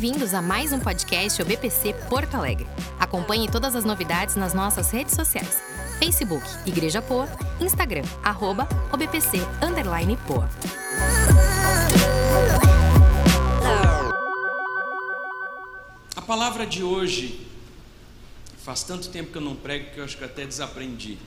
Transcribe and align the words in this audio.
Bem-vindos 0.00 0.32
a 0.32 0.40
mais 0.40 0.72
um 0.72 0.78
podcast 0.78 1.42
OBPC 1.42 1.92
Porto 2.08 2.36
Alegre. 2.36 2.68
Acompanhe 3.00 3.50
todas 3.50 3.74
as 3.74 3.84
novidades 3.84 4.36
nas 4.36 4.54
nossas 4.54 4.92
redes 4.92 5.12
sociais. 5.12 5.60
Facebook 5.98 6.46
Igreja 6.64 7.02
Poa, 7.02 7.28
Instagram 7.60 8.04
arroba 8.22 8.68
OBPC 8.92 9.38
underline 9.60 10.16
Poa. 10.18 10.48
A 16.14 16.22
palavra 16.22 16.64
de 16.64 16.84
hoje, 16.84 17.44
faz 18.62 18.84
tanto 18.84 19.08
tempo 19.08 19.32
que 19.32 19.38
eu 19.38 19.42
não 19.42 19.56
prego 19.56 19.90
que 19.90 19.98
eu 19.98 20.04
acho 20.04 20.16
que 20.16 20.22
até 20.22 20.46
desaprendi. 20.46 21.18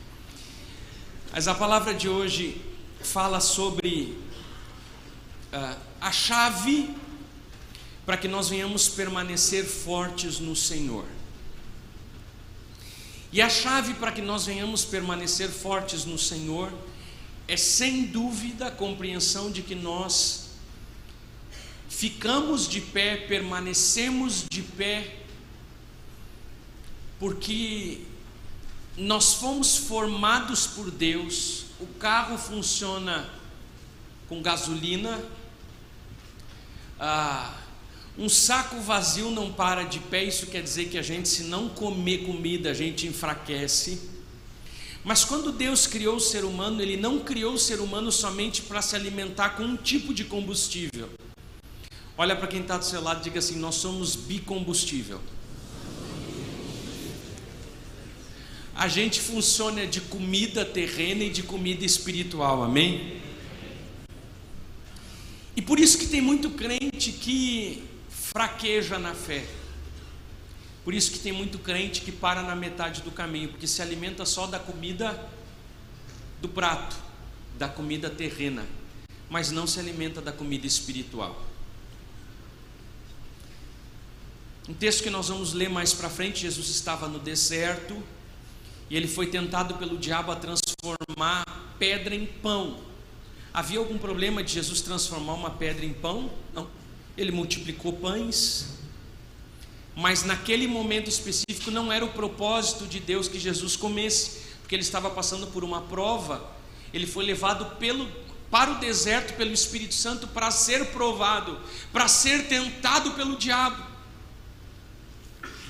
Mas 1.34 1.46
a 1.50 1.54
palavra 1.54 1.94
de 1.94 2.08
hoje 2.08 2.62
fala 3.02 3.42
sobre 3.42 4.18
uh, 5.52 5.76
a 6.00 6.12
chave 6.14 7.01
para 8.06 8.18
que 8.18 8.28
nós 8.28 8.50
venhamos 8.50 8.90
permanecer 8.90 9.66
fortes 9.66 10.40
no 10.40 10.55
Senhor. 10.55 11.05
E 13.32 13.42
a 13.42 13.50
chave 13.50 13.94
para 13.94 14.12
que 14.12 14.22
nós 14.22 14.46
venhamos 14.46 14.84
permanecer 14.84 15.50
fortes 15.50 16.04
no 16.04 16.18
Senhor 16.18 16.73
é 17.48 17.56
sem 17.56 18.08
dúvida 18.08 18.68
a 18.68 18.72
compreensão 18.72 19.52
de 19.52 19.62
que 19.62 19.76
nós 19.76 20.52
ficamos 21.90 22.68
de 22.68 22.82
pé, 22.82 23.16
permanecemos 23.16 24.45
de 24.50 24.62
pé, 24.62 25.18
porque 27.20 28.02
nós 28.98 29.36
fomos 29.36 29.78
formados 29.78 30.68
por 30.68 30.92
Deus, 30.92 31.66
o 31.80 31.88
carro 32.00 32.38
funciona 32.38 33.30
com 34.28 34.42
gasolina, 34.42 35.23
ah, 37.00 37.61
um 38.18 38.28
saco 38.28 38.80
vazio 38.82 39.32
não 39.32 39.52
para 39.54 39.84
de 39.84 40.00
pé, 40.00 40.24
isso 40.24 40.48
quer 40.48 40.62
dizer 40.62 40.90
que 40.90 40.98
a 40.98 41.02
gente, 41.02 41.30
se 41.30 41.44
não 41.44 41.70
comer 41.70 42.26
comida, 42.26 42.72
a 42.72 42.73
gente 42.73 43.08
enfraquece. 43.08 44.00
Mas 45.03 45.23
quando 45.26 45.52
Deus 45.52 45.88
criou 45.88 46.18
o 46.18 46.20
ser 46.20 46.44
humano, 46.44 46.81
Ele 46.81 46.98
não 46.98 47.20
criou 47.20 47.53
o 47.53 47.59
ser 47.59 47.80
humano 47.80 48.12
somente 48.12 48.62
para 48.62 48.81
se 48.81 48.95
alimentar 48.95 49.52
com 49.52 49.64
um 49.64 49.78
tipo 49.78 50.14
de 50.14 50.26
combustível. 50.26 51.09
Olha 52.18 52.36
para 52.36 52.48
quem 52.48 52.62
está 52.62 52.78
do 52.78 52.86
seu 52.86 53.02
lado 53.02 53.22
e 53.22 53.23
diga 53.23 53.40
assim: 53.40 53.58
Nós 53.58 53.76
somos 53.76 54.16
bicombustível. 54.16 55.20
A 58.75 58.88
gente 58.88 59.20
funciona 59.20 59.88
de 59.88 60.02
comida 60.02 60.66
terrena 60.66 61.23
e 61.23 61.30
de 61.30 61.44
comida 61.44 61.86
espiritual, 61.86 62.64
amém? 62.64 63.22
E 65.56 65.62
por 65.62 65.80
isso 65.80 65.98
que 65.98 66.08
tem 66.08 66.22
muito 66.22 66.52
crente 66.52 67.12
que 67.12 67.84
fraqueja 68.32 68.98
na 68.98 69.14
fé. 69.14 69.46
Por 70.84 70.94
isso 70.94 71.12
que 71.12 71.20
tem 71.20 71.32
muito 71.32 71.60
crente 71.60 72.02
que 72.02 72.12
para 72.12 72.42
na 72.42 72.56
metade 72.56 73.02
do 73.02 73.12
caminho, 73.12 73.50
porque 73.50 73.68
se 73.68 73.82
alimenta 73.82 74.26
só 74.26 74.48
da 74.48 74.58
comida 74.58 75.30
do 76.42 76.50
prato, 76.50 76.96
da 77.58 77.68
comida 77.68 78.09
terrena, 78.09 78.66
mas 79.30 79.52
não 79.52 79.68
se 79.68 79.80
alimenta 79.80 80.22
da 80.22 80.32
comida 80.32 80.66
espiritual. 80.66 81.46
Um 84.68 84.74
texto 84.74 85.04
que 85.04 85.09
nós 85.09 85.28
vamos 85.28 85.54
ler 85.54 85.70
mais 85.70 85.94
para 85.94 86.09
frente, 86.09 86.42
Jesus 86.42 86.70
estava 86.70 87.08
no 87.08 87.20
deserto 87.20 88.02
e 88.90 88.96
ele 88.96 89.08
foi 89.08 89.28
tentado 89.28 89.76
pelo 89.76 89.98
diabo 89.98 90.32
a 90.32 90.36
transformar 90.36 91.44
pedra 91.78 92.16
em 92.16 92.26
pão. 92.26 92.80
Havia 93.54 93.80
algum 93.80 93.98
problema 93.98 94.42
de 94.42 94.54
Jesus 94.54 94.82
transformar 94.82 95.34
uma 95.34 95.50
pedra 95.50 95.86
em 95.86 95.94
pão? 95.94 96.32
Não 96.54 96.81
ele 97.22 97.31
multiplicou 97.31 97.94
pães, 97.94 98.67
mas 99.95 100.23
naquele 100.23 100.67
momento 100.67 101.09
específico 101.09 101.69
não 101.69 101.91
era 101.91 102.03
o 102.03 102.09
propósito 102.09 102.86
de 102.86 103.00
Deus 103.00 103.28
que 103.28 103.39
Jesus 103.39 103.75
comesse, 103.75 104.41
porque 104.61 104.75
ele 104.75 104.81
estava 104.81 105.09
passando 105.09 105.47
por 105.47 105.63
uma 105.63 105.81
prova, 105.81 106.44
ele 106.94 107.06
foi 107.06 107.25
levado 107.25 107.78
pelo, 107.78 108.09
para 108.50 108.72
o 108.72 108.79
deserto 108.79 109.34
pelo 109.35 109.51
Espírito 109.51 109.94
Santo 109.94 110.28
para 110.28 110.50
ser 110.51 110.88
provado, 110.88 111.59
para 111.91 112.07
ser 112.07 112.47
tentado 112.47 113.12
pelo 113.12 113.38
diabo. 113.38 113.91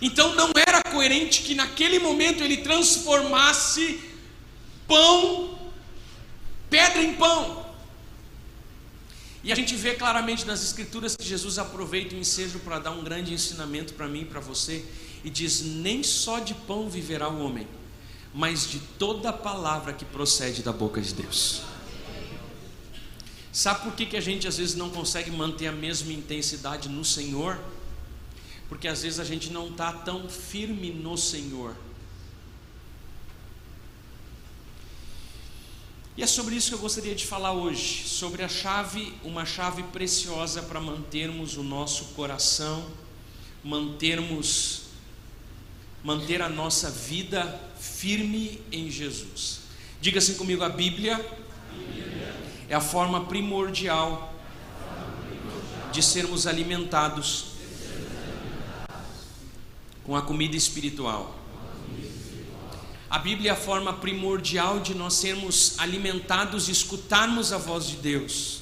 Então 0.02 0.34
não 0.36 0.52
era 0.68 0.82
coerente 0.82 1.44
que 1.44 1.54
naquele 1.54 2.00
momento 2.00 2.44
ele 2.44 2.58
transformasse 2.58 4.00
pão, 4.88 5.60
pedra 6.70 7.04
em 7.04 7.14
pão. 7.14 7.71
E 9.44 9.52
a 9.52 9.56
gente 9.56 9.76
vê 9.76 9.96
claramente 9.96 10.46
nas 10.46 10.64
Escrituras 10.64 11.16
que 11.16 11.24
Jesus 11.24 11.58
aproveita 11.58 12.16
o 12.16 12.20
ensejo 12.20 12.60
para 12.60 12.78
dar 12.78 12.92
um 12.92 13.04
grande 13.04 13.34
ensinamento 13.34 13.94
para 13.94 14.08
mim 14.08 14.22
e 14.22 14.26
para 14.26 14.40
você, 14.40 14.86
e 15.24 15.30
diz: 15.30 15.62
Nem 15.62 16.04
só 16.04 16.40
de 16.40 16.54
pão 16.54 16.90
viverá 16.90 17.28
o 17.28 17.44
homem, 17.44 17.68
mas 18.34 18.70
de 18.70 18.80
toda 19.00 19.34
palavra 19.34 19.94
que 19.94 20.06
procede 20.06 20.62
da 20.62 20.72
boca 20.72 21.02
de 21.02 21.14
Deus. 21.14 21.64
Sabe 23.52 23.82
por 23.82 23.94
que, 23.94 24.06
que 24.06 24.16
a 24.16 24.22
gente 24.22 24.48
às 24.48 24.58
vezes 24.58 24.76
não 24.76 24.90
consegue 24.90 25.30
manter 25.30 25.68
a 25.68 25.72
mesma 25.72 26.14
intensidade 26.14 26.88
no 26.88 27.04
Senhor? 27.04 27.60
Porque 28.70 28.88
às 28.88 29.02
vezes 29.02 29.20
a 29.20 29.26
gente 29.26 29.52
não 29.52 29.68
está 29.68 29.92
tão 29.92 30.30
firme 30.30 30.92
no 30.92 31.18
Senhor. 31.18 31.76
E 36.18 36.24
é 36.24 36.28
sobre 36.28 36.56
isso 36.56 36.70
que 36.70 36.76
eu 36.76 36.80
gostaria 36.80 37.16
de 37.16 37.26
falar 37.26 37.54
hoje, 37.54 38.08
sobre 38.08 38.44
a 38.44 38.50
chave, 38.50 39.14
uma 39.24 39.46
chave 39.46 39.82
preciosa 39.84 40.62
para 40.62 40.80
mantermos 40.82 41.56
o 41.56 41.64
nosso 41.64 42.06
coração, 42.16 42.86
mantermos 43.64 44.84
manter 46.04 46.42
a 46.42 46.50
nossa 46.50 46.90
vida 46.90 47.60
firme 47.80 48.60
em 48.72 48.92
Jesus. 48.92 49.62
Diga 50.02 50.18
assim 50.18 50.34
comigo, 50.34 50.64
a 50.64 50.70
Bíblia 50.70 51.24
é 52.68 52.76
a 52.76 52.82
forma 52.82 53.26
primordial 53.26 54.34
de 55.94 56.04
sermos 56.04 56.46
alimentados 56.46 57.52
com 60.04 60.16
a 60.16 60.22
comida 60.22 60.58
espiritual. 60.58 61.41
A 63.12 63.20
Bíblia 63.20 63.50
é 63.50 63.54
a 63.54 63.58
forma 63.58 63.92
primordial 63.92 64.80
de 64.80 64.96
nós 64.96 65.16
sermos 65.16 65.74
alimentados 65.78 66.70
e 66.70 66.72
escutarmos 66.72 67.52
a 67.52 67.58
voz 67.58 67.86
de 67.86 67.98
Deus. 67.98 68.62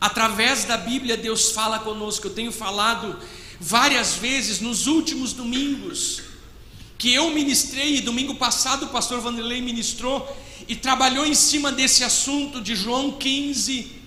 Através 0.00 0.64
da 0.64 0.78
Bíblia, 0.78 1.18
Deus 1.18 1.52
fala 1.52 1.80
conosco. 1.80 2.28
Eu 2.28 2.32
tenho 2.32 2.50
falado 2.50 3.18
várias 3.60 4.14
vezes 4.14 4.58
nos 4.60 4.86
últimos 4.86 5.34
domingos 5.34 6.22
que 6.96 7.12
eu 7.12 7.28
ministrei, 7.28 7.96
e 7.96 8.00
domingo 8.00 8.36
passado 8.36 8.86
o 8.86 8.88
pastor 8.88 9.20
Vanderlei 9.20 9.60
ministrou 9.60 10.26
e 10.66 10.74
trabalhou 10.74 11.26
em 11.26 11.34
cima 11.34 11.70
desse 11.70 12.02
assunto 12.02 12.58
de 12.58 12.74
João 12.74 13.12
15, 13.12 14.00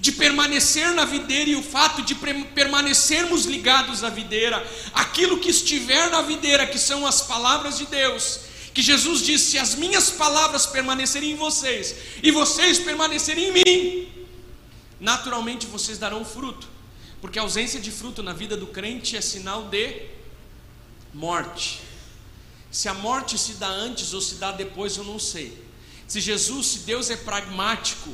de 0.00 0.10
permanecer 0.10 0.92
na 0.92 1.04
videira 1.04 1.50
e 1.50 1.54
o 1.54 1.62
fato 1.62 2.02
de 2.02 2.16
permanecermos 2.52 3.44
ligados 3.44 4.02
à 4.02 4.10
videira, 4.10 4.68
aquilo 4.92 5.38
que 5.38 5.50
estiver 5.50 6.10
na 6.10 6.20
videira, 6.22 6.66
que 6.66 6.80
são 6.80 7.06
as 7.06 7.22
palavras 7.22 7.78
de 7.78 7.86
Deus, 7.86 8.40
que 8.76 8.82
Jesus 8.82 9.22
disse: 9.22 9.52
Se 9.52 9.58
as 9.58 9.74
minhas 9.74 10.10
palavras 10.10 10.66
permanecerem 10.66 11.30
em 11.30 11.34
vocês 11.34 11.96
e 12.22 12.30
vocês 12.30 12.78
permanecerem 12.78 13.46
em 13.46 13.52
mim, 13.52 14.08
naturalmente 15.00 15.66
vocês 15.66 15.96
darão 15.96 16.22
fruto, 16.26 16.68
porque 17.18 17.38
a 17.38 17.42
ausência 17.42 17.80
de 17.80 17.90
fruto 17.90 18.22
na 18.22 18.34
vida 18.34 18.54
do 18.54 18.66
crente 18.66 19.16
é 19.16 19.22
sinal 19.22 19.62
de 19.70 20.02
morte. 21.14 21.80
Se 22.70 22.86
a 22.86 22.92
morte 22.92 23.38
se 23.38 23.54
dá 23.54 23.66
antes 23.66 24.12
ou 24.12 24.20
se 24.20 24.34
dá 24.34 24.52
depois, 24.52 24.98
eu 24.98 25.04
não 25.04 25.18
sei. 25.18 25.56
Se 26.06 26.20
Jesus, 26.20 26.66
se 26.66 26.78
Deus 26.80 27.08
é 27.08 27.16
pragmático, 27.16 28.10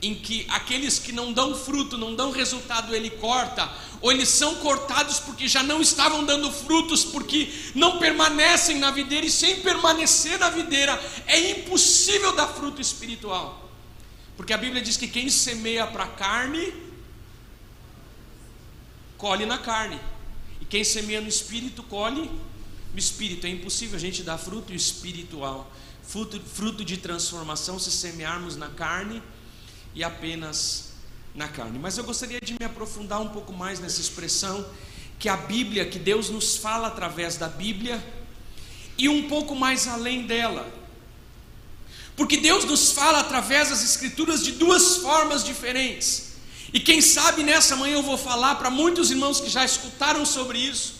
em 0.00 0.14
que 0.14 0.46
aqueles 0.48 0.98
que 0.98 1.10
não 1.10 1.32
dão 1.32 1.54
fruto, 1.56 1.98
não 1.98 2.14
dão 2.14 2.30
resultado, 2.30 2.94
ele 2.94 3.10
corta, 3.10 3.68
ou 4.00 4.12
eles 4.12 4.28
são 4.28 4.54
cortados 4.56 5.18
porque 5.18 5.48
já 5.48 5.62
não 5.62 5.80
estavam 5.80 6.24
dando 6.24 6.52
frutos, 6.52 7.04
porque 7.04 7.52
não 7.74 7.98
permanecem 7.98 8.78
na 8.78 8.92
videira, 8.92 9.26
e 9.26 9.30
sem 9.30 9.60
permanecer 9.60 10.38
na 10.38 10.50
videira 10.50 11.00
é 11.26 11.50
impossível 11.50 12.34
dar 12.34 12.46
fruto 12.46 12.80
espiritual, 12.80 13.68
porque 14.36 14.52
a 14.52 14.58
Bíblia 14.58 14.80
diz 14.80 14.96
que 14.96 15.08
quem 15.08 15.28
semeia 15.28 15.86
para 15.86 16.04
a 16.04 16.08
carne, 16.08 16.72
colhe 19.16 19.46
na 19.46 19.58
carne, 19.58 19.98
e 20.60 20.64
quem 20.64 20.84
semeia 20.84 21.20
no 21.20 21.28
espírito, 21.28 21.82
colhe 21.82 22.30
no 22.92 22.98
espírito. 22.98 23.48
É 23.48 23.50
impossível 23.50 23.96
a 23.96 24.00
gente 24.00 24.22
dar 24.22 24.38
fruto 24.38 24.72
espiritual, 24.72 25.68
fruto, 26.04 26.40
fruto 26.40 26.84
de 26.84 26.98
transformação, 26.98 27.80
se 27.80 27.90
semearmos 27.90 28.54
na 28.54 28.68
carne 28.68 29.20
e 29.98 30.04
apenas 30.04 30.90
na 31.34 31.48
carne. 31.48 31.76
Mas 31.76 31.98
eu 31.98 32.04
gostaria 32.04 32.40
de 32.40 32.52
me 32.52 32.64
aprofundar 32.64 33.20
um 33.20 33.30
pouco 33.30 33.52
mais 33.52 33.80
nessa 33.80 34.00
expressão 34.00 34.64
que 35.18 35.28
a 35.28 35.36
Bíblia, 35.36 35.86
que 35.86 35.98
Deus 35.98 36.30
nos 36.30 36.56
fala 36.56 36.86
através 36.86 37.36
da 37.36 37.48
Bíblia, 37.48 38.00
e 38.96 39.08
um 39.08 39.28
pouco 39.28 39.56
mais 39.56 39.88
além 39.88 40.24
dela. 40.24 40.72
Porque 42.16 42.36
Deus 42.36 42.64
nos 42.64 42.92
fala 42.92 43.18
através 43.18 43.70
das 43.70 43.82
Escrituras 43.82 44.44
de 44.44 44.52
duas 44.52 44.98
formas 44.98 45.42
diferentes. 45.42 46.34
E 46.72 46.78
quem 46.78 47.00
sabe 47.00 47.42
nessa 47.42 47.74
manhã 47.74 47.94
eu 47.94 48.02
vou 48.02 48.16
falar 48.16 48.54
para 48.54 48.70
muitos 48.70 49.10
irmãos 49.10 49.40
que 49.40 49.50
já 49.50 49.64
escutaram 49.64 50.24
sobre 50.24 50.58
isso. 50.58 50.97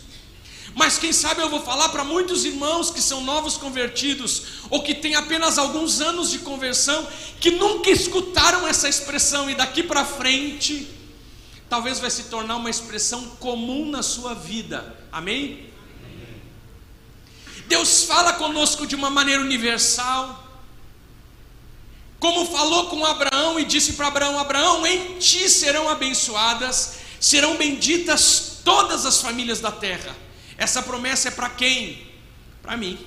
Mas 0.75 0.99
quem 0.99 1.13
sabe 1.13 1.41
eu 1.41 1.49
vou 1.49 1.63
falar 1.63 1.89
para 1.89 2.05
muitos 2.05 2.45
irmãos 2.45 2.91
que 2.91 3.01
são 3.01 3.23
novos 3.23 3.57
convertidos, 3.57 4.43
ou 4.71 4.83
que 4.83 4.95
têm 4.95 5.15
apenas 5.15 5.59
alguns 5.59 6.01
anos 6.01 6.31
de 6.31 6.39
conversão, 6.39 7.07
que 7.41 7.51
nunca 7.51 7.91
escutaram 7.91 8.67
essa 8.67 8.89
expressão, 8.89 9.51
e 9.51 9.55
daqui 9.55 9.83
para 9.83 10.05
frente, 10.05 10.89
talvez 11.69 11.99
vai 11.99 12.11
se 12.11 12.25
tornar 12.25 12.57
uma 12.57 12.71
expressão 12.71 13.25
comum 13.41 13.91
na 13.91 14.03
sua 14.03 14.35
vida. 14.35 14.97
Amém? 15.11 15.69
Deus 17.67 18.05
fala 18.05 18.33
conosco 18.33 18.87
de 18.87 18.95
uma 18.95 19.11
maneira 19.11 19.43
universal. 19.43 20.47
Como 22.19 22.47
falou 22.47 22.87
com 22.87 23.05
Abraão 23.05 23.61
e 23.61 23.65
disse 23.65 23.93
para 23.93 24.09
Abraão: 24.09 24.39
Abraão, 24.39 24.87
em 24.87 25.19
ti 25.19 25.49
serão 25.49 25.89
abençoadas, 25.89 26.95
serão 27.21 27.57
benditas 27.57 28.61
todas 28.65 29.05
as 29.05 29.21
famílias 29.21 29.61
da 29.61 29.71
terra. 29.71 30.17
Essa 30.59 30.83
promessa 30.83 31.29
é 31.29 31.31
para 31.31 31.49
quem? 31.49 32.07
Para 32.61 32.77
mim. 32.77 32.99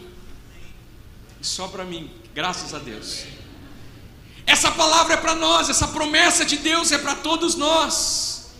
Só 1.42 1.68
para 1.68 1.84
mim, 1.84 2.10
graças 2.34 2.74
a 2.74 2.80
Deus. 2.80 3.26
Essa 4.46 4.72
palavra 4.72 5.16
é 5.16 5.18
para 5.18 5.36
nós, 5.36 5.70
essa 5.70 5.90
promessa 5.90 6.46
de 6.46 6.58
Deus 6.58 6.92
é 6.94 6.98
para 6.98 7.16
todos 7.16 7.56
nós. 7.56 8.52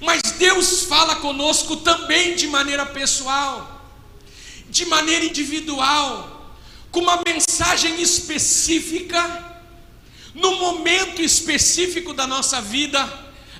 Mas 0.00 0.22
Deus 0.38 0.84
fala 0.84 1.16
conosco 1.16 1.76
também 1.76 2.34
de 2.34 2.46
maneira 2.46 2.86
pessoal, 2.86 3.84
de 4.68 4.86
maneira 4.86 5.24
individual, 5.24 6.56
com 6.90 7.00
uma 7.00 7.20
mensagem 7.26 8.00
específica, 8.00 9.52
no 10.34 10.56
momento 10.56 11.22
específico 11.22 12.12
da 12.12 12.26
nossa 12.26 12.60
vida, 12.60 13.00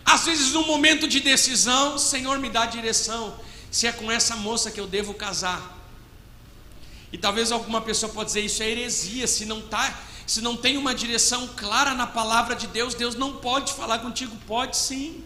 às 0.04 0.24
vezes 0.24 0.52
no 0.52 0.66
momento 0.66 1.06
de 1.06 1.20
decisão, 1.20 1.98
Senhor 1.98 2.38
me 2.38 2.50
dá 2.50 2.66
direção, 2.66 3.38
se 3.74 3.88
é 3.88 3.92
com 3.92 4.08
essa 4.08 4.36
moça 4.36 4.70
que 4.70 4.78
eu 4.78 4.86
devo 4.86 5.12
casar. 5.12 5.76
E 7.12 7.18
talvez 7.18 7.50
alguma 7.50 7.80
pessoa 7.80 8.12
pode 8.12 8.28
dizer 8.28 8.42
isso 8.42 8.62
é 8.62 8.70
heresia, 8.70 9.26
se 9.26 9.44
não 9.44 9.60
tá, 9.60 9.98
se 10.24 10.40
não 10.40 10.56
tem 10.56 10.76
uma 10.76 10.94
direção 10.94 11.48
clara 11.56 11.92
na 11.92 12.06
palavra 12.06 12.54
de 12.54 12.68
Deus, 12.68 12.94
Deus 12.94 13.16
não 13.16 13.32
pode 13.38 13.72
falar 13.72 13.98
contigo, 13.98 14.36
pode 14.46 14.76
sim. 14.76 15.24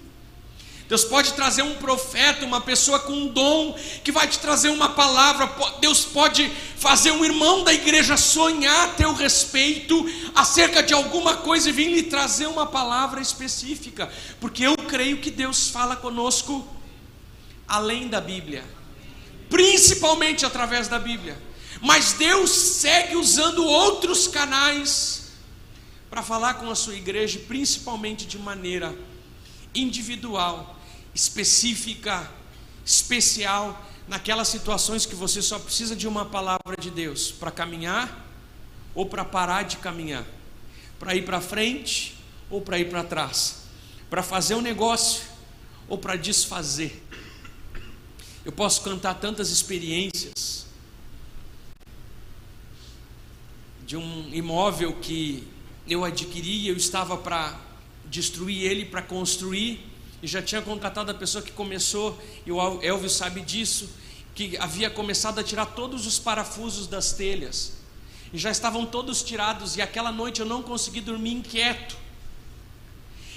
Deus 0.88 1.04
pode 1.04 1.34
trazer 1.34 1.60
um 1.60 1.74
profeta, 1.74 2.46
uma 2.46 2.62
pessoa 2.62 2.98
com 2.98 3.12
um 3.12 3.28
dom 3.28 3.78
que 4.02 4.10
vai 4.10 4.26
te 4.26 4.38
trazer 4.38 4.70
uma 4.70 4.88
palavra. 4.88 5.46
Deus 5.82 6.06
pode 6.06 6.50
fazer 6.78 7.10
um 7.10 7.22
irmão 7.22 7.62
da 7.64 7.74
igreja 7.74 8.16
sonhar 8.16 8.88
a 8.88 8.92
teu 8.92 9.12
respeito 9.12 10.10
acerca 10.34 10.82
de 10.82 10.94
alguma 10.94 11.36
coisa 11.36 11.68
e 11.68 11.72
vir 11.72 11.92
lhe 11.92 12.04
trazer 12.04 12.46
uma 12.46 12.64
palavra 12.64 13.20
específica, 13.20 14.10
porque 14.40 14.62
eu 14.62 14.74
creio 14.74 15.18
que 15.18 15.30
Deus 15.30 15.68
fala 15.68 15.94
conosco 15.96 16.77
além 17.69 18.09
da 18.09 18.20
Bíblia, 18.20 18.65
principalmente 19.50 20.47
através 20.47 20.88
da 20.88 20.99
Bíblia. 20.99 21.38
Mas 21.81 22.15
Deus 22.15 22.50
segue 22.50 23.15
usando 23.15 23.65
outros 23.65 24.26
canais 24.26 25.32
para 26.11 26.23
falar 26.23 26.55
com 26.55 26.70
a 26.70 26.75
sua 26.75 26.94
igreja, 26.94 27.38
principalmente 27.47 28.26
de 28.26 28.38
maneira 28.38 28.97
individual, 29.75 30.76
específica, 31.15 32.29
especial, 32.85 33.87
naquelas 34.09 34.49
situações 34.49 35.05
que 35.05 35.15
você 35.15 35.43
só 35.43 35.59
precisa 35.59 35.94
de 35.94 36.09
uma 36.09 36.25
palavra 36.25 36.76
de 36.81 36.91
Deus 36.91 37.31
para 37.31 37.50
caminhar 37.50 38.26
ou 38.94 39.05
para 39.05 39.25
parar 39.25 39.65
de 39.65 39.76
caminhar, 39.76 40.25
para 40.99 41.15
ir 41.15 41.25
para 41.25 41.41
frente 41.41 42.17
ou 42.49 42.62
para 42.62 42.79
ir 42.79 42.88
para 42.88 43.05
trás, 43.05 43.65
para 44.09 44.23
fazer 44.23 44.55
um 44.55 44.62
negócio 44.62 45.23
ou 45.87 45.99
para 45.99 46.17
desfazer. 46.17 47.03
Eu 48.48 48.52
posso 48.52 48.80
cantar 48.80 49.12
tantas 49.12 49.50
experiências 49.50 50.64
de 53.86 53.94
um 53.94 54.30
imóvel 54.32 54.94
que 54.94 55.46
eu 55.86 56.02
adquiri, 56.02 56.66
eu 56.66 56.74
estava 56.74 57.18
para 57.18 57.60
destruir 58.06 58.62
ele, 58.62 58.86
para 58.86 59.02
construir, 59.02 59.86
e 60.22 60.26
já 60.26 60.40
tinha 60.40 60.62
contratado 60.62 61.10
a 61.10 61.14
pessoa 61.14 61.44
que 61.44 61.52
começou, 61.52 62.18
e 62.46 62.50
o 62.50 62.82
Elvio 62.82 63.10
sabe 63.10 63.42
disso, 63.42 63.90
que 64.34 64.56
havia 64.56 64.88
começado 64.88 65.38
a 65.38 65.44
tirar 65.44 65.66
todos 65.66 66.06
os 66.06 66.18
parafusos 66.18 66.86
das 66.86 67.12
telhas, 67.12 67.74
e 68.32 68.38
já 68.38 68.50
estavam 68.50 68.86
todos 68.86 69.22
tirados, 69.22 69.76
e 69.76 69.82
aquela 69.82 70.10
noite 70.10 70.40
eu 70.40 70.46
não 70.46 70.62
consegui 70.62 71.02
dormir 71.02 71.32
inquieto. 71.32 71.98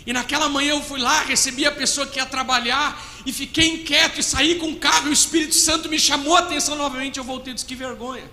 E 0.06 0.14
naquela 0.14 0.50
manhã 0.50 0.72
eu 0.72 0.82
fui 0.82 1.00
lá, 1.00 1.22
recebi 1.24 1.66
a 1.66 1.72
pessoa 1.72 2.08
que 2.08 2.18
ia 2.18 2.26
trabalhar 2.26 3.00
e 3.26 3.32
fiquei 3.32 3.68
inquieto 3.76 4.20
e 4.20 4.24
saí 4.24 4.56
com 4.56 4.72
o 4.72 4.76
carro. 4.78 5.08
E 5.08 5.10
o 5.12 5.14
Espírito 5.14 5.54
Santo 5.54 5.88
me 5.90 6.00
chamou 6.00 6.36
a 6.36 6.40
atenção 6.40 6.76
novamente. 6.76 7.18
Eu 7.18 7.24
voltei 7.24 7.52
e 7.52 7.54
disse: 7.54 7.66
Que 7.66 7.76
vergonha. 7.76 8.30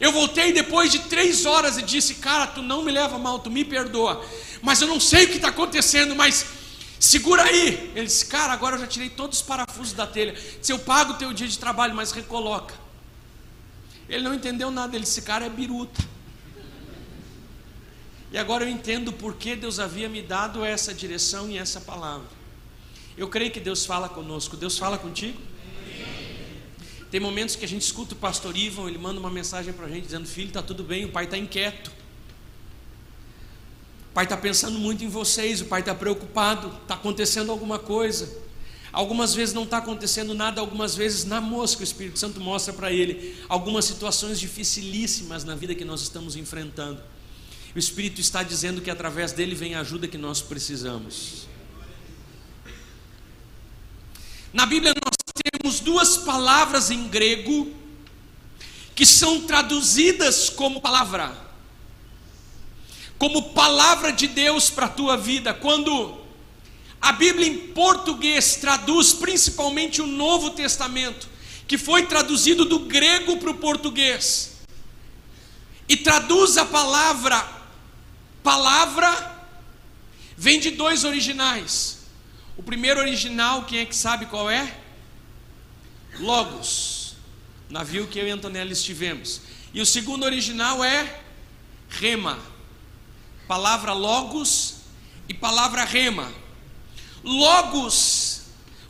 Eu 0.00 0.12
voltei 0.12 0.52
depois 0.52 0.90
de 0.90 1.00
três 1.00 1.44
horas 1.44 1.76
e 1.76 1.82
disse: 1.82 2.16
Cara, 2.16 2.46
tu 2.46 2.62
não 2.62 2.82
me 2.82 2.92
leva 2.92 3.18
mal, 3.18 3.38
tu 3.40 3.50
me 3.50 3.64
perdoa. 3.64 4.24
Mas 4.60 4.80
eu 4.80 4.86
não 4.86 5.00
sei 5.00 5.24
o 5.24 5.28
que 5.28 5.36
está 5.36 5.48
acontecendo, 5.48 6.14
mas 6.14 6.46
segura 7.00 7.42
aí. 7.42 7.92
Ele 7.96 8.06
disse: 8.06 8.26
Cara, 8.26 8.52
agora 8.52 8.76
eu 8.76 8.80
já 8.80 8.86
tirei 8.86 9.10
todos 9.10 9.38
os 9.38 9.44
parafusos 9.44 9.92
da 9.92 10.06
telha. 10.06 10.36
Se 10.60 10.72
eu 10.72 10.78
pago 10.78 11.14
o 11.14 11.16
teu 11.16 11.32
dia 11.32 11.48
de 11.48 11.58
trabalho, 11.58 11.94
mas 11.94 12.12
recoloca. 12.12 12.74
Ele 14.08 14.22
não 14.22 14.34
entendeu 14.34 14.70
nada. 14.70 14.94
Ele 14.94 15.04
disse: 15.04 15.22
Cara, 15.22 15.46
é 15.46 15.50
biruta. 15.50 16.11
E 18.32 18.38
agora 18.38 18.64
eu 18.64 18.68
entendo 18.68 19.12
por 19.12 19.34
que 19.34 19.54
Deus 19.54 19.78
havia 19.78 20.08
me 20.08 20.22
dado 20.22 20.64
essa 20.64 20.94
direção 20.94 21.50
e 21.50 21.58
essa 21.58 21.80
palavra. 21.80 22.26
Eu 23.16 23.28
creio 23.28 23.50
que 23.50 23.60
Deus 23.60 23.84
fala 23.84 24.08
conosco. 24.08 24.56
Deus 24.56 24.78
fala 24.78 24.96
contigo? 24.96 25.38
Tem 27.10 27.20
momentos 27.20 27.54
que 27.54 27.64
a 27.64 27.68
gente 27.68 27.82
escuta 27.82 28.14
o 28.14 28.16
pastor 28.16 28.56
Ivan, 28.56 28.88
ele 28.88 28.96
manda 28.96 29.20
uma 29.20 29.30
mensagem 29.30 29.70
para 29.74 29.84
a 29.84 29.88
gente 29.88 30.04
dizendo: 30.04 30.26
Filho, 30.26 30.48
está 30.48 30.62
tudo 30.62 30.82
bem, 30.82 31.04
o 31.04 31.10
pai 31.10 31.24
está 31.24 31.36
inquieto. 31.36 31.92
O 34.10 34.14
pai 34.14 34.24
está 34.24 34.36
pensando 34.36 34.78
muito 34.78 35.04
em 35.04 35.08
vocês, 35.08 35.60
o 35.60 35.66
pai 35.66 35.80
está 35.80 35.94
preocupado, 35.94 36.68
está 36.82 36.94
acontecendo 36.94 37.52
alguma 37.52 37.78
coisa. 37.78 38.40
Algumas 38.90 39.34
vezes 39.34 39.54
não 39.54 39.64
está 39.64 39.78
acontecendo 39.78 40.32
nada, 40.34 40.60
algumas 40.60 40.94
vezes 40.94 41.24
na 41.24 41.40
mosca 41.40 41.80
o 41.82 41.84
Espírito 41.84 42.18
Santo 42.18 42.40
mostra 42.40 42.72
para 42.72 42.90
ele 42.90 43.36
algumas 43.46 43.84
situações 43.84 44.40
dificilíssimas 44.40 45.44
na 45.44 45.54
vida 45.54 45.74
que 45.74 45.84
nós 45.84 46.00
estamos 46.00 46.34
enfrentando. 46.34 47.11
O 47.74 47.78
Espírito 47.78 48.20
está 48.20 48.42
dizendo 48.42 48.82
que 48.82 48.90
através 48.90 49.32
dele 49.32 49.54
vem 49.54 49.74
a 49.74 49.80
ajuda 49.80 50.06
que 50.06 50.18
nós 50.18 50.42
precisamos. 50.42 51.48
Na 54.52 54.66
Bíblia 54.66 54.92
nós 54.92 55.14
temos 55.42 55.80
duas 55.80 56.18
palavras 56.18 56.90
em 56.90 57.08
grego 57.08 57.74
que 58.94 59.06
são 59.06 59.40
traduzidas 59.46 60.50
como 60.50 60.82
palavra, 60.82 61.34
como 63.16 63.54
palavra 63.54 64.12
de 64.12 64.28
Deus 64.28 64.68
para 64.68 64.84
a 64.84 64.90
tua 64.90 65.16
vida. 65.16 65.54
Quando 65.54 66.20
a 67.00 67.12
Bíblia 67.12 67.48
em 67.48 67.68
português 67.68 68.56
traduz 68.56 69.14
principalmente 69.14 70.02
o 70.02 70.06
Novo 70.06 70.50
Testamento, 70.50 71.26
que 71.66 71.78
foi 71.78 72.04
traduzido 72.04 72.66
do 72.66 72.80
grego 72.80 73.38
para 73.38 73.50
o 73.50 73.54
português, 73.54 74.58
e 75.88 75.96
traduz 75.96 76.58
a 76.58 76.66
palavra 76.66 77.61
Palavra 78.42 79.46
vem 80.36 80.58
de 80.58 80.70
dois 80.70 81.04
originais. 81.04 82.02
O 82.56 82.62
primeiro 82.62 83.00
original, 83.00 83.64
quem 83.64 83.80
é 83.80 83.84
que 83.84 83.96
sabe 83.96 84.26
qual 84.26 84.50
é? 84.50 84.78
Logos, 86.18 87.14
navio 87.68 88.06
que 88.06 88.18
eu 88.18 88.26
e 88.26 88.30
Antonella 88.30 88.72
estivemos. 88.72 89.40
E 89.72 89.80
o 89.80 89.86
segundo 89.86 90.24
original 90.24 90.84
é 90.84 91.20
rema. 91.88 92.38
Palavra 93.48 93.92
logos 93.92 94.76
e 95.28 95.34
palavra 95.34 95.84
rema. 95.84 96.32
Logos 97.24 98.21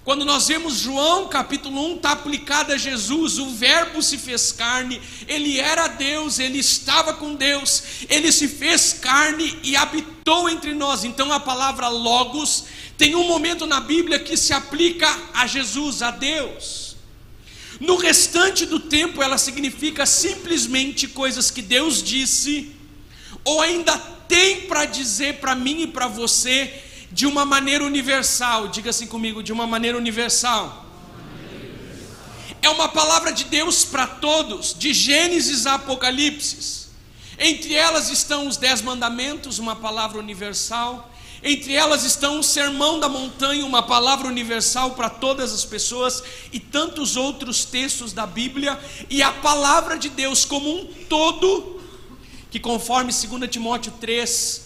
quando 0.04 0.24
nós 0.24 0.48
vemos 0.48 0.78
João 0.78 1.28
capítulo 1.28 1.92
1, 1.92 1.96
está 1.96 2.10
aplicado 2.10 2.72
a 2.72 2.76
Jesus, 2.76 3.38
o 3.38 3.50
Verbo 3.50 4.02
se 4.02 4.18
fez 4.18 4.50
carne, 4.50 5.00
ele 5.28 5.60
era 5.60 5.86
Deus, 5.86 6.40
ele 6.40 6.58
estava 6.58 7.14
com 7.14 7.36
Deus, 7.36 7.84
ele 8.10 8.32
se 8.32 8.48
fez 8.48 8.94
carne 8.94 9.60
e 9.62 9.76
habitou 9.76 10.50
entre 10.50 10.74
nós. 10.74 11.04
Então 11.04 11.32
a 11.32 11.38
palavra 11.38 11.86
Logos 11.86 12.64
tem 12.98 13.14
um 13.14 13.28
momento 13.28 13.64
na 13.64 13.80
Bíblia 13.80 14.18
que 14.18 14.36
se 14.36 14.52
aplica 14.52 15.08
a 15.32 15.46
Jesus, 15.46 16.02
a 16.02 16.10
Deus. 16.10 16.96
No 17.78 17.94
restante 17.94 18.66
do 18.66 18.80
tempo, 18.80 19.22
ela 19.22 19.38
significa 19.38 20.04
simplesmente 20.04 21.06
coisas 21.06 21.48
que 21.48 21.62
Deus 21.62 22.02
disse, 22.02 22.72
ou 23.44 23.60
ainda 23.60 23.96
tem 24.28 24.62
para 24.62 24.84
dizer 24.84 25.36
para 25.36 25.54
mim 25.54 25.82
e 25.82 25.86
para 25.86 26.08
você 26.08 26.90
de 27.12 27.26
uma 27.26 27.44
maneira 27.44 27.84
universal. 27.84 28.68
Diga 28.68 28.90
assim 28.90 29.06
comigo, 29.06 29.42
de 29.42 29.52
uma 29.52 29.66
maneira 29.66 29.96
universal. 29.96 30.86
É 32.60 32.68
uma 32.68 32.88
palavra 32.88 33.32
de 33.32 33.44
Deus 33.44 33.84
para 33.84 34.06
todos, 34.06 34.74
de 34.76 34.94
Gênesis 34.94 35.66
a 35.66 35.74
Apocalipse. 35.74 36.82
Entre 37.38 37.74
elas 37.74 38.08
estão 38.08 38.46
os 38.46 38.56
dez 38.56 38.80
mandamentos, 38.80 39.58
uma 39.58 39.74
palavra 39.74 40.18
universal. 40.18 41.10
Entre 41.42 41.72
elas 41.72 42.04
estão 42.04 42.38
o 42.38 42.42
Sermão 42.42 43.00
da 43.00 43.08
Montanha, 43.08 43.66
uma 43.66 43.82
palavra 43.82 44.28
universal 44.28 44.92
para 44.92 45.10
todas 45.10 45.52
as 45.52 45.64
pessoas, 45.64 46.22
e 46.52 46.60
tantos 46.60 47.16
outros 47.16 47.64
textos 47.64 48.12
da 48.12 48.28
Bíblia, 48.28 48.78
e 49.10 49.20
a 49.24 49.32
palavra 49.32 49.98
de 49.98 50.08
Deus 50.08 50.44
como 50.44 50.72
um 50.72 50.86
todo, 51.08 51.80
que 52.48 52.60
conforme 52.60 53.12
2 53.12 53.50
Timóteo 53.50 53.92
3, 54.00 54.61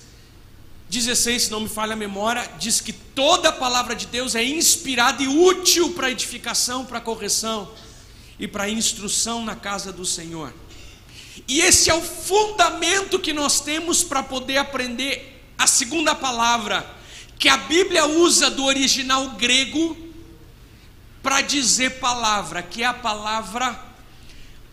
16, 0.89 1.45
se 1.45 1.51
não 1.51 1.61
me 1.61 1.69
falha 1.69 1.95
a 1.95 1.97
memória, 1.97 2.49
diz 2.59 2.81
que 2.81 2.93
toda 2.93 3.49
a 3.49 3.53
palavra 3.53 3.95
de 3.95 4.07
Deus 4.07 4.35
é 4.35 4.45
inspirada 4.45 5.23
e 5.23 5.27
útil 5.27 5.93
para 5.95 6.11
edificação, 6.11 6.85
para 6.85 7.01
correção 7.01 7.73
e 8.39 8.47
para 8.47 8.69
instrução 8.69 9.45
na 9.45 9.57
casa 9.57 9.93
do 9.93 10.05
Senhor. 10.05 10.55
E 11.49 11.61
esse 11.61 11.91
é 11.91 11.95
o 11.95 12.01
fundamento 12.01 13.19
que 13.19 13.33
nós 13.33 13.61
temos 13.61 14.05
para 14.05 14.23
poder 14.23 14.59
aprender 14.59 15.43
a 15.59 15.67
segunda 15.67 16.15
palavra 16.15 16.95
que 17.39 17.49
a 17.49 17.57
Bíblia 17.57 18.07
usa 18.07 18.49
do 18.49 18.65
original 18.65 19.31
grego 19.31 19.97
para 21.23 21.41
dizer 21.41 21.99
palavra, 21.99 22.63
que 22.63 22.83
é 22.83 22.87
a 22.87 22.95
palavra 22.95 23.79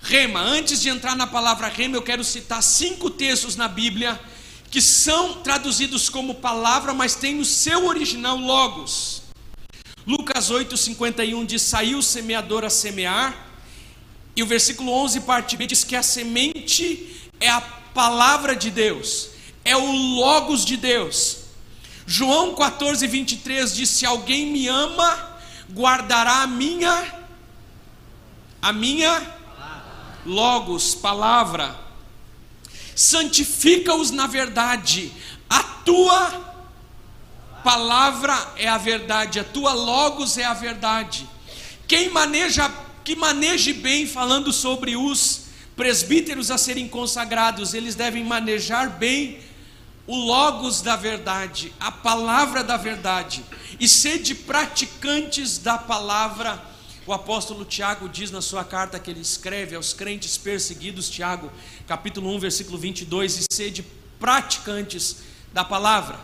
rema. 0.01 0.39
Antes 0.39 0.82
de 0.82 0.89
entrar 0.89 1.15
na 1.15 1.27
palavra 1.27 1.67
rema, 1.67 1.96
eu 1.98 2.01
quero 2.01 2.24
citar 2.24 2.62
cinco 2.62 3.10
textos 3.10 3.55
na 3.55 3.67
Bíblia 3.67 4.20
que 4.73 4.81
são 4.81 5.35
traduzidos 5.35 6.09
como 6.09 6.33
palavra, 6.33 6.95
mas 6.95 7.13
tem 7.13 7.35
no 7.35 7.45
seu 7.45 7.85
original 7.85 8.35
logos. 8.35 9.21
Lucas 10.07 10.49
8:51 10.49 11.45
diz: 11.45 11.61
"Saiu 11.61 11.99
o 11.99 12.03
semeador 12.03 12.65
a 12.65 12.71
semear", 12.71 13.35
e 14.35 14.41
o 14.41 14.47
versículo 14.47 14.91
11 14.91 15.21
parte 15.21 15.55
B 15.55 15.67
diz 15.67 15.83
que 15.83 15.95
a 15.95 16.01
semente 16.01 17.29
é 17.39 17.49
a 17.49 17.61
palavra 17.61 18.55
de 18.55 18.71
Deus 18.71 19.29
é 19.63 19.75
o 19.77 19.91
Logos 19.91 20.65
de 20.65 20.75
Deus. 20.75 21.37
João 22.05 22.55
14, 22.55 23.05
23 23.07 23.75
diz: 23.75 23.89
Se 23.89 24.05
alguém 24.05 24.51
me 24.51 24.67
ama, 24.67 25.37
guardará 25.71 26.41
a 26.41 26.47
minha, 26.47 27.13
a 28.61 28.73
minha 28.73 29.21
Logos, 30.25 30.95
palavra. 30.95 31.83
Santifica-os 32.95 34.12
na 34.12 34.27
verdade, 34.27 35.12
a 35.50 35.63
tua 35.63 36.53
palavra 37.63 38.35
é 38.57 38.67
a 38.67 38.77
verdade, 38.77 39.39
a 39.39 39.43
tua 39.43 39.73
Logos 39.73 40.38
é 40.38 40.43
a 40.43 40.53
verdade. 40.53 41.27
Quem 41.88 42.09
maneja, 42.09 42.71
que 43.03 43.15
maneje 43.15 43.73
bem, 43.73 44.05
falando 44.05 44.51
sobre 44.51 44.95
os 44.95 45.43
presbíteros 45.75 46.51
a 46.51 46.57
serem 46.57 46.88
consagrados, 46.88 47.73
eles 47.73 47.95
devem 47.95 48.23
manejar 48.23 48.89
bem 48.89 49.39
o 50.05 50.15
Logos 50.15 50.81
da 50.81 50.95
verdade, 50.95 51.73
a 51.79 51.91
palavra 51.91 52.63
da 52.63 52.75
verdade, 52.75 53.43
e 53.79 53.88
sede 53.88 54.35
praticantes 54.35 55.57
da 55.57 55.77
palavra. 55.77 56.72
O 57.05 57.12
apóstolo 57.12 57.65
Tiago 57.65 58.07
diz 58.07 58.31
na 58.31 58.41
sua 58.41 58.63
carta 58.63 59.00
que 59.00 59.12
ele 59.12 59.19
escreve 59.19 59.75
aos 59.75 59.93
crentes 59.93 60.38
perseguidos, 60.38 61.10
Tiago, 61.10 61.51
capítulo 61.88 62.33
1, 62.36 62.39
versículo 62.39 62.77
22, 62.77 63.39
e 63.39 63.53
sede 63.53 63.86
praticantes 64.19 65.17
da 65.51 65.65
palavra. 65.65 66.19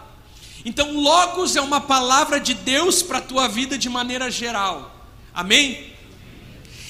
Então, 0.63 0.93
Logos 0.93 1.55
é 1.55 1.61
uma 1.61 1.81
palavra 1.81 2.39
de 2.39 2.53
Deus 2.53 3.01
para 3.01 3.17
a 3.17 3.21
tua 3.21 3.47
vida 3.47 3.77
de 3.77 3.89
maneira 3.89 4.31
geral, 4.31 5.05
amém? 5.33 5.93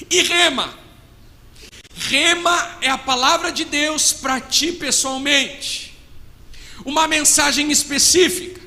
E 0.08 0.22
Rema, 0.22 0.72
Rema 1.96 2.78
é 2.80 2.88
a 2.88 2.98
palavra 2.98 3.50
de 3.50 3.64
Deus 3.64 4.12
para 4.12 4.40
ti 4.40 4.72
pessoalmente 4.72 5.90
uma 6.84 7.06
mensagem 7.06 7.70
específica, 7.70 8.60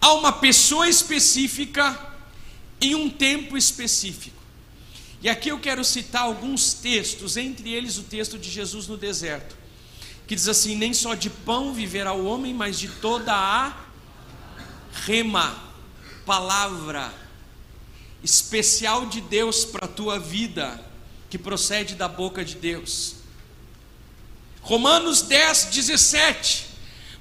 a 0.00 0.12
uma 0.14 0.32
pessoa 0.32 0.88
específica, 0.88 2.05
em 2.80 2.94
um 2.94 3.08
tempo 3.08 3.56
específico. 3.56 4.36
E 5.22 5.28
aqui 5.28 5.48
eu 5.48 5.58
quero 5.58 5.84
citar 5.84 6.22
alguns 6.22 6.74
textos, 6.74 7.36
entre 7.36 7.72
eles 7.72 7.98
o 7.98 8.02
texto 8.02 8.38
de 8.38 8.50
Jesus 8.50 8.86
no 8.86 8.96
deserto, 8.96 9.56
que 10.26 10.34
diz 10.34 10.48
assim: 10.48 10.76
Nem 10.76 10.92
só 10.92 11.14
de 11.14 11.30
pão 11.30 11.72
viverá 11.72 12.12
o 12.12 12.26
homem, 12.26 12.52
mas 12.52 12.78
de 12.78 12.88
toda 12.88 13.32
a 13.34 13.76
rema, 15.04 15.62
palavra 16.24 17.12
especial 18.22 19.06
de 19.06 19.20
Deus 19.20 19.64
para 19.64 19.86
a 19.86 19.88
tua 19.88 20.18
vida, 20.18 20.84
que 21.30 21.38
procede 21.38 21.94
da 21.94 22.08
boca 22.08 22.44
de 22.44 22.56
Deus. 22.56 23.16
Romanos 24.62 25.22
10, 25.22 25.66
17 25.66 26.66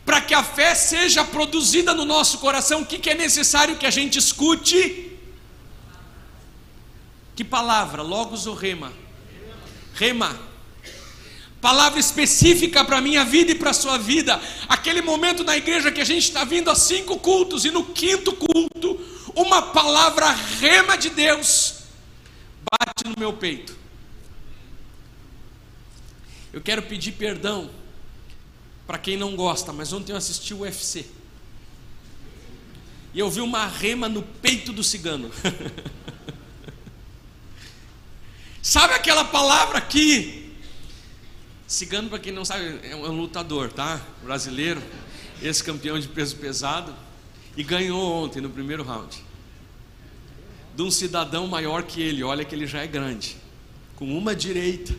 para 0.05 0.21
que 0.21 0.35
a 0.35 0.43
fé 0.43 0.75
seja 0.75 1.23
produzida 1.23 1.91
no 1.93 2.05
nosso 2.05 2.37
coração, 2.37 2.81
o 2.81 2.85
que, 2.85 2.99
que 2.99 3.09
é 3.09 3.15
necessário 3.15 3.75
que 3.75 3.87
a 3.87 3.91
gente 3.91 4.19
escute? 4.19 5.14
Que 7.35 7.43
palavra? 7.43 8.01
Logos 8.01 8.47
ou 8.47 8.55
rema? 8.55 8.93
Rema. 9.93 10.39
Palavra 11.59 11.99
específica 11.99 12.85
para 12.85 12.99
a 12.99 13.01
minha 13.01 13.25
vida 13.25 13.51
e 13.51 13.55
para 13.55 13.71
a 13.71 13.73
sua 13.73 13.97
vida. 13.97 14.39
Aquele 14.69 15.01
momento 15.01 15.43
na 15.43 15.57
igreja 15.57 15.91
que 15.91 15.99
a 15.99 16.05
gente 16.05 16.23
está 16.23 16.45
vindo 16.45 16.71
a 16.71 16.75
cinco 16.75 17.19
cultos 17.19 17.65
e 17.65 17.71
no 17.71 17.83
quinto 17.83 18.33
culto, 18.33 18.99
uma 19.35 19.61
palavra 19.61 20.31
rema 20.31 20.95
de 20.95 21.09
Deus 21.09 21.83
bate 22.71 23.03
no 23.05 23.19
meu 23.19 23.33
peito. 23.33 23.75
Eu 26.53 26.61
quero 26.61 26.83
pedir 26.83 27.13
perdão 27.13 27.69
para 28.87 28.97
quem 28.97 29.17
não 29.17 29.35
gosta, 29.35 29.73
mas 29.73 29.91
ontem 29.91 30.13
eu 30.13 30.17
assisti 30.17 30.53
o 30.53 30.59
UFC. 30.59 31.05
E 33.13 33.19
eu 33.19 33.29
vi 33.29 33.41
uma 33.41 33.65
rema 33.65 34.07
no 34.07 34.21
peito 34.21 34.71
do 34.71 34.83
cigano. 34.83 35.31
sabe 38.67 38.93
aquela 38.93 39.25
palavra 39.25 39.79
que 39.79 40.51
cigano 41.67 42.09
para 42.09 42.19
quem 42.19 42.31
não 42.31 42.43
sabe 42.43 42.79
é 42.83 42.95
um 42.95 43.19
lutador, 43.19 43.71
tá? 43.71 44.01
Brasileiro, 44.23 44.81
esse 45.41 45.63
campeão 45.63 45.99
de 45.99 46.07
peso 46.07 46.35
pesado 46.37 46.93
e 47.55 47.63
ganhou 47.63 48.23
ontem 48.23 48.41
no 48.41 48.49
primeiro 48.49 48.83
round. 48.83 49.23
De 50.75 50.81
um 50.81 50.91
cidadão 50.91 51.47
maior 51.47 51.83
que 51.83 52.01
ele, 52.01 52.23
olha 52.23 52.43
que 52.43 52.55
ele 52.55 52.65
já 52.67 52.81
é 52.81 52.87
grande, 52.87 53.37
com 53.95 54.05
uma 54.17 54.35
direita 54.35 54.93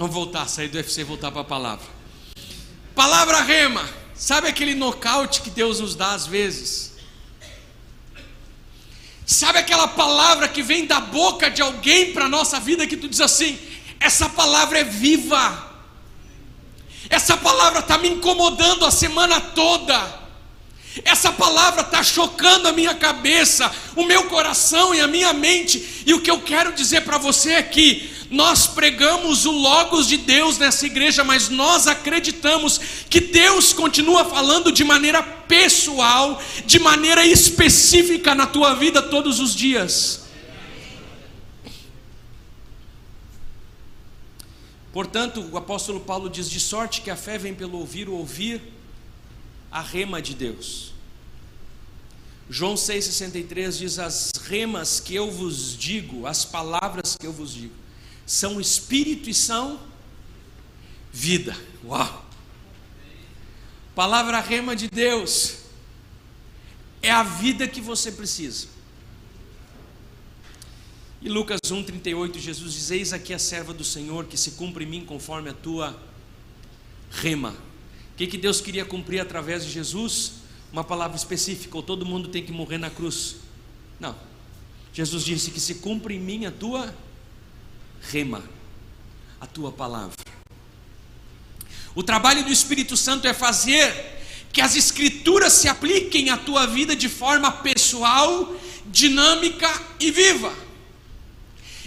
Vamos 0.00 0.14
voltar, 0.14 0.48
sair 0.48 0.68
do 0.68 0.78
UFC 0.78 1.02
e 1.02 1.04
voltar 1.04 1.30
para 1.30 1.42
a 1.42 1.44
palavra. 1.44 1.84
Palavra 2.94 3.42
rema. 3.42 3.86
Sabe 4.14 4.48
aquele 4.48 4.74
nocaute 4.74 5.42
que 5.42 5.50
Deus 5.50 5.78
nos 5.78 5.94
dá 5.94 6.14
às 6.14 6.26
vezes? 6.26 6.89
Sabe 9.30 9.60
aquela 9.60 9.86
palavra 9.86 10.48
que 10.48 10.60
vem 10.60 10.86
da 10.86 10.98
boca 10.98 11.48
de 11.48 11.62
alguém 11.62 12.12
para 12.12 12.24
a 12.24 12.28
nossa 12.28 12.58
vida 12.58 12.84
que 12.84 12.96
tu 12.96 13.08
diz 13.08 13.20
assim: 13.20 13.56
essa 14.00 14.28
palavra 14.28 14.80
é 14.80 14.82
viva, 14.82 15.70
essa 17.08 17.36
palavra 17.36 17.78
está 17.78 17.96
me 17.96 18.08
incomodando 18.08 18.84
a 18.84 18.90
semana 18.90 19.40
toda, 19.40 20.20
essa 21.04 21.30
palavra 21.30 21.82
está 21.82 22.02
chocando 22.02 22.66
a 22.66 22.72
minha 22.72 22.92
cabeça, 22.92 23.70
o 23.94 24.02
meu 24.02 24.24
coração 24.24 24.92
e 24.92 25.00
a 25.00 25.06
minha 25.06 25.32
mente, 25.32 26.02
e 26.04 26.12
o 26.12 26.20
que 26.20 26.30
eu 26.32 26.40
quero 26.40 26.72
dizer 26.72 27.02
para 27.02 27.16
você 27.16 27.52
é 27.52 27.62
que 27.62 28.10
nós 28.30 28.68
pregamos 28.68 29.44
o 29.44 29.50
Logos 29.50 30.06
de 30.06 30.16
Deus 30.16 30.56
nessa 30.56 30.86
igreja, 30.86 31.24
mas 31.24 31.48
nós 31.48 31.88
acreditamos 31.88 32.78
que 33.10 33.20
Deus 33.20 33.72
continua 33.72 34.24
falando 34.24 34.70
de 34.70 34.84
maneira 34.84 35.20
pessoal, 35.20 36.40
de 36.64 36.78
maneira 36.78 37.26
específica 37.26 38.32
na 38.32 38.46
tua 38.46 38.74
vida 38.74 39.02
todos 39.02 39.40
os 39.40 39.52
dias. 39.52 40.20
Portanto, 44.92 45.48
o 45.52 45.56
apóstolo 45.56 45.98
Paulo 45.98 46.30
diz: 46.30 46.48
de 46.48 46.60
sorte 46.60 47.00
que 47.00 47.10
a 47.10 47.16
fé 47.16 47.36
vem 47.36 47.54
pelo 47.54 47.78
ouvir, 47.78 48.08
o 48.08 48.14
ouvir 48.14 48.60
a 49.72 49.80
rema 49.80 50.22
de 50.22 50.34
Deus. 50.34 50.92
João 52.48 52.74
6,63 52.74 53.78
diz: 53.78 53.98
As 53.98 54.32
remas 54.44 55.00
que 55.00 55.14
eu 55.14 55.30
vos 55.30 55.76
digo, 55.76 56.26
as 56.26 56.44
palavras 56.44 57.16
que 57.18 57.26
eu 57.26 57.32
vos 57.32 57.54
digo, 57.54 57.74
são 58.30 58.60
espírito 58.60 59.28
e 59.28 59.34
são 59.34 59.80
vida. 61.12 61.56
Uau! 61.84 62.24
Palavra 63.92 64.38
rema 64.38 64.76
de 64.76 64.88
Deus 64.88 65.56
é 67.02 67.10
a 67.10 67.24
vida 67.24 67.66
que 67.66 67.80
você 67.80 68.12
precisa. 68.12 68.68
E 71.20 71.28
Lucas 71.28 71.58
1,38, 71.60 72.38
Jesus 72.38 72.72
diz: 72.72 72.90
Eis 72.92 73.12
aqui 73.12 73.34
a 73.34 73.38
serva 73.38 73.74
do 73.74 73.82
Senhor 73.82 74.26
que 74.26 74.36
se 74.36 74.52
cumpre 74.52 74.84
em 74.84 74.88
mim 74.88 75.04
conforme 75.04 75.50
a 75.50 75.52
tua 75.52 76.00
rema. 77.10 77.50
O 77.50 78.16
que, 78.16 78.28
que 78.28 78.38
Deus 78.38 78.60
queria 78.60 78.84
cumprir 78.84 79.18
através 79.18 79.64
de 79.64 79.72
Jesus? 79.72 80.34
Uma 80.72 80.84
palavra 80.84 81.16
específica, 81.16 81.76
ou 81.76 81.82
todo 81.82 82.06
mundo 82.06 82.28
tem 82.28 82.44
que 82.44 82.52
morrer 82.52 82.78
na 82.78 82.90
cruz. 82.90 83.38
Não. 83.98 84.14
Jesus 84.92 85.24
disse 85.24 85.50
que 85.50 85.58
se 85.58 85.76
cumpre 85.76 86.14
em 86.14 86.20
mim 86.20 86.46
a 86.46 86.52
tua 86.52 86.82
rema 86.82 87.09
rema, 88.00 88.42
a 89.40 89.46
tua 89.46 89.70
palavra. 89.72 90.16
O 91.94 92.02
trabalho 92.02 92.44
do 92.44 92.52
Espírito 92.52 92.96
Santo 92.96 93.26
é 93.26 93.34
fazer 93.34 94.18
que 94.52 94.60
as 94.60 94.76
escrituras 94.76 95.52
se 95.54 95.68
apliquem 95.68 96.30
à 96.30 96.36
tua 96.36 96.66
vida 96.66 96.94
de 96.94 97.08
forma 97.08 97.50
pessoal, 97.50 98.54
dinâmica 98.86 99.70
e 99.98 100.10
viva. 100.10 100.52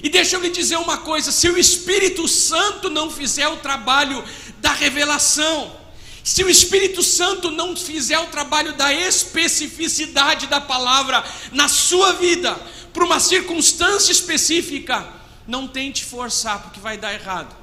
E 0.02 0.10
deixa 0.10 0.36
eu 0.36 0.42
lhe 0.42 0.50
dizer 0.50 0.78
uma 0.78 0.98
coisa: 0.98 1.32
se 1.32 1.50
o 1.50 1.58
Espírito 1.58 2.28
Santo 2.28 2.90
não 2.90 3.10
fizer 3.10 3.48
o 3.48 3.58
trabalho 3.58 4.24
da 4.60 4.74
revelação, 4.74 5.76
se 6.24 6.44
o 6.44 6.50
Espírito 6.50 7.04
Santo 7.04 7.52
não 7.52 7.76
fizer 7.76 8.18
o 8.20 8.28
trabalho 8.28 8.74
da 8.74 8.94
especificidade 8.94 10.48
da 10.48 10.62
palavra 10.62 11.24
na 11.52 11.68
sua 11.68 12.14
vida, 12.14 12.56
para 12.94 13.04
uma 13.04 13.20
circunstância 13.20 14.12
específica, 14.12 15.23
não 15.48 15.68
tente 15.68 16.06
forçar, 16.06 16.62
porque 16.62 16.80
vai 16.80 16.98
dar 16.98 17.14
errado. 17.14 17.56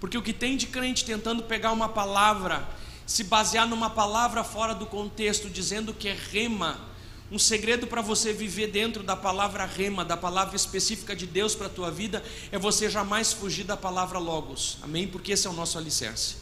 Porque 0.00 0.18
o 0.18 0.22
que 0.22 0.32
tem 0.32 0.56
de 0.56 0.66
crente 0.66 1.04
tentando 1.04 1.42
pegar 1.42 1.72
uma 1.72 1.88
palavra, 1.88 2.68
se 3.06 3.24
basear 3.24 3.66
numa 3.66 3.90
palavra 3.90 4.44
fora 4.44 4.74
do 4.74 4.86
contexto, 4.86 5.48
dizendo 5.48 5.94
que 5.94 6.08
é 6.08 6.16
rema, 6.32 6.78
um 7.30 7.38
segredo 7.38 7.86
para 7.86 8.00
você 8.00 8.32
viver 8.32 8.68
dentro 8.68 9.02
da 9.02 9.16
palavra 9.16 9.64
rema, 9.64 10.04
da 10.04 10.16
palavra 10.16 10.54
específica 10.54 11.16
de 11.16 11.26
Deus 11.26 11.54
para 11.54 11.66
a 11.66 11.70
tua 11.70 11.90
vida, 11.90 12.22
é 12.52 12.58
você 12.58 12.88
jamais 12.88 13.32
fugir 13.32 13.64
da 13.64 13.76
palavra 13.76 14.18
logos. 14.18 14.78
Amém? 14.82 15.08
Porque 15.08 15.32
esse 15.32 15.46
é 15.46 15.50
o 15.50 15.52
nosso 15.52 15.76
alicerce. 15.76 16.36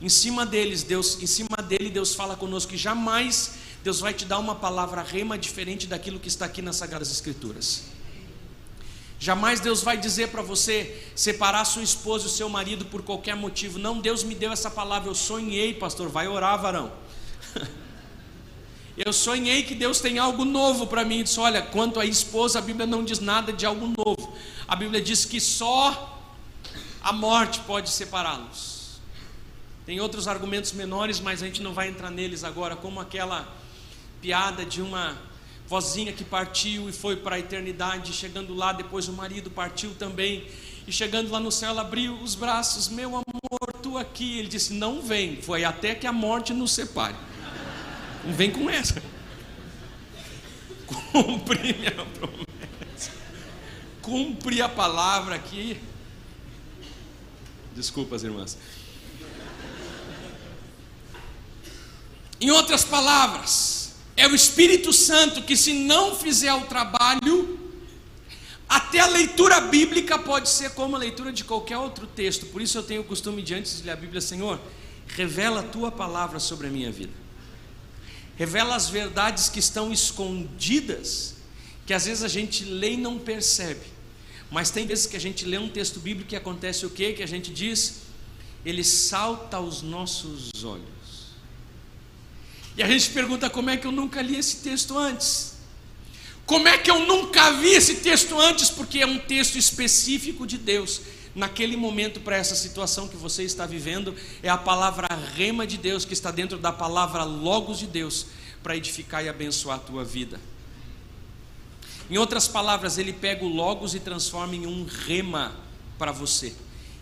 Em 0.00 0.08
cima 0.08 0.46
deles, 0.46 0.82
Deus, 0.82 1.20
em 1.20 1.26
cima 1.26 1.58
dele 1.58 1.90
Deus 1.90 2.14
fala 2.14 2.34
conosco 2.34 2.70
que 2.70 2.78
jamais 2.78 3.52
Deus 3.84 4.00
vai 4.00 4.14
te 4.14 4.24
dar 4.24 4.38
uma 4.38 4.54
palavra 4.54 5.02
rema 5.02 5.36
diferente 5.36 5.86
daquilo 5.86 6.18
que 6.18 6.28
está 6.28 6.46
aqui 6.46 6.62
nas 6.62 6.76
sagradas 6.76 7.10
escrituras. 7.10 7.84
Jamais 9.22 9.60
Deus 9.60 9.82
vai 9.82 9.98
dizer 9.98 10.28
para 10.28 10.40
você 10.40 10.98
separar 11.14 11.66
sua 11.66 11.82
esposa 11.82 12.26
e 12.26 12.30
seu 12.30 12.48
marido 12.48 12.86
por 12.86 13.02
qualquer 13.02 13.36
motivo. 13.36 13.78
Não, 13.78 14.00
Deus 14.00 14.24
me 14.24 14.34
deu 14.34 14.50
essa 14.50 14.70
palavra, 14.70 15.10
eu 15.10 15.14
sonhei, 15.14 15.74
pastor, 15.74 16.08
vai 16.08 16.26
orar, 16.26 16.58
varão. 16.60 16.90
Eu 18.96 19.14
sonhei 19.14 19.62
que 19.62 19.74
Deus 19.74 19.98
tem 19.98 20.18
algo 20.18 20.44
novo 20.44 20.86
para 20.86 21.06
mim. 21.06 21.22
Disse, 21.22 21.40
olha, 21.40 21.62
quanto 21.62 21.98
à 21.98 22.04
esposa, 22.04 22.58
a 22.58 22.62
Bíblia 22.62 22.86
não 22.86 23.02
diz 23.02 23.18
nada 23.18 23.50
de 23.50 23.64
algo 23.64 23.86
novo. 23.86 24.36
A 24.68 24.76
Bíblia 24.76 25.00
diz 25.00 25.24
que 25.24 25.40
só 25.40 26.20
a 27.02 27.10
morte 27.10 27.60
pode 27.60 27.88
separá-los. 27.88 29.00
Tem 29.86 30.00
outros 30.00 30.28
argumentos 30.28 30.72
menores, 30.72 31.18
mas 31.18 31.42
a 31.42 31.46
gente 31.46 31.62
não 31.62 31.72
vai 31.72 31.88
entrar 31.88 32.10
neles 32.10 32.44
agora, 32.44 32.76
como 32.76 33.00
aquela 33.00 33.48
piada 34.20 34.66
de 34.66 34.82
uma 34.82 35.16
vozinha 35.70 36.12
que 36.12 36.24
partiu 36.24 36.88
e 36.88 36.92
foi 36.92 37.14
para 37.14 37.36
a 37.36 37.38
eternidade, 37.38 38.12
chegando 38.12 38.52
lá, 38.52 38.72
depois 38.72 39.06
o 39.06 39.12
marido 39.12 39.52
partiu 39.52 39.94
também, 39.94 40.44
e 40.84 40.90
chegando 40.90 41.30
lá 41.30 41.38
no 41.38 41.52
céu, 41.52 41.70
ela 41.70 41.82
abriu 41.82 42.12
os 42.14 42.34
braços, 42.34 42.88
meu 42.88 43.10
amor, 43.10 43.72
tu 43.80 43.96
aqui. 43.96 44.40
Ele 44.40 44.48
disse: 44.48 44.72
Não 44.72 45.00
vem, 45.00 45.40
foi 45.40 45.62
até 45.62 45.94
que 45.94 46.08
a 46.08 46.12
morte 46.12 46.52
nos 46.52 46.72
separe. 46.72 47.14
Não 48.24 48.32
vem 48.32 48.50
com 48.50 48.68
essa. 48.68 49.00
Cumpri 51.12 51.72
minha 51.74 51.92
promessa. 51.92 53.12
Cumpri 54.02 54.60
a 54.60 54.68
palavra 54.68 55.36
aqui. 55.36 55.80
Desculpa 57.76 58.16
as 58.16 58.24
irmãs. 58.24 58.58
Em 62.40 62.50
outras 62.50 62.84
palavras, 62.84 63.79
é 64.20 64.28
o 64.28 64.34
Espírito 64.34 64.92
Santo 64.92 65.42
que, 65.42 65.56
se 65.56 65.72
não 65.72 66.14
fizer 66.14 66.52
o 66.54 66.62
trabalho, 66.62 67.58
até 68.68 69.00
a 69.00 69.06
leitura 69.06 69.60
bíblica 69.60 70.18
pode 70.18 70.48
ser 70.48 70.70
como 70.70 70.96
a 70.96 70.98
leitura 70.98 71.32
de 71.32 71.44
qualquer 71.44 71.78
outro 71.78 72.06
texto. 72.06 72.46
Por 72.46 72.62
isso 72.62 72.78
eu 72.78 72.82
tenho 72.82 73.00
o 73.00 73.04
costume 73.04 73.42
de 73.42 73.54
antes 73.54 73.78
de 73.78 73.84
ler 73.84 73.92
a 73.92 73.96
Bíblia, 73.96 74.20
Senhor, 74.20 74.60
revela 75.08 75.60
a 75.60 75.64
tua 75.64 75.90
palavra 75.90 76.38
sobre 76.38 76.68
a 76.68 76.70
minha 76.70 76.90
vida 76.90 77.20
revela 78.40 78.74
as 78.74 78.88
verdades 78.88 79.50
que 79.50 79.58
estão 79.58 79.92
escondidas, 79.92 81.34
que 81.84 81.92
às 81.92 82.06
vezes 82.06 82.24
a 82.24 82.28
gente 82.28 82.64
lê 82.64 82.92
e 82.92 82.96
não 82.96 83.18
percebe. 83.18 83.84
Mas 84.50 84.70
tem 84.70 84.86
vezes 84.86 85.04
que 85.04 85.14
a 85.14 85.20
gente 85.20 85.44
lê 85.44 85.58
um 85.58 85.68
texto 85.68 86.00
bíblico 86.00 86.32
e 86.32 86.36
acontece 86.36 86.86
o 86.86 86.88
quê? 86.88 87.12
Que 87.12 87.22
a 87.22 87.26
gente 87.26 87.52
diz, 87.52 87.96
ele 88.64 88.82
salta 88.82 89.58
aos 89.58 89.82
nossos 89.82 90.64
olhos. 90.64 90.88
E 92.76 92.82
a 92.82 92.88
gente 92.88 93.10
pergunta 93.10 93.50
como 93.50 93.70
é 93.70 93.76
que 93.76 93.86
eu 93.86 93.92
nunca 93.92 94.22
li 94.22 94.36
esse 94.36 94.58
texto 94.58 94.96
antes? 94.96 95.54
Como 96.46 96.66
é 96.66 96.78
que 96.78 96.90
eu 96.90 97.06
nunca 97.06 97.52
vi 97.52 97.70
esse 97.70 97.96
texto 97.96 98.38
antes? 98.40 98.70
Porque 98.70 99.00
é 99.00 99.06
um 99.06 99.18
texto 99.18 99.56
específico 99.56 100.46
de 100.46 100.58
Deus 100.58 101.00
naquele 101.34 101.76
momento 101.76 102.20
para 102.20 102.36
essa 102.36 102.54
situação 102.54 103.08
que 103.08 103.16
você 103.16 103.44
está 103.44 103.66
vivendo, 103.66 104.14
é 104.42 104.48
a 104.48 104.56
palavra 104.56 105.06
rema 105.34 105.66
de 105.66 105.76
Deus 105.76 106.04
que 106.04 106.12
está 106.12 106.30
dentro 106.30 106.58
da 106.58 106.72
palavra 106.72 107.22
logos 107.24 107.78
de 107.78 107.86
Deus 107.86 108.26
para 108.62 108.76
edificar 108.76 109.24
e 109.24 109.28
abençoar 109.28 109.76
a 109.76 109.80
tua 109.80 110.04
vida. 110.04 110.40
Em 112.10 112.18
outras 112.18 112.48
palavras, 112.48 112.98
ele 112.98 113.12
pega 113.12 113.44
o 113.44 113.48
logos 113.48 113.94
e 113.94 114.00
transforma 114.00 114.56
em 114.56 114.66
um 114.66 114.84
rema 114.84 115.54
para 115.96 116.10
você. 116.10 116.52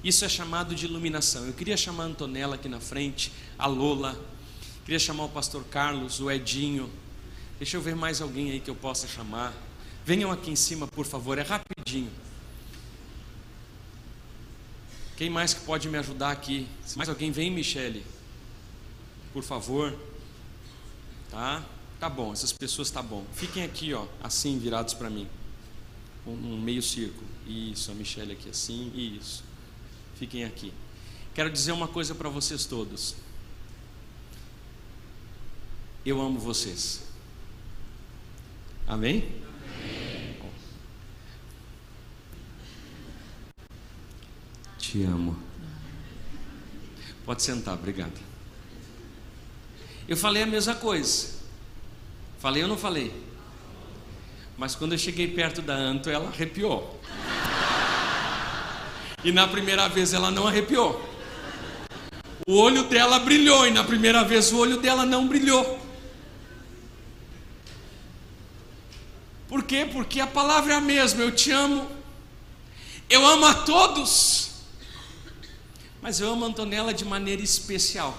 Isso 0.05 0.25
é 0.25 0.29
chamado 0.29 0.75
de 0.75 0.85
iluminação. 0.85 1.47
Eu 1.47 1.55
queria 1.55 1.77
chamar 1.77 2.05
a 2.05 2.07
Antonella 2.07 2.57
aqui 2.57 2.69
na 2.69 2.79
frente, 2.79 3.33
a 3.59 3.67
Lola, 3.67 4.21
queria 4.89 4.99
chamar 4.99 5.25
o 5.25 5.29
pastor 5.29 5.63
Carlos, 5.65 6.19
o 6.19 6.31
Edinho. 6.31 6.91
Deixa 7.59 7.77
eu 7.77 7.81
ver 7.83 7.95
mais 7.95 8.23
alguém 8.23 8.53
aí 8.53 8.59
que 8.59 8.71
eu 8.71 8.75
possa 8.75 9.07
chamar. 9.07 9.53
Venham 10.03 10.33
aqui 10.33 10.51
em 10.51 10.57
cima, 10.57 10.87
por 10.87 11.05
favor, 11.05 11.37
é 11.37 11.43
rapidinho. 11.43 12.11
Quem 15.15 15.29
mais 15.29 15.53
que 15.53 15.61
pode 15.61 15.91
me 15.91 15.99
ajudar 15.99 16.31
aqui? 16.31 16.67
Se 16.87 16.97
mais 16.97 17.07
alguém 17.07 17.31
vem, 17.31 17.51
Michele. 17.51 18.03
Por 19.31 19.43
favor. 19.43 19.95
Tá? 21.31 21.63
Tá 22.01 22.09
bom, 22.09 22.33
essas 22.33 22.51
pessoas 22.51 22.91
tá 22.91 23.03
bom. 23.03 23.27
Fiquem 23.35 23.65
aqui, 23.65 23.93
ó, 23.93 24.07
assim 24.23 24.59
virados 24.59 24.95
para 24.95 25.11
mim. 25.11 25.29
Um, 26.27 26.33
um 26.33 26.59
meio 26.59 26.81
círculo. 26.81 27.27
Isso, 27.47 27.91
a 27.91 27.95
Michele 27.95 28.33
aqui 28.33 28.49
assim, 28.49 28.91
isso. 28.97 29.45
Fiquem 30.15 30.45
aqui. 30.45 30.73
Quero 31.35 31.51
dizer 31.51 31.73
uma 31.73 31.89
coisa 31.89 32.15
para 32.15 32.31
vocês 32.31 32.65
todos. 32.65 33.28
Eu 36.09 36.23
amo 36.23 36.39
vocês. 36.39 37.03
Amém? 38.87 39.31
Te 44.79 45.03
amo. 45.03 45.39
Pode 47.27 47.43
sentar, 47.43 47.75
obrigado. 47.75 48.19
Eu 50.09 50.17
falei 50.17 50.45
a 50.45 50.47
mesma 50.47 50.77
coisa. 50.77 51.41
Falei 52.39 52.63
ou 52.63 52.71
não 52.71 52.79
falei? 52.79 53.13
Mas 54.57 54.75
quando 54.75 54.93
eu 54.93 54.99
cheguei 54.99 55.29
perto 55.29 55.61
da 55.61 55.75
Anto, 55.75 56.09
ela 56.09 56.31
arrepiou. 56.31 56.99
E 59.23 59.31
na 59.31 59.47
primeira 59.47 59.87
vez 59.89 60.15
ela 60.15 60.31
não 60.31 60.47
arrepiou. 60.47 61.07
O 62.47 62.57
olho 62.57 62.85
dela 62.85 63.19
brilhou 63.19 63.67
e 63.67 63.71
na 63.71 63.85
primeira 63.85 64.25
vez 64.25 64.51
o 64.51 64.57
olho 64.57 64.79
dela 64.81 65.05
não 65.05 65.29
brilhou. 65.29 65.87
Por 69.49 69.63
quê? 69.65 69.89
Porque 69.91 70.21
a 70.21 70.27
palavra 70.27 70.75
é 70.75 70.77
a 70.77 70.81
mesma. 70.81 71.23
Eu 71.23 71.35
te 71.35 71.51
amo. 71.51 71.91
Eu 73.09 73.27
amo 73.27 73.47
a 73.47 73.55
todos. 73.55 74.51
Mas 76.03 76.21
eu 76.21 76.31
amo 76.31 76.45
a 76.45 76.49
Antonella 76.49 76.93
de 76.93 77.05
maneira 77.05 77.43
especial. 77.43 78.17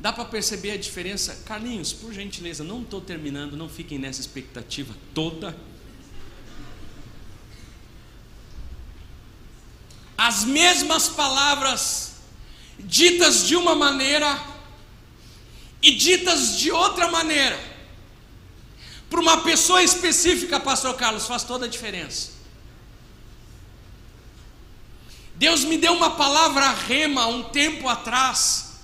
Dá 0.00 0.12
para 0.12 0.24
perceber 0.24 0.70
a 0.72 0.76
diferença? 0.76 1.42
Carlinhos, 1.44 1.92
por 1.92 2.12
gentileza, 2.12 2.62
não 2.62 2.82
estou 2.82 3.00
terminando, 3.00 3.56
não 3.56 3.68
fiquem 3.68 3.98
nessa 3.98 4.20
expectativa 4.20 4.94
toda. 5.12 5.56
As 10.16 10.44
mesmas 10.44 11.08
palavras 11.08 12.14
ditas 12.78 13.46
de 13.46 13.56
uma 13.56 13.74
maneira 13.74 14.36
e 15.82 15.92
ditas 15.92 16.58
de 16.58 16.70
outra 16.70 17.08
maneira. 17.08 17.58
Para 19.08 19.20
uma 19.20 19.38
pessoa 19.38 19.82
específica, 19.82 20.60
Pastor 20.60 20.94
Carlos, 20.94 21.26
faz 21.26 21.44
toda 21.44 21.66
a 21.66 21.68
diferença. 21.68 22.38
Deus 25.34 25.62
me 25.62 25.78
deu 25.78 25.92
uma 25.92 26.10
palavra 26.10 26.68
rema 26.70 27.26
um 27.28 27.44
tempo 27.44 27.88
atrás, 27.88 28.80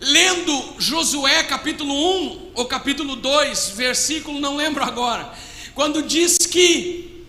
lendo 0.00 0.74
Josué 0.78 1.42
capítulo 1.44 1.92
1 1.92 2.52
ou 2.54 2.64
capítulo 2.64 3.14
2, 3.14 3.74
versículo, 3.76 4.40
não 4.40 4.56
lembro 4.56 4.82
agora, 4.82 5.32
quando 5.74 6.02
diz 6.02 6.38
que 6.38 7.26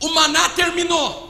o 0.00 0.08
maná 0.14 0.48
terminou. 0.50 1.27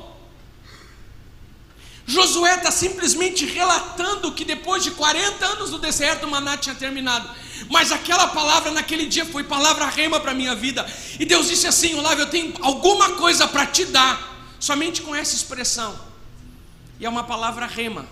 Josué 2.08 2.54
está 2.54 2.70
simplesmente 2.70 3.44
relatando 3.44 4.32
que 4.32 4.42
depois 4.42 4.82
de 4.82 4.92
40 4.92 5.44
anos 5.44 5.70
no 5.70 5.78
deserto 5.78 6.24
o 6.24 6.30
maná 6.30 6.56
tinha 6.56 6.74
terminado. 6.74 7.28
Mas 7.68 7.92
aquela 7.92 8.28
palavra 8.28 8.70
naquele 8.70 9.04
dia 9.04 9.26
foi 9.26 9.44
palavra 9.44 9.84
rema 9.84 10.18
para 10.18 10.30
a 10.30 10.34
minha 10.34 10.54
vida. 10.54 10.86
E 11.20 11.26
Deus 11.26 11.48
disse 11.48 11.66
assim: 11.66 11.94
Olavo, 11.96 12.22
eu 12.22 12.30
tenho 12.30 12.54
alguma 12.62 13.16
coisa 13.16 13.46
para 13.46 13.66
te 13.66 13.84
dar 13.84 14.56
somente 14.58 15.02
com 15.02 15.14
essa 15.14 15.36
expressão. 15.36 16.00
E 16.98 17.04
é 17.04 17.08
uma 17.10 17.24
palavra 17.24 17.66
rema. 17.66 18.06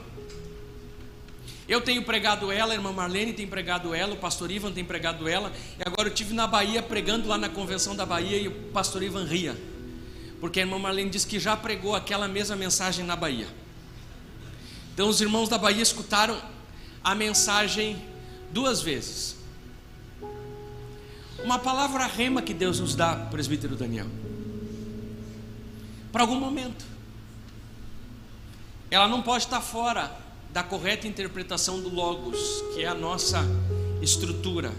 Eu 1.66 1.80
tenho 1.80 2.02
pregado 2.02 2.52
ela, 2.52 2.72
a 2.72 2.76
irmã 2.76 2.92
Marlene 2.92 3.32
tem 3.32 3.46
pregado 3.46 3.94
ela, 3.94 4.12
o 4.12 4.18
pastor 4.18 4.50
Ivan 4.50 4.72
tem 4.72 4.84
pregado 4.84 5.26
ela, 5.26 5.50
e 5.78 5.82
agora 5.84 6.08
eu 6.08 6.14
tive 6.14 6.34
na 6.34 6.46
Bahia 6.46 6.82
pregando 6.82 7.26
lá 7.26 7.38
na 7.38 7.48
convenção 7.48 7.96
da 7.96 8.04
Bahia 8.04 8.36
e 8.36 8.46
o 8.46 8.52
pastor 8.74 9.02
Ivan 9.02 9.24
ria, 9.24 9.56
porque 10.38 10.60
a 10.60 10.62
irmã 10.62 10.78
Marlene 10.78 11.10
disse 11.10 11.26
que 11.26 11.40
já 11.40 11.56
pregou 11.56 11.96
aquela 11.96 12.28
mesma 12.28 12.54
mensagem 12.54 13.04
na 13.04 13.16
Bahia. 13.16 13.48
Então 14.96 15.10
os 15.10 15.20
irmãos 15.20 15.50
da 15.50 15.58
Bahia 15.58 15.82
escutaram 15.82 16.40
a 17.04 17.14
mensagem 17.14 18.02
duas 18.50 18.80
vezes. 18.80 19.36
Uma 21.44 21.58
palavra 21.58 22.06
rema 22.06 22.40
que 22.40 22.54
Deus 22.54 22.80
nos 22.80 22.94
dá, 22.94 23.14
presbítero 23.14 23.76
Daniel, 23.76 24.06
para 26.10 26.22
algum 26.22 26.40
momento. 26.40 26.82
Ela 28.90 29.06
não 29.06 29.20
pode 29.20 29.44
estar 29.44 29.60
fora 29.60 30.16
da 30.48 30.62
correta 30.62 31.06
interpretação 31.06 31.78
do 31.78 31.90
Logos, 31.90 32.38
que 32.72 32.82
é 32.82 32.88
a 32.88 32.94
nossa 32.94 33.44
estrutura. 34.00 34.72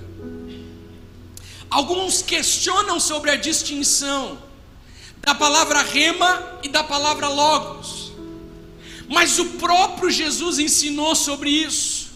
Alguns 1.69 2.23
questionam 2.23 2.99
sobre 2.99 3.29
a 3.29 3.35
distinção 3.35 4.39
da 5.21 5.35
palavra 5.35 5.83
rema 5.83 6.57
e 6.63 6.69
da 6.69 6.83
palavra 6.83 7.27
Logos, 7.27 8.06
mas 9.07 9.39
o 9.39 9.45
próprio 9.45 10.09
Jesus 10.09 10.59
ensinou 10.59 11.15
sobre 11.15 11.49
isso. 11.49 12.07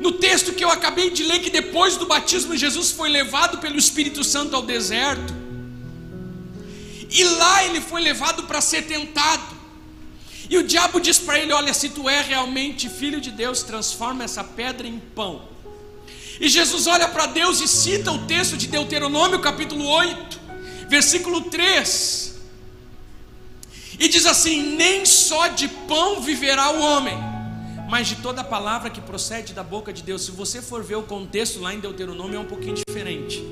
No 0.00 0.12
texto 0.12 0.52
que 0.52 0.64
eu 0.64 0.70
acabei 0.70 1.10
de 1.10 1.24
ler, 1.24 1.40
que 1.40 1.50
depois 1.50 1.96
do 1.96 2.06
batismo 2.06 2.56
Jesus 2.56 2.90
foi 2.90 3.08
levado 3.08 3.58
pelo 3.58 3.78
Espírito 3.78 4.22
Santo 4.24 4.56
ao 4.56 4.62
deserto, 4.62 5.34
e 7.10 7.24
lá 7.24 7.64
ele 7.64 7.80
foi 7.80 8.00
levado 8.00 8.44
para 8.44 8.60
ser 8.60 8.82
tentado. 8.82 9.58
E 10.48 10.56
o 10.56 10.62
diabo 10.62 11.00
diz 11.00 11.18
para 11.18 11.38
ele: 11.38 11.52
Olha, 11.52 11.74
se 11.74 11.88
tu 11.88 12.08
é 12.08 12.22
realmente 12.22 12.88
filho 12.88 13.20
de 13.20 13.30
Deus, 13.30 13.62
transforma 13.62 14.24
essa 14.24 14.44
pedra 14.44 14.86
em 14.86 14.98
pão. 14.98 15.48
E 16.40 16.48
Jesus 16.48 16.86
olha 16.86 17.06
para 17.08 17.26
Deus 17.26 17.60
e 17.60 17.68
cita 17.68 18.10
o 18.10 18.26
texto 18.26 18.56
de 18.56 18.66
Deuteronômio, 18.66 19.40
capítulo 19.40 19.84
8, 19.84 20.40
versículo 20.88 21.42
3. 21.42 22.29
E 24.00 24.08
diz 24.08 24.24
assim: 24.24 24.76
Nem 24.76 25.04
só 25.04 25.48
de 25.48 25.68
pão 25.68 26.22
viverá 26.22 26.70
o 26.72 26.80
homem, 26.80 27.18
mas 27.90 28.08
de 28.08 28.16
toda 28.16 28.42
palavra 28.42 28.88
que 28.88 29.00
procede 29.02 29.52
da 29.52 29.62
boca 29.62 29.92
de 29.92 30.02
Deus. 30.02 30.22
Se 30.22 30.30
você 30.30 30.62
for 30.62 30.82
ver 30.82 30.94
o 30.94 31.02
contexto 31.02 31.60
lá 31.60 31.74
em 31.74 31.80
Deuteronômio, 31.80 32.36
é 32.36 32.40
um 32.40 32.46
pouquinho 32.46 32.76
diferente. 32.76 33.44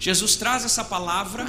Jesus 0.00 0.34
traz 0.34 0.64
essa 0.64 0.84
palavra 0.84 1.46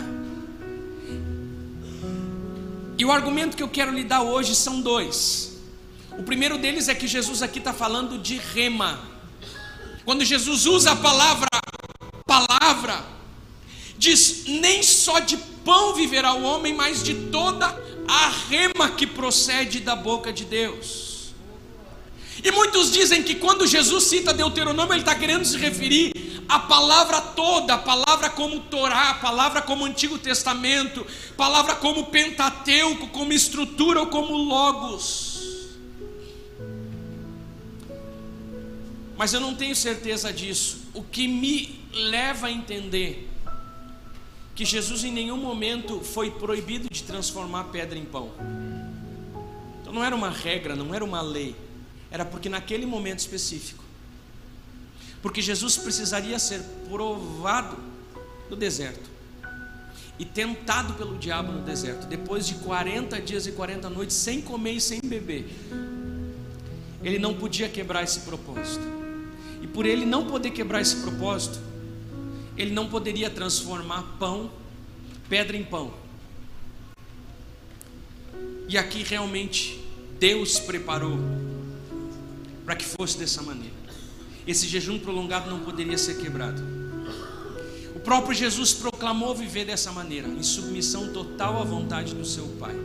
e 2.97 3.03
o 3.03 3.11
argumento 3.11 3.57
que 3.57 3.63
eu 3.63 3.67
quero 3.67 3.91
lhe 3.91 4.03
dar 4.03 4.21
hoje 4.21 4.55
são 4.55 4.79
dois. 4.79 5.57
O 6.17 6.23
primeiro 6.23 6.59
deles 6.59 6.88
é 6.88 6.93
que 6.93 7.07
Jesus 7.07 7.41
aqui 7.41 7.57
está 7.57 7.73
falando 7.73 8.19
de 8.19 8.38
rema. 8.38 8.99
Quando 10.05 10.23
Jesus 10.23 10.67
usa 10.67 10.91
a 10.91 10.95
palavra 10.95 11.47
palavra, 12.25 13.03
diz 13.97 14.45
nem 14.45 14.83
só 14.83 15.19
de 15.19 15.38
pão 15.65 15.95
viverá 15.95 16.34
o 16.34 16.43
homem, 16.43 16.73
mas 16.73 17.04
de 17.04 17.13
toda 17.32 17.65
a 18.08 18.30
rema 18.47 18.91
que 18.91 19.08
procede 19.08 19.80
da 19.80 19.95
boca 19.95 20.32
de 20.32 20.45
Deus. 20.45 21.34
E 22.43 22.51
muitos 22.51 22.91
dizem 22.91 23.23
que 23.23 23.36
quando 23.36 23.65
Jesus 23.65 24.04
cita 24.04 24.32
Deuteronômio, 24.32 24.93
ele 24.93 25.01
está 25.01 25.15
querendo 25.15 25.43
se 25.43 25.58
referir 25.58 26.13
a 26.47 26.60
palavra 26.60 27.19
toda, 27.19 27.73
a 27.73 27.78
palavra 27.78 28.30
como 28.30 28.60
Torá, 28.60 29.10
a 29.10 29.13
palavra 29.15 29.63
como 29.63 29.84
Antigo 29.84 30.19
Testamento, 30.19 31.06
palavra 31.36 31.75
como 31.75 32.06
Pentateuco, 32.06 33.08
como 33.08 33.34
estrutura 33.34 34.01
ou 34.01 34.08
como 34.08 34.38
Logos. 34.38 35.34
Mas 39.17 39.34
eu 39.34 39.39
não 39.39 39.56
tenho 39.56 39.75
certeza 39.75 40.32
disso. 40.32 40.89
O 40.93 41.01
que 41.01 41.28
me 41.28 41.80
leva 41.91 42.47
a 42.47 42.51
entender 42.51 43.28
que 44.55 44.65
Jesus 44.65 45.03
em 45.03 45.11
nenhum 45.11 45.37
momento 45.37 45.99
foi 45.99 46.31
proibido 46.31 46.87
de 46.89 47.03
transformar 47.03 47.65
pedra 47.65 47.99
em 47.99 48.05
pão. 48.05 48.31
Então 49.81 49.93
não 49.93 50.03
era 50.03 50.15
uma 50.15 50.29
regra, 50.29 50.75
não 50.75 50.95
era 50.95 51.03
uma 51.03 51.21
lei. 51.21 51.55
Era 52.09 52.23
porque 52.23 52.47
naquele 52.47 52.85
momento 52.85 53.19
específico 53.19 53.85
porque 55.25 55.41
Jesus 55.41 55.75
precisaria 55.75 56.37
ser 56.37 56.61
provado 56.87 57.77
no 58.47 58.55
deserto 58.55 59.09
e 60.19 60.23
tentado 60.23 60.93
pelo 60.93 61.17
diabo 61.17 61.51
no 61.51 61.63
deserto, 61.63 62.05
depois 62.05 62.45
de 62.45 62.53
40 62.53 63.19
dias 63.21 63.47
e 63.47 63.51
40 63.51 63.89
noites 63.89 64.15
sem 64.15 64.39
comer 64.39 64.73
e 64.73 64.79
sem 64.79 65.01
beber. 65.03 65.49
Ele 67.01 67.17
não 67.17 67.33
podia 67.33 67.67
quebrar 67.67 68.03
esse 68.03 68.19
propósito. 68.19 68.85
E 69.63 69.65
por 69.65 69.87
ele 69.87 70.05
não 70.05 70.27
poder 70.27 70.51
quebrar 70.51 70.79
esse 70.79 70.97
propósito, 70.97 71.59
ele 72.57 72.71
não 72.71 72.87
poderia 72.87 73.29
transformar 73.29 74.03
pão, 74.19 74.51
pedra 75.29 75.55
em 75.55 75.63
pão. 75.63 75.93
E 78.67 78.77
aqui 78.77 79.03
realmente 79.03 79.83
Deus 80.19 80.59
preparou 80.59 81.19
para 82.65 82.75
que 82.75 82.85
fosse 82.85 83.17
dessa 83.17 83.41
maneira 83.41 83.75
esse 84.47 84.67
jejum 84.67 84.99
prolongado 84.99 85.49
não 85.49 85.61
poderia 85.61 85.97
ser 85.97 86.17
quebrado. 86.17 86.61
O 87.95 87.99
próprio 87.99 88.35
Jesus 88.35 88.73
proclamou 88.73 89.33
viver 89.33 89.65
dessa 89.65 89.91
maneira, 89.91 90.27
em 90.27 90.43
submissão 90.43 91.11
total 91.11 91.59
à 91.59 91.63
vontade 91.63 92.13
do 92.13 92.23
seu 92.23 92.47
Pai. 92.59 92.75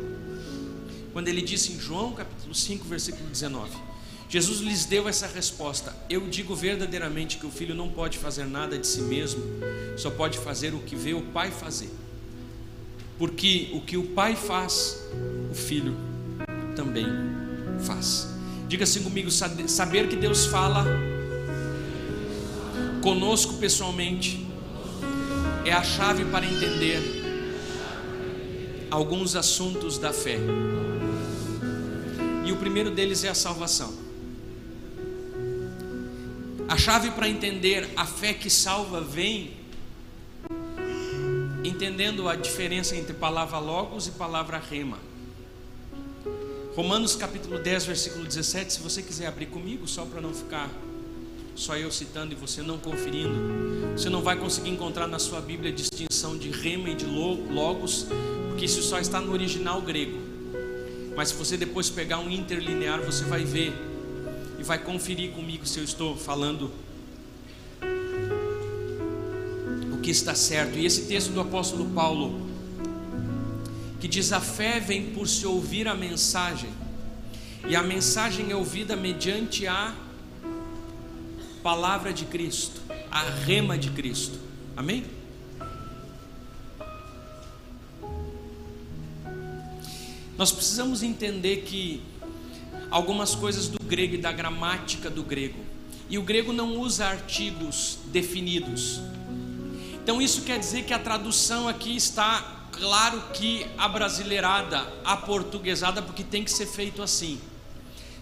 Quando 1.12 1.28
ele 1.28 1.42
disse 1.42 1.72
em 1.72 1.80
João 1.80 2.12
capítulo 2.12 2.54
5, 2.54 2.86
versículo 2.86 3.28
19: 3.28 3.76
Jesus 4.30 4.60
lhes 4.60 4.84
deu 4.84 5.08
essa 5.08 5.26
resposta: 5.26 5.92
Eu 6.08 6.28
digo 6.28 6.54
verdadeiramente 6.54 7.36
que 7.36 7.44
o 7.44 7.50
filho 7.50 7.74
não 7.74 7.88
pode 7.88 8.16
fazer 8.16 8.44
nada 8.44 8.78
de 8.78 8.86
si 8.86 9.02
mesmo, 9.02 9.42
só 9.96 10.08
pode 10.08 10.38
fazer 10.38 10.72
o 10.72 10.78
que 10.78 10.94
vê 10.94 11.12
o 11.12 11.20
Pai 11.20 11.50
fazer. 11.50 11.90
Porque 13.18 13.70
o 13.72 13.80
que 13.80 13.96
o 13.96 14.04
Pai 14.04 14.36
faz, 14.36 15.02
o 15.50 15.54
filho 15.54 15.96
também 16.76 17.06
faz. 17.84 18.28
Diga 18.68 18.84
assim 18.84 19.02
comigo: 19.02 19.32
saber 19.32 20.08
que 20.08 20.14
Deus 20.14 20.46
fala 20.46 20.84
conosco 23.02 23.54
pessoalmente 23.54 24.46
é 25.64 25.72
a 25.72 25.82
chave 25.82 26.24
para 26.26 26.46
entender 26.46 27.00
alguns 28.92 29.34
assuntos 29.34 29.98
da 29.98 30.12
fé. 30.12 30.38
E 32.46 32.52
o 32.52 32.56
primeiro 32.58 32.92
deles 32.92 33.24
é 33.24 33.28
a 33.28 33.34
salvação. 33.34 34.09
A 36.70 36.76
chave 36.76 37.10
para 37.10 37.28
entender 37.28 37.90
a 37.96 38.06
fé 38.06 38.32
que 38.32 38.48
salva 38.48 39.00
vem 39.00 39.50
entendendo 41.64 42.28
a 42.28 42.36
diferença 42.36 42.94
entre 42.94 43.12
palavra 43.12 43.58
logos 43.58 44.06
e 44.06 44.12
palavra 44.12 44.56
rema. 44.56 44.96
Romanos 46.76 47.16
capítulo 47.16 47.58
10, 47.58 47.86
versículo 47.86 48.24
17, 48.24 48.74
se 48.74 48.80
você 48.80 49.02
quiser 49.02 49.26
abrir 49.26 49.46
comigo, 49.46 49.88
só 49.88 50.04
para 50.04 50.20
não 50.20 50.32
ficar 50.32 50.70
só 51.56 51.76
eu 51.76 51.90
citando 51.90 52.34
e 52.34 52.36
você 52.36 52.62
não 52.62 52.78
conferindo, 52.78 53.34
você 53.98 54.08
não 54.08 54.22
vai 54.22 54.36
conseguir 54.36 54.70
encontrar 54.70 55.08
na 55.08 55.18
sua 55.18 55.40
Bíblia 55.40 55.72
a 55.72 55.74
distinção 55.74 56.38
de 56.38 56.50
rema 56.52 56.90
e 56.90 56.94
de 56.94 57.04
logos, 57.04 58.06
porque 58.48 58.66
isso 58.66 58.80
só 58.80 59.00
está 59.00 59.20
no 59.20 59.32
original 59.32 59.82
grego. 59.82 60.20
Mas 61.16 61.30
se 61.30 61.34
você 61.34 61.56
depois 61.56 61.90
pegar 61.90 62.20
um 62.20 62.30
interlinear, 62.30 63.02
você 63.02 63.24
vai 63.24 63.42
ver 63.42 63.89
vai 64.70 64.78
conferir 64.78 65.32
comigo 65.32 65.66
se 65.66 65.80
eu 65.80 65.84
estou 65.84 66.16
falando 66.16 66.70
o 69.92 69.98
que 70.00 70.12
está 70.12 70.32
certo. 70.32 70.78
E 70.78 70.86
esse 70.86 71.06
texto 71.06 71.32
do 71.32 71.40
apóstolo 71.40 71.86
Paulo, 71.86 72.48
que 74.00 74.06
diz: 74.06 74.30
A 74.32 74.40
fé 74.40 74.78
vem 74.78 75.10
por 75.10 75.26
se 75.26 75.44
ouvir 75.44 75.88
a 75.88 75.94
mensagem, 75.96 76.70
e 77.68 77.74
a 77.74 77.82
mensagem 77.82 78.52
é 78.52 78.54
ouvida 78.54 78.94
mediante 78.94 79.66
a 79.66 79.92
palavra 81.64 82.12
de 82.12 82.24
Cristo, 82.26 82.80
a 83.10 83.22
rema 83.22 83.76
de 83.76 83.90
Cristo. 83.90 84.38
Amém? 84.76 85.04
Nós 90.38 90.52
precisamos 90.52 91.02
entender 91.02 91.62
que 91.62 92.00
algumas 92.90 93.34
coisas 93.34 93.68
do 93.68 93.78
grego 93.82 94.14
e 94.14 94.18
da 94.18 94.32
gramática 94.32 95.08
do 95.08 95.22
grego, 95.22 95.58
e 96.08 96.18
o 96.18 96.22
grego 96.22 96.52
não 96.52 96.78
usa 96.78 97.06
artigos 97.06 97.98
definidos. 98.06 99.00
Então 100.02 100.20
isso 100.20 100.42
quer 100.42 100.58
dizer 100.58 100.84
que 100.84 100.92
a 100.92 100.98
tradução 100.98 101.68
aqui 101.68 101.94
está 101.94 102.66
claro 102.72 103.22
que 103.32 103.66
a 103.78 103.86
brasileirada, 103.88 104.86
a 105.04 105.16
portuguesada, 105.16 106.02
porque 106.02 106.24
tem 106.24 106.42
que 106.42 106.50
ser 106.50 106.66
feito 106.66 107.02
assim. 107.02 107.40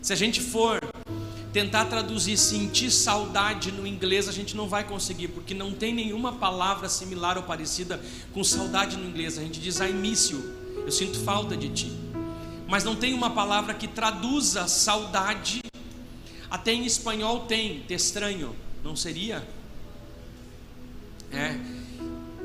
Se 0.02 0.12
a 0.12 0.16
gente 0.16 0.40
for 0.40 0.80
tentar 1.52 1.86
traduzir 1.86 2.36
sentir 2.36 2.90
saudade 2.90 3.72
no 3.72 3.86
inglês, 3.86 4.28
a 4.28 4.32
gente 4.32 4.56
não 4.56 4.68
vai 4.68 4.84
conseguir, 4.84 5.28
porque 5.28 5.54
não 5.54 5.72
tem 5.72 5.94
nenhuma 5.94 6.32
palavra 6.32 6.88
similar 6.88 7.36
ou 7.36 7.42
parecida 7.42 8.00
com 8.34 8.44
saudade 8.44 8.96
no 8.96 9.08
inglês. 9.08 9.38
A 9.38 9.42
gente 9.42 9.58
diz 9.60 9.80
I 9.80 9.92
miss 9.92 10.30
you, 10.30 10.42
eu 10.84 10.92
sinto 10.92 11.18
falta 11.20 11.56
de 11.56 11.68
ti. 11.70 11.97
Mas 12.68 12.84
não 12.84 12.94
tem 12.94 13.14
uma 13.14 13.30
palavra 13.30 13.72
que 13.72 13.88
traduza 13.88 14.68
saudade. 14.68 15.62
Até 16.50 16.72
em 16.72 16.84
espanhol 16.84 17.46
tem, 17.46 17.80
te 17.80 17.94
estranho, 17.94 18.54
não 18.84 18.94
seria? 18.94 19.46
É, 21.32 21.56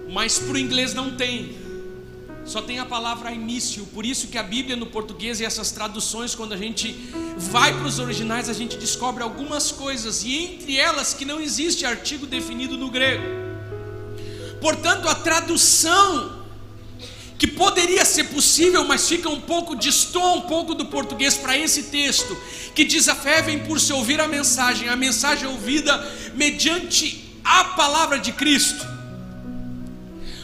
mas 0.09 0.39
para 0.39 0.53
o 0.53 0.57
inglês 0.57 0.93
não 0.93 1.17
tem. 1.17 1.62
Só 2.45 2.62
tem 2.62 2.79
a 2.79 2.86
palavra 2.86 3.31
início, 3.31 3.86
por 3.88 4.05
isso 4.05 4.27
que 4.27 4.38
a 4.38 4.43
Bíblia 4.43 4.75
no 4.75 4.86
português 4.86 5.39
e 5.39 5.45
essas 5.45 5.71
traduções, 5.71 6.36
quando 6.36 6.53
a 6.53 6.57
gente 6.57 6.93
vai 7.38 7.73
para 7.73 7.88
os 7.88 7.99
originais, 7.99 8.49
a 8.49 8.53
gente 8.53 8.77
descobre 8.77 9.23
algumas 9.23 9.71
coisas, 9.71 10.23
e 10.23 10.36
entre 10.36 10.77
elas 10.77 11.13
que 11.13 11.25
não 11.25 11.39
existe 11.39 11.86
artigo 11.86 12.25
definido 12.25 12.77
no 12.77 12.89
grego. 12.89 13.23
Portanto, 14.62 15.07
a 15.07 15.15
tradução 15.15 16.42
que 17.37 17.47
poderia 17.47 18.05
ser 18.05 18.25
possível, 18.25 18.83
mas 18.85 19.07
fica 19.07 19.29
um 19.29 19.39
pouco, 19.41 19.75
destoa 19.75 20.33
um 20.33 20.41
pouco 20.41 20.73
do 20.73 20.85
português 20.85 21.35
para 21.35 21.57
esse 21.57 21.83
texto, 21.83 22.37
que 22.75 22.83
diz: 22.83 23.07
a 23.07 23.15
fé 23.15 23.41
vem 23.41 23.59
por 23.59 23.79
se 23.79 23.91
ouvir 23.91 24.19
a 24.19 24.27
mensagem, 24.27 24.89
a 24.89 24.95
mensagem 24.95 25.45
é 25.45 25.51
ouvida 25.51 25.97
mediante 26.35 27.39
a 27.43 27.63
palavra 27.65 28.19
de 28.19 28.31
Cristo. 28.31 28.85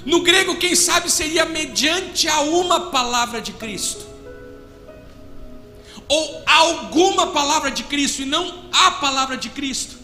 No 0.06 0.22
grego, 0.22 0.58
quem 0.58 0.76
sabe 0.76 1.12
seria 1.12 1.46
mediante 1.46 2.28
a 2.28 2.42
uma 2.42 2.90
palavra 2.90 3.42
de 3.42 3.54
Cristo, 3.54 4.06
ou 6.08 6.44
alguma 6.46 7.28
palavra 7.28 7.70
de 7.70 7.84
Cristo, 7.84 8.24
e 8.24 8.26
não 8.26 8.66
a 8.72 8.92
palavra 8.92 9.38
de 9.38 9.50
Cristo. 9.50 9.98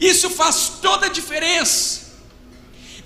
Isso 0.00 0.30
faz 0.30 0.72
toda 0.80 1.06
a 1.06 1.08
diferença 1.08 2.03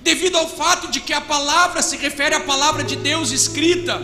devido 0.08 0.36
ao 0.36 0.48
fato 0.48 0.90
de 0.90 1.00
que 1.00 1.12
a 1.12 1.20
palavra 1.20 1.82
se 1.82 1.94
refere 1.98 2.34
à 2.34 2.40
palavra 2.40 2.82
de 2.82 2.96
Deus 2.96 3.30
escrita. 3.30 3.94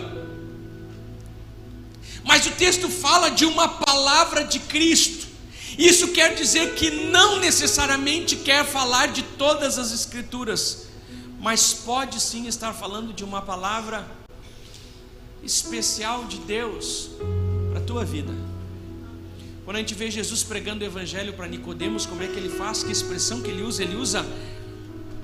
Mas 2.23 2.45
o 2.45 2.51
texto 2.51 2.87
fala 2.89 3.29
de 3.29 3.43
uma 3.43 3.67
palavra 3.67 4.43
de 4.43 4.59
Cristo. 4.59 5.25
Isso 5.79 6.09
quer 6.09 6.35
dizer 6.35 6.75
que 6.75 6.91
não 6.91 7.39
necessariamente 7.39 8.35
quer 8.35 8.63
falar 8.63 9.07
de 9.07 9.23
todas 9.23 9.79
as 9.79 9.91
escrituras, 9.91 10.89
mas 11.39 11.73
pode 11.73 12.19
sim 12.19 12.45
estar 12.45 12.71
falando 12.71 13.11
de 13.11 13.23
uma 13.23 13.41
palavra 13.41 14.05
especial 15.41 16.25
de 16.25 16.37
Deus 16.37 17.09
para 17.71 17.79
a 17.79 17.83
tua 17.83 18.05
vida. 18.05 18.33
Quando 19.63 19.77
a 19.77 19.79
gente 19.79 19.95
vê 19.95 20.11
Jesus 20.11 20.43
pregando 20.43 20.83
o 20.83 20.87
evangelho 20.87 21.33
para 21.33 21.47
Nicodemos, 21.47 22.05
como 22.05 22.21
é 22.21 22.27
que 22.27 22.37
ele 22.37 22.49
faz? 22.49 22.83
Que 22.83 22.91
expressão 22.91 23.41
que 23.41 23.49
ele 23.49 23.63
usa? 23.63 23.81
Ele 23.81 23.95
usa 23.95 24.23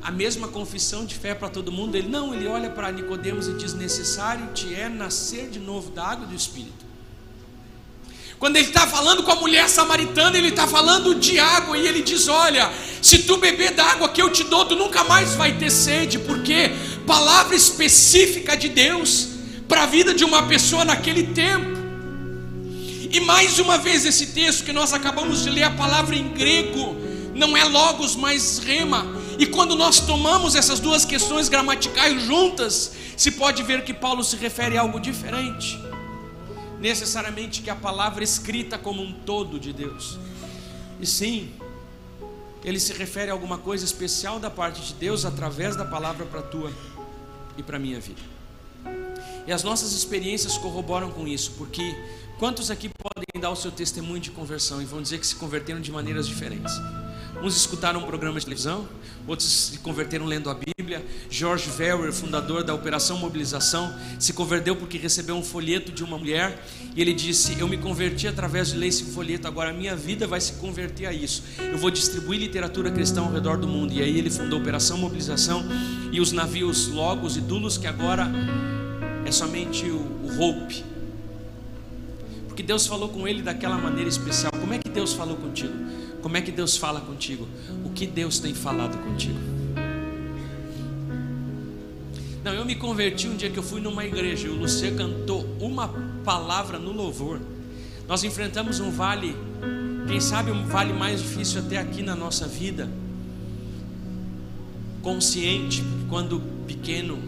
a 0.01 0.11
mesma 0.11 0.47
confissão 0.47 1.05
de 1.05 1.15
fé 1.15 1.35
para 1.35 1.49
todo 1.49 1.71
mundo. 1.71 1.95
Ele 1.95 2.07
não, 2.07 2.33
ele 2.33 2.47
olha 2.47 2.69
para 2.69 2.91
Nicodemos 2.91 3.47
e 3.47 3.53
diz: 3.53 3.73
necessário 3.73 4.49
te 4.53 4.73
é 4.73 4.89
nascer 4.89 5.49
de 5.49 5.59
novo 5.59 5.91
da 5.91 6.05
água 6.05 6.25
e 6.25 6.29
do 6.29 6.35
Espírito. 6.35 6.91
Quando 8.39 8.55
ele 8.55 8.69
está 8.69 8.87
falando 8.87 9.21
com 9.21 9.31
a 9.31 9.35
mulher 9.35 9.69
samaritana, 9.69 10.35
ele 10.35 10.47
está 10.47 10.65
falando 10.65 11.13
de 11.13 11.37
água 11.37 11.77
e 11.77 11.87
ele 11.87 12.01
diz: 12.01 12.27
Olha, 12.27 12.71
se 12.99 13.19
tu 13.19 13.37
beber 13.37 13.71
da 13.71 13.85
água 13.85 14.09
que 14.09 14.21
eu 14.21 14.31
te 14.31 14.43
dou, 14.43 14.65
tu 14.65 14.75
nunca 14.75 15.03
mais 15.03 15.35
vai 15.35 15.57
ter 15.57 15.69
sede, 15.69 16.17
porque 16.17 16.71
palavra 17.05 17.55
específica 17.55 18.57
de 18.57 18.69
Deus 18.69 19.27
para 19.67 19.83
a 19.83 19.85
vida 19.85 20.13
de 20.13 20.23
uma 20.23 20.47
pessoa 20.47 20.83
naquele 20.83 21.27
tempo. 21.27 21.79
E 23.11 23.19
mais 23.19 23.59
uma 23.59 23.77
vez 23.77 24.05
esse 24.05 24.27
texto 24.27 24.63
que 24.63 24.73
nós 24.73 24.91
acabamos 24.93 25.43
de 25.43 25.49
ler, 25.49 25.63
a 25.63 25.71
palavra 25.71 26.15
em 26.15 26.29
grego 26.29 26.95
não 27.35 27.55
é 27.55 27.63
logos, 27.65 28.15
mas 28.15 28.57
rema 28.57 29.20
e 29.41 29.47
quando 29.47 29.75
nós 29.75 29.99
tomamos 29.99 30.53
essas 30.53 30.79
duas 30.79 31.03
questões 31.03 31.49
gramaticais 31.49 32.21
juntas, 32.21 32.91
se 33.17 33.31
pode 33.31 33.63
ver 33.63 33.83
que 33.83 33.91
Paulo 33.91 34.23
se 34.23 34.35
refere 34.35 34.77
a 34.77 34.81
algo 34.81 34.99
diferente. 34.99 35.81
Necessariamente 36.79 37.63
que 37.63 37.71
a 37.71 37.75
palavra 37.75 38.23
escrita 38.23 38.77
como 38.77 39.01
um 39.01 39.11
todo 39.11 39.59
de 39.59 39.73
Deus. 39.73 40.19
E 40.99 41.07
sim, 41.07 41.51
ele 42.63 42.79
se 42.79 42.93
refere 42.93 43.31
a 43.31 43.33
alguma 43.33 43.57
coisa 43.57 43.83
especial 43.83 44.39
da 44.39 44.51
parte 44.51 44.79
de 44.79 44.93
Deus 44.93 45.25
através 45.25 45.75
da 45.75 45.85
palavra 45.85 46.23
para 46.27 46.41
a 46.41 46.43
tua 46.43 46.71
e 47.57 47.63
para 47.63 47.77
a 47.77 47.79
minha 47.79 47.99
vida. 47.99 48.21
E 49.47 49.51
as 49.51 49.63
nossas 49.63 49.91
experiências 49.93 50.55
corroboram 50.55 51.09
com 51.09 51.27
isso, 51.27 51.53
porque 51.57 51.95
quantos 52.37 52.69
aqui 52.69 52.89
podem 52.89 53.41
dar 53.41 53.49
o 53.49 53.55
seu 53.55 53.71
testemunho 53.71 54.19
de 54.19 54.29
conversão 54.29 54.79
e 54.83 54.85
vão 54.85 55.01
dizer 55.01 55.19
que 55.19 55.25
se 55.25 55.35
converteram 55.35 55.81
de 55.81 55.91
maneiras 55.91 56.27
diferentes? 56.27 56.71
Uns 57.43 57.57
escutaram 57.57 57.99
um 57.99 58.03
programa 58.03 58.39
de 58.39 58.45
televisão, 58.45 58.87
outros 59.25 59.49
se 59.49 59.79
converteram 59.79 60.25
lendo 60.27 60.47
a 60.49 60.53
Bíblia. 60.53 61.03
George 61.27 61.69
Verwer, 61.71 62.13
fundador 62.13 62.63
da 62.63 62.73
Operação 62.73 63.17
Mobilização, 63.17 63.91
se 64.19 64.31
converteu 64.33 64.75
porque 64.75 64.97
recebeu 64.97 65.35
um 65.35 65.41
folheto 65.41 65.91
de 65.91 66.03
uma 66.03 66.19
mulher 66.19 66.63
e 66.95 67.01
ele 67.01 67.13
disse: 67.13 67.59
Eu 67.59 67.67
me 67.67 67.77
converti 67.77 68.27
através 68.27 68.69
de 68.69 68.77
ler 68.77 68.87
esse 68.87 69.05
folheto, 69.05 69.47
agora 69.47 69.71
a 69.71 69.73
minha 69.73 69.95
vida 69.95 70.27
vai 70.27 70.39
se 70.39 70.53
converter 70.53 71.07
a 71.07 71.13
isso. 71.13 71.43
Eu 71.59 71.79
vou 71.79 71.89
distribuir 71.89 72.39
literatura 72.39 72.91
cristã 72.91 73.21
ao 73.21 73.31
redor 73.31 73.57
do 73.57 73.67
mundo. 73.67 73.91
E 73.91 74.03
aí 74.03 74.19
ele 74.19 74.29
fundou 74.29 74.59
a 74.59 74.61
Operação 74.61 74.97
Mobilização 74.99 75.63
e 76.11 76.21
os 76.21 76.31
navios 76.31 76.89
Logos 76.89 77.37
e 77.37 77.41
Dulos, 77.41 77.75
que 77.75 77.87
agora 77.87 78.29
é 79.25 79.31
somente 79.31 79.85
o, 79.85 79.97
o 79.97 80.39
Hope. 80.39 80.83
Porque 82.47 82.61
Deus 82.61 82.85
falou 82.85 83.09
com 83.09 83.27
ele 83.27 83.41
daquela 83.41 83.77
maneira 83.77 84.09
especial. 84.09 84.51
Como 84.51 84.73
é 84.73 84.77
que 84.77 84.89
Deus 84.89 85.13
falou 85.13 85.37
contigo? 85.37 85.73
Como 86.21 86.37
é 86.37 86.41
que 86.41 86.51
Deus 86.51 86.77
fala 86.77 87.01
contigo? 87.01 87.47
O 87.83 87.89
que 87.89 88.05
Deus 88.05 88.39
tem 88.39 88.53
falado 88.53 88.97
contigo? 89.03 89.39
Não, 92.43 92.53
eu 92.53 92.65
me 92.65 92.75
converti 92.75 93.27
um 93.27 93.35
dia 93.35 93.49
que 93.49 93.57
eu 93.57 93.63
fui 93.63 93.79
numa 93.79 94.03
igreja 94.03 94.47
e 94.47 94.49
o 94.49 94.55
Luciano 94.55 94.97
cantou 94.97 95.45
uma 95.59 95.87
palavra 96.23 96.79
no 96.79 96.91
louvor. 96.91 97.39
Nós 98.07 98.23
enfrentamos 98.23 98.79
um 98.79 98.89
vale, 98.91 99.35
quem 100.07 100.19
sabe 100.19 100.51
um 100.51 100.65
vale 100.65 100.91
mais 100.91 101.21
difícil 101.21 101.61
até 101.61 101.77
aqui 101.77 102.01
na 102.01 102.15
nossa 102.15 102.47
vida. 102.47 102.89
Consciente, 105.01 105.83
quando 106.09 106.41
pequeno, 106.67 107.19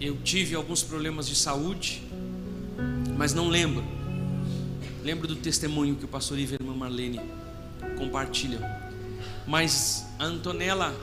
eu 0.00 0.16
tive 0.22 0.54
alguns 0.54 0.82
problemas 0.82 1.26
de 1.26 1.34
saúde, 1.34 2.02
mas 3.16 3.34
não 3.34 3.48
lembro. 3.48 3.97
Lembro 5.08 5.26
do 5.26 5.36
testemunho 5.36 5.96
que 5.96 6.04
o 6.04 6.08
pastor 6.08 6.38
Iver 6.38 6.62
Marlene 6.62 7.18
compartilham. 7.96 8.60
Mas 9.46 10.04
a 10.18 10.24
Antonella 10.24 10.94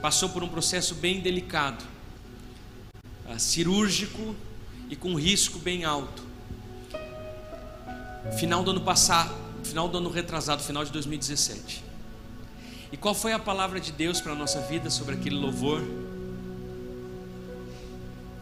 passou 0.00 0.30
por 0.30 0.42
um 0.42 0.48
processo 0.48 0.94
bem 0.94 1.20
delicado, 1.20 1.84
ah, 3.28 3.38
cirúrgico 3.38 4.34
e 4.88 4.96
com 4.96 5.14
risco 5.14 5.58
bem 5.58 5.84
alto. 5.84 6.22
Final 8.38 8.64
do 8.64 8.70
ano 8.70 8.80
passado, 8.80 9.34
final 9.62 9.90
do 9.90 9.98
ano 9.98 10.08
retrasado, 10.08 10.62
final 10.62 10.82
de 10.82 10.90
2017. 10.92 11.84
E 12.90 12.96
qual 12.96 13.14
foi 13.14 13.34
a 13.34 13.38
palavra 13.38 13.78
de 13.78 13.92
Deus 13.92 14.22
para 14.22 14.32
a 14.32 14.36
nossa 14.36 14.62
vida 14.62 14.88
sobre 14.88 15.16
aquele 15.16 15.36
louvor? 15.36 15.82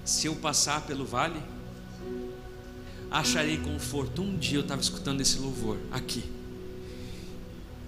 Se 0.05 0.29
eu 0.29 0.37
passar 0.37 0.83
pelo 0.83 1.05
vale, 1.05 1.43
acharei 3.11 3.59
conforto. 3.59 4.23
Um 4.23 4.37
dia 4.37 4.59
eu 4.59 4.63
estava 4.63 4.81
escutando 4.81 5.21
esse 5.21 5.39
louvor 5.39 5.77
aqui. 5.91 6.23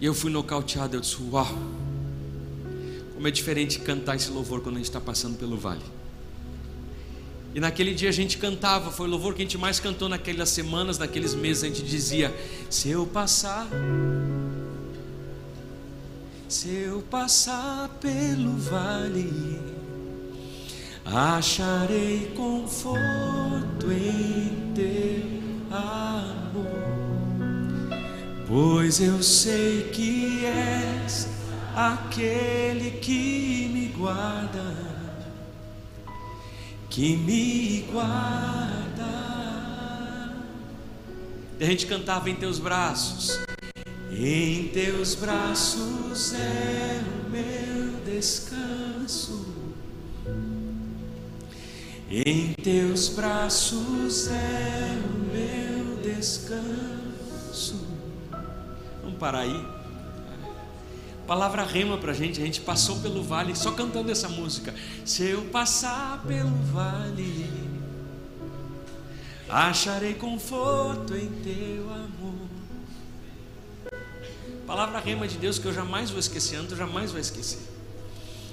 E 0.00 0.06
eu 0.06 0.14
fui 0.14 0.30
nocauteado. 0.30 0.96
Eu 0.96 1.00
disse: 1.00 1.16
Uau! 1.30 1.46
Como 3.14 3.28
é 3.28 3.30
diferente 3.30 3.78
cantar 3.80 4.16
esse 4.16 4.30
louvor 4.30 4.60
quando 4.62 4.76
a 4.76 4.78
gente 4.78 4.88
está 4.88 5.00
passando 5.00 5.36
pelo 5.36 5.56
vale. 5.56 5.82
E 7.54 7.60
naquele 7.60 7.92
dia 7.92 8.08
a 8.08 8.12
gente 8.12 8.38
cantava, 8.38 8.90
foi 8.90 9.06
o 9.08 9.10
louvor 9.10 9.34
que 9.34 9.42
a 9.42 9.44
gente 9.44 9.58
mais 9.58 9.80
cantou 9.80 10.08
naquelas 10.08 10.48
semanas, 10.50 10.98
naqueles 10.98 11.34
meses. 11.34 11.64
A 11.64 11.66
gente 11.66 11.82
dizia: 11.82 12.34
Se 12.70 12.88
eu 12.88 13.06
passar, 13.06 13.68
se 16.48 16.68
eu 16.68 17.02
passar 17.02 17.88
pelo 18.00 18.56
vale 18.56 19.79
acharei 21.04 22.32
conforto 22.36 23.90
em 23.90 24.72
teu 24.74 25.76
amor, 25.76 26.66
pois 28.46 29.00
eu 29.00 29.22
sei 29.22 29.90
que 29.92 30.44
és 30.44 31.28
aquele 31.74 32.92
que 32.92 33.70
me 33.72 33.86
guarda, 33.96 34.76
que 36.88 37.16
me 37.16 37.86
guarda. 37.92 38.80
E 41.58 41.64
a 41.64 41.66
gente 41.66 41.86
cantava 41.86 42.30
em 42.30 42.34
teus 42.34 42.58
braços. 42.58 43.38
Em 44.10 44.68
teus 44.68 45.14
braços 45.14 46.32
é 46.32 47.02
o 47.26 47.30
meu 47.30 48.00
descanso. 48.04 49.49
Em 52.12 52.54
teus 52.54 53.08
braços 53.10 54.26
é 54.26 54.98
o 54.98 55.32
meu 55.32 55.96
descanso. 56.02 57.86
Vamos 59.00 59.16
parar 59.16 59.42
aí. 59.42 59.64
palavra 61.24 61.62
rema 61.62 61.96
para 61.98 62.10
a 62.10 62.14
gente. 62.14 62.42
A 62.42 62.44
gente 62.44 62.62
passou 62.62 62.98
pelo 62.98 63.22
vale 63.22 63.54
só 63.54 63.70
cantando 63.70 64.10
essa 64.10 64.28
música. 64.28 64.74
Se 65.04 65.22
eu 65.22 65.42
passar 65.52 66.20
pelo 66.26 66.50
vale, 66.72 67.48
acharei 69.48 70.14
conforto 70.14 71.14
em 71.14 71.28
teu 71.44 71.92
amor. 71.92 72.48
Palavra 74.66 74.98
rema 74.98 75.28
de 75.28 75.38
Deus 75.38 75.60
que 75.60 75.66
eu 75.66 75.72
jamais 75.72 76.10
vou 76.10 76.18
esquecer, 76.18 76.56
Anto 76.56 76.74
jamais 76.74 77.12
vai 77.12 77.20
esquecer. 77.20 77.60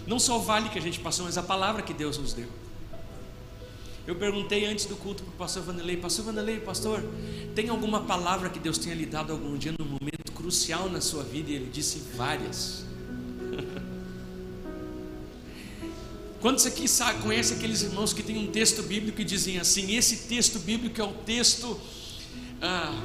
Não 0.05 0.19
só 0.19 0.37
o 0.37 0.43
vale 0.43 0.69
que 0.69 0.77
a 0.77 0.81
gente 0.81 0.99
passou, 0.99 1.25
mas 1.25 1.39
a 1.39 1.43
palavra 1.43 1.81
que 1.81 1.91
Deus 1.91 2.19
nos 2.19 2.33
deu. 2.33 2.66
Eu 4.07 4.15
perguntei 4.15 4.65
antes 4.65 4.85
do 4.85 4.95
culto 4.95 5.21
para 5.21 5.33
o 5.33 5.35
pastor 5.35 5.63
Vanderlei, 5.63 5.97
pastor 5.97 6.23
Vanderlei, 6.23 6.61
pastor, 6.61 7.03
tem 7.53 7.67
alguma 7.67 8.03
palavra 8.03 8.49
que 8.49 8.57
Deus 8.57 8.77
tenha 8.77 8.95
lhe 8.95 9.05
dado 9.05 9.33
algum 9.33 9.57
dia 9.57 9.75
num 9.77 9.85
momento 9.85 10.31
crucial 10.31 10.89
na 10.89 11.01
sua 11.01 11.23
vida? 11.23 11.51
E 11.51 11.55
ele 11.55 11.69
disse 11.69 12.01
várias. 12.15 12.85
Quantos 16.39 16.65
aqui 16.65 16.87
sabe, 16.87 17.21
conhece 17.21 17.53
aqueles 17.53 17.81
irmãos 17.81 18.13
que 18.13 18.23
tem 18.23 18.37
um 18.37 18.47
texto 18.47 18.81
bíblico 18.81 19.19
e 19.19 19.25
dizem 19.25 19.59
assim: 19.59 19.97
esse 19.97 20.29
texto 20.29 20.57
bíblico 20.59 21.01
é 21.01 21.03
o 21.03 21.11
texto 21.11 21.77
ah, 22.61 22.97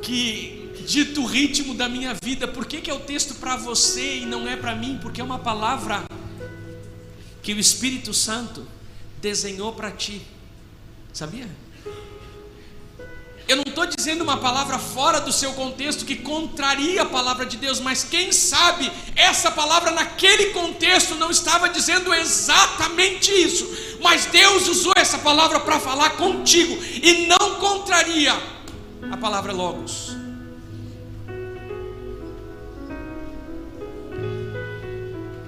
que 0.00 0.70
dita 0.86 1.20
o 1.20 1.26
ritmo 1.26 1.74
da 1.74 1.88
minha 1.88 2.14
vida. 2.22 2.46
Por 2.46 2.66
que, 2.66 2.80
que 2.80 2.88
é 2.88 2.94
o 2.94 3.00
texto 3.00 3.34
para 3.34 3.56
você 3.56 4.18
e 4.18 4.24
não 4.24 4.46
é 4.46 4.54
para 4.54 4.76
mim? 4.76 5.00
Porque 5.02 5.20
é 5.20 5.24
uma 5.24 5.40
palavra 5.40 6.04
que 7.42 7.52
o 7.52 7.58
Espírito 7.58 8.14
Santo 8.14 8.64
desenhou 9.20 9.72
para 9.72 9.90
ti. 9.90 10.22
Sabia? 11.16 11.48
Eu 13.48 13.56
não 13.56 13.64
estou 13.66 13.86
dizendo 13.86 14.22
uma 14.22 14.36
palavra 14.36 14.78
fora 14.78 15.18
do 15.18 15.32
seu 15.32 15.54
contexto 15.54 16.04
que 16.04 16.16
contraria 16.16 17.00
a 17.00 17.06
palavra 17.06 17.46
de 17.46 17.56
Deus, 17.56 17.80
mas 17.80 18.04
quem 18.04 18.30
sabe 18.32 18.92
essa 19.14 19.50
palavra 19.50 19.92
naquele 19.92 20.50
contexto 20.50 21.14
não 21.14 21.30
estava 21.30 21.70
dizendo 21.70 22.12
exatamente 22.12 23.32
isso, 23.32 23.66
mas 24.02 24.26
Deus 24.26 24.68
usou 24.68 24.92
essa 24.94 25.16
palavra 25.16 25.58
para 25.58 25.80
falar 25.80 26.10
contigo 26.18 26.76
e 27.02 27.26
não 27.26 27.54
contraria 27.54 28.34
a 29.10 29.16
palavra 29.16 29.54
Logos. 29.54 30.14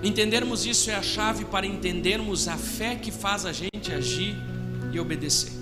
Entendermos 0.03 0.65
isso 0.65 0.91
é 0.91 0.95
a 0.95 1.03
chave 1.03 1.45
para 1.45 1.67
entendermos 1.67 2.49
a 2.49 2.57
fé 2.57 2.95
que 2.95 3.13
faz 3.13 3.45
a 3.45 3.53
gente 3.53 3.93
agir 3.93 4.35
e 4.93 4.99
obedecer. 4.99 5.58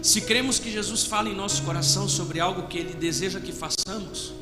Se 0.00 0.20
cremos 0.20 0.58
que 0.58 0.70
Jesus 0.70 1.04
fala 1.04 1.28
em 1.28 1.34
nosso 1.34 1.62
coração 1.62 2.08
sobre 2.08 2.38
algo 2.38 2.68
que 2.68 2.78
Ele 2.78 2.94
deseja 2.94 3.40
que 3.40 3.52
façamos, 3.52 4.32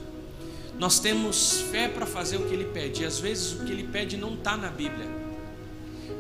nós 0.79 0.99
temos 0.99 1.63
fé 1.71 1.89
para 1.89 2.05
fazer 2.05 2.37
o 2.37 2.47
que 2.47 2.53
Ele 2.53 2.67
pede. 2.67 3.03
E 3.03 3.07
às 3.07 3.19
vezes 3.19 3.53
o 3.53 3.65
que 3.65 3.73
Ele 3.73 3.85
pede 3.85 4.17
não 4.17 4.35
está 4.35 4.57
na 4.57 4.69
Bíblia, 4.69 5.09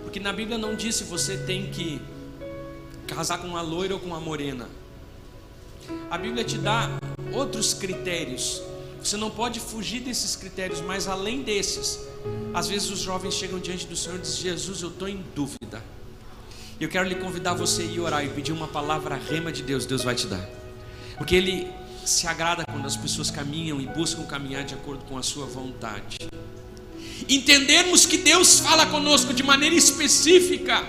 porque 0.03 0.18
na 0.18 0.33
Bíblia 0.33 0.57
não 0.57 0.75
diz 0.75 0.96
se 0.96 1.05
você 1.05 1.37
tem 1.37 1.70
que 1.70 2.01
casar 3.07 3.38
com 3.38 3.46
uma 3.46 3.61
loira 3.61 3.94
ou 3.94 4.01
com 4.01 4.07
uma 4.07 4.20
morena. 4.20 4.68
A 6.11 6.18
Bíblia 6.18 6.42
te 6.42 6.59
dá 6.59 6.90
outros 7.33 7.75
critérios. 7.75 8.62
Você 9.03 9.16
não 9.16 9.31
pode 9.31 9.61
fugir 9.61 10.01
desses 10.01 10.35
critérios, 10.35 10.81
mas 10.81 11.07
além 11.07 11.42
desses, 11.42 12.01
às 12.53 12.66
vezes 12.66 12.90
os 12.90 12.99
jovens 13.01 13.35
chegam 13.35 13.61
diante 13.61 13.87
do 13.87 13.94
Senhor 13.94 14.16
e 14.16 14.22
dizem: 14.22 14.42
Jesus, 14.42 14.83
eu 14.83 14.88
estou 14.88 15.07
em 15.09 15.22
dúvida. 15.35 15.83
E 16.78 16.84
eu 16.84 16.90
quero 16.90 17.08
lhe 17.08 17.14
convidar 17.14 17.54
você 17.54 17.82
a 17.82 17.84
ir 17.86 18.00
orar 18.00 18.24
e 18.24 18.28
pedir 18.28 18.52
uma 18.52 18.68
palavra 18.68 19.16
rema 19.16 19.50
de 19.50 19.62
Deus, 19.62 19.86
Deus 19.86 20.04
vai 20.04 20.14
te 20.14 20.26
dar. 20.26 20.46
Porque 21.16 21.34
Ele 21.34 21.68
se 22.04 22.26
agrada 22.26 22.64
quando 22.66 22.86
as 22.86 22.96
pessoas 22.96 23.30
caminham 23.30 23.80
e 23.80 23.86
buscam 23.86 24.24
caminhar 24.24 24.62
de 24.62 24.74
acordo 24.74 25.04
com 25.04 25.16
a 25.16 25.22
sua 25.22 25.46
vontade. 25.46 26.18
Entendermos 27.28 28.04
que 28.04 28.18
Deus 28.18 28.60
fala 28.60 28.84
conosco 28.86 29.32
de 29.32 29.42
maneira 29.42 29.74
específica, 29.74 30.84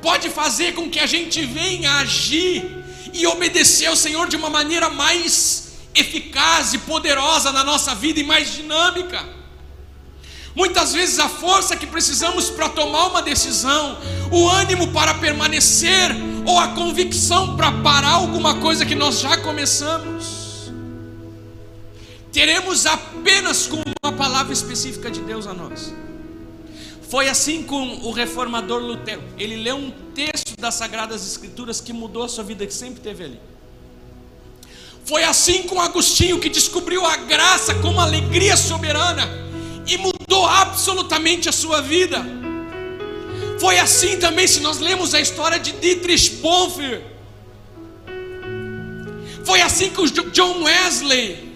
pode 0.00 0.30
fazer 0.30 0.72
com 0.72 0.88
que 0.88 0.98
a 0.98 1.06
gente 1.06 1.44
venha 1.44 1.96
agir 1.96 2.64
e 3.12 3.26
obedecer 3.26 3.86
ao 3.86 3.96
Senhor 3.96 4.28
de 4.28 4.36
uma 4.36 4.48
maneira 4.48 4.88
mais 4.88 5.76
eficaz 5.94 6.72
e 6.72 6.78
poderosa 6.78 7.52
na 7.52 7.62
nossa 7.62 7.94
vida 7.94 8.18
e 8.18 8.24
mais 8.24 8.54
dinâmica. 8.54 9.37
Muitas 10.58 10.92
vezes 10.92 11.20
a 11.20 11.28
força 11.28 11.76
que 11.76 11.86
precisamos 11.86 12.50
para 12.50 12.68
tomar 12.68 13.06
uma 13.06 13.22
decisão, 13.22 13.96
o 14.28 14.48
ânimo 14.48 14.88
para 14.88 15.14
permanecer, 15.14 16.10
ou 16.44 16.58
a 16.58 16.66
convicção 16.74 17.56
para 17.56 17.70
parar 17.70 18.14
alguma 18.14 18.56
coisa 18.56 18.84
que 18.84 18.96
nós 18.96 19.20
já 19.20 19.36
começamos, 19.36 20.72
teremos 22.32 22.86
apenas 22.86 23.68
com 23.68 23.80
uma 24.02 24.12
palavra 24.12 24.52
específica 24.52 25.08
de 25.08 25.20
Deus 25.20 25.46
a 25.46 25.54
nós. 25.54 25.94
Foi 27.08 27.28
assim 27.28 27.62
com 27.62 28.00
o 28.02 28.10
reformador 28.10 28.82
Lutero. 28.82 29.22
Ele 29.38 29.54
leu 29.54 29.76
um 29.76 29.92
texto 30.12 30.56
das 30.58 30.74
Sagradas 30.74 31.24
Escrituras 31.24 31.80
que 31.80 31.92
mudou 31.92 32.24
a 32.24 32.28
sua 32.28 32.42
vida, 32.42 32.66
que 32.66 32.74
sempre 32.74 33.00
teve 33.00 33.22
ali. 33.22 33.40
Foi 35.04 35.22
assim 35.22 35.62
com 35.62 35.80
Agostinho, 35.80 36.40
que 36.40 36.48
descobriu 36.48 37.06
a 37.06 37.16
graça 37.16 37.76
como 37.76 38.00
alegria 38.00 38.56
soberana 38.56 39.46
e 39.88 39.96
mudou 39.96 40.46
absolutamente 40.46 41.48
a 41.48 41.52
sua 41.52 41.80
vida. 41.80 42.24
Foi 43.58 43.78
assim 43.78 44.18
também 44.18 44.46
se 44.46 44.60
nós 44.60 44.78
lemos 44.78 45.14
a 45.14 45.20
história 45.20 45.58
de 45.58 45.72
Dietrich 45.72 46.36
Bonhoeffer. 46.36 47.02
Foi 49.44 49.62
assim 49.62 49.88
que 49.90 50.00
os 50.00 50.12
John 50.12 50.62
Wesley 50.62 51.48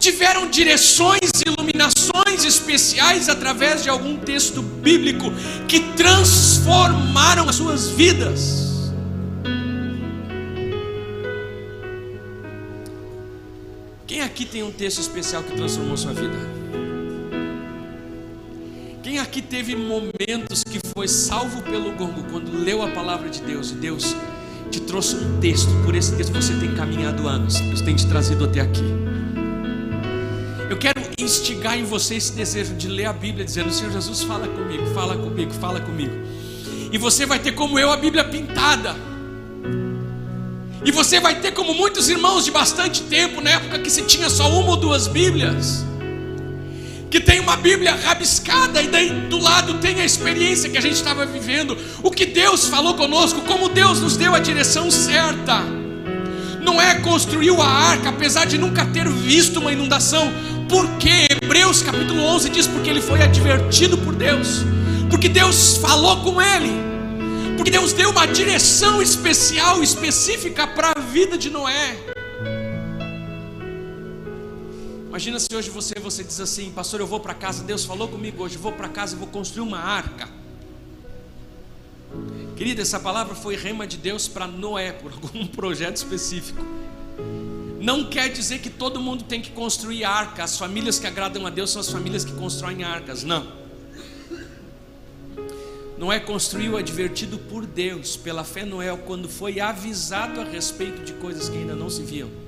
tiveram 0.00 0.48
direções 0.48 1.30
e 1.46 1.48
iluminações 1.48 2.44
especiais 2.44 3.28
através 3.28 3.84
de 3.84 3.88
algum 3.88 4.16
texto 4.16 4.60
bíblico 4.62 5.30
que 5.68 5.78
transformaram 5.94 7.48
as 7.48 7.54
suas 7.54 7.88
vidas. 7.90 8.90
Quem 14.06 14.22
aqui 14.22 14.44
tem 14.44 14.62
um 14.62 14.72
texto 14.72 15.00
especial 15.00 15.42
que 15.42 15.54
transformou 15.54 15.96
sua 15.96 16.12
vida? 16.12 16.36
Aqui 19.32 19.40
teve 19.40 19.74
momentos 19.74 20.62
que 20.62 20.78
foi 20.94 21.08
salvo 21.08 21.62
pelo 21.62 21.92
gongo 21.92 22.22
quando 22.30 22.52
leu 22.52 22.82
a 22.82 22.88
palavra 22.88 23.30
de 23.30 23.40
Deus 23.40 23.70
e 23.70 23.76
Deus 23.76 24.14
te 24.70 24.78
trouxe 24.78 25.16
um 25.16 25.40
texto, 25.40 25.70
por 25.86 25.94
esse 25.94 26.14
texto 26.14 26.34
você 26.34 26.52
tem 26.56 26.74
caminhado 26.74 27.26
anos, 27.26 27.58
Deus 27.58 27.80
tem 27.80 27.96
te 27.96 28.06
trazido 28.06 28.44
até 28.44 28.60
aqui. 28.60 28.84
Eu 30.68 30.76
quero 30.76 31.00
instigar 31.18 31.78
em 31.78 31.84
você 31.84 32.16
esse 32.16 32.34
desejo 32.34 32.74
de 32.74 32.88
ler 32.88 33.06
a 33.06 33.12
Bíblia, 33.14 33.42
dizendo: 33.42 33.72
Senhor 33.72 33.90
Jesus, 33.90 34.22
fala 34.22 34.46
comigo, 34.46 34.84
fala 34.92 35.16
comigo, 35.16 35.50
fala 35.54 35.80
comigo. 35.80 36.12
E 36.92 36.98
você 36.98 37.24
vai 37.24 37.38
ter 37.38 37.52
como 37.52 37.78
eu 37.78 37.90
a 37.90 37.96
Bíblia 37.96 38.24
pintada. 38.24 38.94
E 40.84 40.92
você 40.92 41.18
vai 41.20 41.40
ter 41.40 41.52
como 41.52 41.72
muitos 41.72 42.10
irmãos 42.10 42.44
de 42.44 42.50
bastante 42.50 43.02
tempo, 43.04 43.40
na 43.40 43.48
época 43.48 43.78
que 43.78 43.88
se 43.88 44.02
tinha 44.02 44.28
só 44.28 44.50
uma 44.50 44.72
ou 44.72 44.76
duas 44.76 45.06
Bíblias 45.06 45.90
que 47.12 47.20
tem 47.20 47.40
uma 47.40 47.58
Bíblia 47.58 47.94
rabiscada 47.94 48.80
e 48.80 48.88
daí 48.88 49.10
do 49.28 49.38
lado 49.38 49.74
tem 49.74 50.00
a 50.00 50.04
experiência 50.04 50.70
que 50.70 50.78
a 50.78 50.80
gente 50.80 50.94
estava 50.94 51.26
vivendo, 51.26 51.76
o 52.02 52.10
que 52.10 52.24
Deus 52.24 52.68
falou 52.68 52.94
conosco, 52.94 53.42
como 53.42 53.68
Deus 53.68 54.00
nos 54.00 54.16
deu 54.16 54.34
a 54.34 54.38
direção 54.38 54.90
certa. 54.90 55.60
Não 56.64 56.80
é 56.80 56.94
construiu 57.00 57.60
a 57.60 57.68
arca, 57.68 58.08
apesar 58.08 58.46
de 58.46 58.56
nunca 58.56 58.86
ter 58.86 59.06
visto 59.10 59.60
uma 59.60 59.70
inundação, 59.70 60.32
porque 60.70 61.26
Hebreus 61.30 61.82
capítulo 61.82 62.22
11 62.22 62.48
diz 62.48 62.66
porque 62.66 62.88
ele 62.88 63.02
foi 63.02 63.20
advertido 63.20 63.98
por 63.98 64.14
Deus, 64.14 64.64
porque 65.10 65.28
Deus 65.28 65.76
falou 65.76 66.16
com 66.22 66.40
ele, 66.40 66.72
porque 67.58 67.70
Deus 67.70 67.92
deu 67.92 68.08
uma 68.08 68.24
direção 68.24 69.02
especial, 69.02 69.82
específica 69.82 70.66
para 70.66 70.94
a 70.96 71.00
vida 71.00 71.36
de 71.36 71.50
Noé. 71.50 72.11
Imagina 75.12 75.38
se 75.38 75.54
hoje 75.54 75.68
você 75.68 75.92
você 76.00 76.24
diz 76.24 76.40
assim, 76.40 76.72
pastor, 76.72 76.98
eu 76.98 77.06
vou 77.06 77.20
para 77.20 77.34
casa, 77.34 77.62
Deus 77.62 77.84
falou 77.84 78.08
comigo 78.08 78.42
hoje, 78.42 78.56
vou 78.56 78.72
para 78.72 78.88
casa 78.88 79.14
e 79.14 79.18
vou 79.18 79.28
construir 79.28 79.60
uma 79.60 79.76
arca. 79.76 80.26
Querida, 82.56 82.80
essa 82.80 82.98
palavra 82.98 83.34
foi 83.34 83.54
rema 83.54 83.86
de 83.86 83.98
Deus 83.98 84.26
para 84.26 84.46
Noé 84.46 84.90
por 84.90 85.12
algum 85.22 85.46
projeto 85.46 85.96
específico. 85.96 86.64
Não 87.78 88.08
quer 88.08 88.30
dizer 88.30 88.60
que 88.60 88.70
todo 88.70 89.02
mundo 89.02 89.24
tem 89.24 89.42
que 89.42 89.50
construir 89.50 90.02
arca. 90.02 90.44
As 90.44 90.56
famílias 90.56 90.98
que 90.98 91.06
agradam 91.06 91.46
a 91.46 91.50
Deus 91.50 91.72
são 91.72 91.80
as 91.80 91.90
famílias 91.90 92.24
que 92.24 92.32
constroem 92.32 92.82
arcas. 92.82 93.22
Não. 93.22 93.46
Noé 95.98 96.20
construiu 96.20 96.78
advertido 96.78 97.36
por 97.36 97.66
Deus, 97.66 98.16
pela 98.16 98.44
fé 98.44 98.64
Noé, 98.64 98.96
quando 98.96 99.28
foi 99.28 99.60
avisado 99.60 100.40
a 100.40 100.44
respeito 100.44 101.04
de 101.04 101.12
coisas 101.12 101.50
que 101.50 101.58
ainda 101.58 101.74
não 101.74 101.90
se 101.90 102.02
viam 102.02 102.41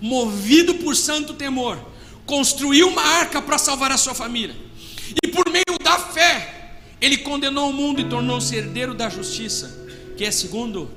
movido 0.00 0.74
por 0.76 0.96
santo 0.96 1.34
temor, 1.34 1.78
construiu 2.24 2.88
uma 2.88 3.02
arca 3.02 3.40
para 3.40 3.58
salvar 3.58 3.92
a 3.92 3.96
sua 3.96 4.14
família. 4.14 4.56
E 5.24 5.28
por 5.28 5.48
meio 5.50 5.78
da 5.82 5.98
fé, 5.98 6.78
ele 7.00 7.18
condenou 7.18 7.70
o 7.70 7.72
mundo 7.72 8.00
e 8.00 8.08
tornou-se 8.08 8.54
herdeiro 8.54 8.94
da 8.94 9.08
justiça, 9.08 9.86
que 10.16 10.24
é 10.24 10.30
segundo 10.30 10.90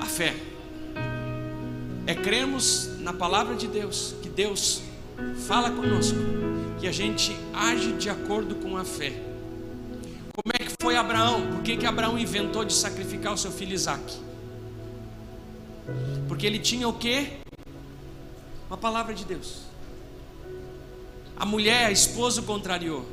a 0.00 0.06
fé. 0.06 0.34
É 2.06 2.14
cremos 2.14 2.90
na 3.00 3.12
palavra 3.12 3.54
de 3.54 3.66
Deus, 3.66 4.14
que 4.22 4.28
Deus 4.28 4.82
fala 5.46 5.70
conosco, 5.70 6.18
que 6.80 6.86
a 6.86 6.92
gente 6.92 7.36
age 7.52 7.92
de 7.92 8.08
acordo 8.08 8.54
com 8.56 8.76
a 8.76 8.84
fé. 8.84 9.12
Como 10.32 10.52
é 10.54 10.64
que 10.64 10.72
foi 10.80 10.96
Abraão? 10.96 11.50
Por 11.50 11.62
que, 11.62 11.76
que 11.76 11.84
Abraão 11.84 12.16
inventou 12.16 12.64
de 12.64 12.72
sacrificar 12.72 13.32
o 13.32 13.36
seu 13.36 13.50
filho 13.50 13.74
Isaac? 13.74 14.14
Porque 16.28 16.46
ele 16.46 16.58
tinha 16.58 16.86
o 16.88 16.92
que? 16.92 17.32
Uma 18.68 18.76
palavra 18.76 19.14
de 19.14 19.24
Deus. 19.24 19.60
A 21.36 21.46
mulher, 21.46 21.86
a 21.86 21.90
esposa, 21.90 22.42
o 22.42 22.44
contrariou. 22.44 23.06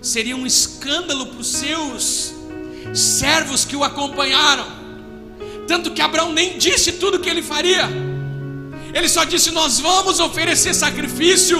Seria 0.00 0.34
um 0.34 0.46
escândalo 0.46 1.26
para 1.26 1.40
os 1.40 1.48
seus 1.48 2.32
servos 2.94 3.64
que 3.64 3.76
o 3.76 3.84
acompanharam. 3.84 4.64
Tanto 5.66 5.90
que 5.90 6.00
Abraão 6.00 6.32
nem 6.32 6.56
disse 6.56 6.92
tudo 6.92 7.18
o 7.18 7.20
que 7.20 7.28
ele 7.28 7.42
faria. 7.42 7.88
Ele 8.94 9.08
só 9.08 9.24
disse: 9.24 9.50
Nós 9.50 9.78
vamos 9.78 10.18
oferecer 10.18 10.72
sacrifício. 10.72 11.58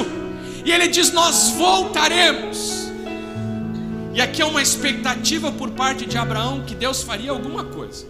E 0.64 0.72
ele 0.72 0.88
diz: 0.88 1.12
Nós 1.12 1.50
voltaremos. 1.50 2.86
E 4.14 4.20
aqui 4.22 4.40
é 4.40 4.46
uma 4.46 4.62
expectativa 4.62 5.52
por 5.52 5.72
parte 5.72 6.06
de 6.06 6.16
Abraão 6.16 6.64
que 6.64 6.74
Deus 6.74 7.02
faria 7.02 7.32
alguma 7.32 7.64
coisa. 7.64 8.06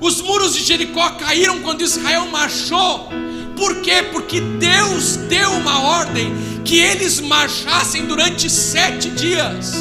Os 0.00 0.20
muros 0.20 0.54
de 0.54 0.62
Jericó 0.62 1.10
caíram 1.10 1.60
quando 1.60 1.82
Israel 1.82 2.26
marchou. 2.26 3.08
Por 3.56 3.80
quê? 3.80 4.02
Porque 4.12 4.40
Deus 4.40 5.16
deu 5.28 5.50
uma 5.52 5.80
ordem 5.80 6.32
que 6.64 6.78
eles 6.78 7.20
marchassem 7.20 8.06
durante 8.06 8.50
sete 8.50 9.10
dias. 9.10 9.72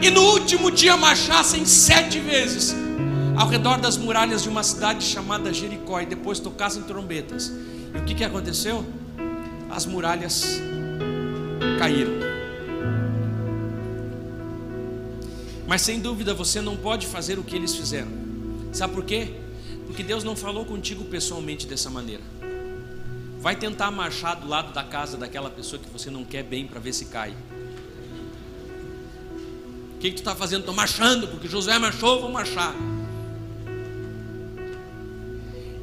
E 0.00 0.10
no 0.10 0.22
último 0.22 0.70
dia 0.70 0.96
marchassem 0.96 1.66
sete 1.66 2.18
vezes 2.18 2.74
ao 3.36 3.48
redor 3.48 3.78
das 3.78 3.96
muralhas 3.96 4.42
de 4.42 4.48
uma 4.48 4.64
cidade 4.64 5.04
chamada 5.04 5.52
Jericó 5.52 6.00
e 6.00 6.06
depois 6.06 6.40
tocassem 6.40 6.82
trombetas. 6.82 7.52
E 7.94 7.98
o 7.98 8.04
que, 8.04 8.14
que 8.14 8.24
aconteceu? 8.24 8.84
As 9.70 9.86
muralhas 9.86 10.60
caíram. 11.78 12.14
Mas 15.68 15.82
sem 15.82 16.00
dúvida 16.00 16.32
você 16.32 16.60
não 16.60 16.76
pode 16.76 17.06
fazer 17.06 17.38
o 17.38 17.44
que 17.44 17.54
eles 17.54 17.76
fizeram. 17.76 18.17
Sabe 18.72 18.94
por 18.94 19.04
quê? 19.04 19.34
Porque 19.86 20.02
Deus 20.02 20.22
não 20.22 20.36
falou 20.36 20.64
contigo 20.64 21.04
pessoalmente 21.04 21.66
dessa 21.66 21.88
maneira. 21.90 22.22
Vai 23.40 23.56
tentar 23.56 23.90
marchar 23.90 24.36
do 24.36 24.48
lado 24.48 24.72
da 24.72 24.82
casa 24.82 25.16
daquela 25.16 25.48
pessoa 25.48 25.80
que 25.80 25.88
você 25.90 26.10
não 26.10 26.24
quer 26.24 26.42
bem 26.42 26.66
para 26.66 26.80
ver 26.80 26.92
se 26.92 27.06
cai. 27.06 27.34
O 29.94 29.98
que, 29.98 30.10
que 30.10 30.16
tu 30.16 30.18
está 30.18 30.34
fazendo? 30.34 30.60
Estou 30.60 30.74
marchando, 30.74 31.26
porque 31.28 31.48
Josué 31.48 31.78
marchou, 31.78 32.20
vou 32.20 32.30
marchar. 32.30 32.74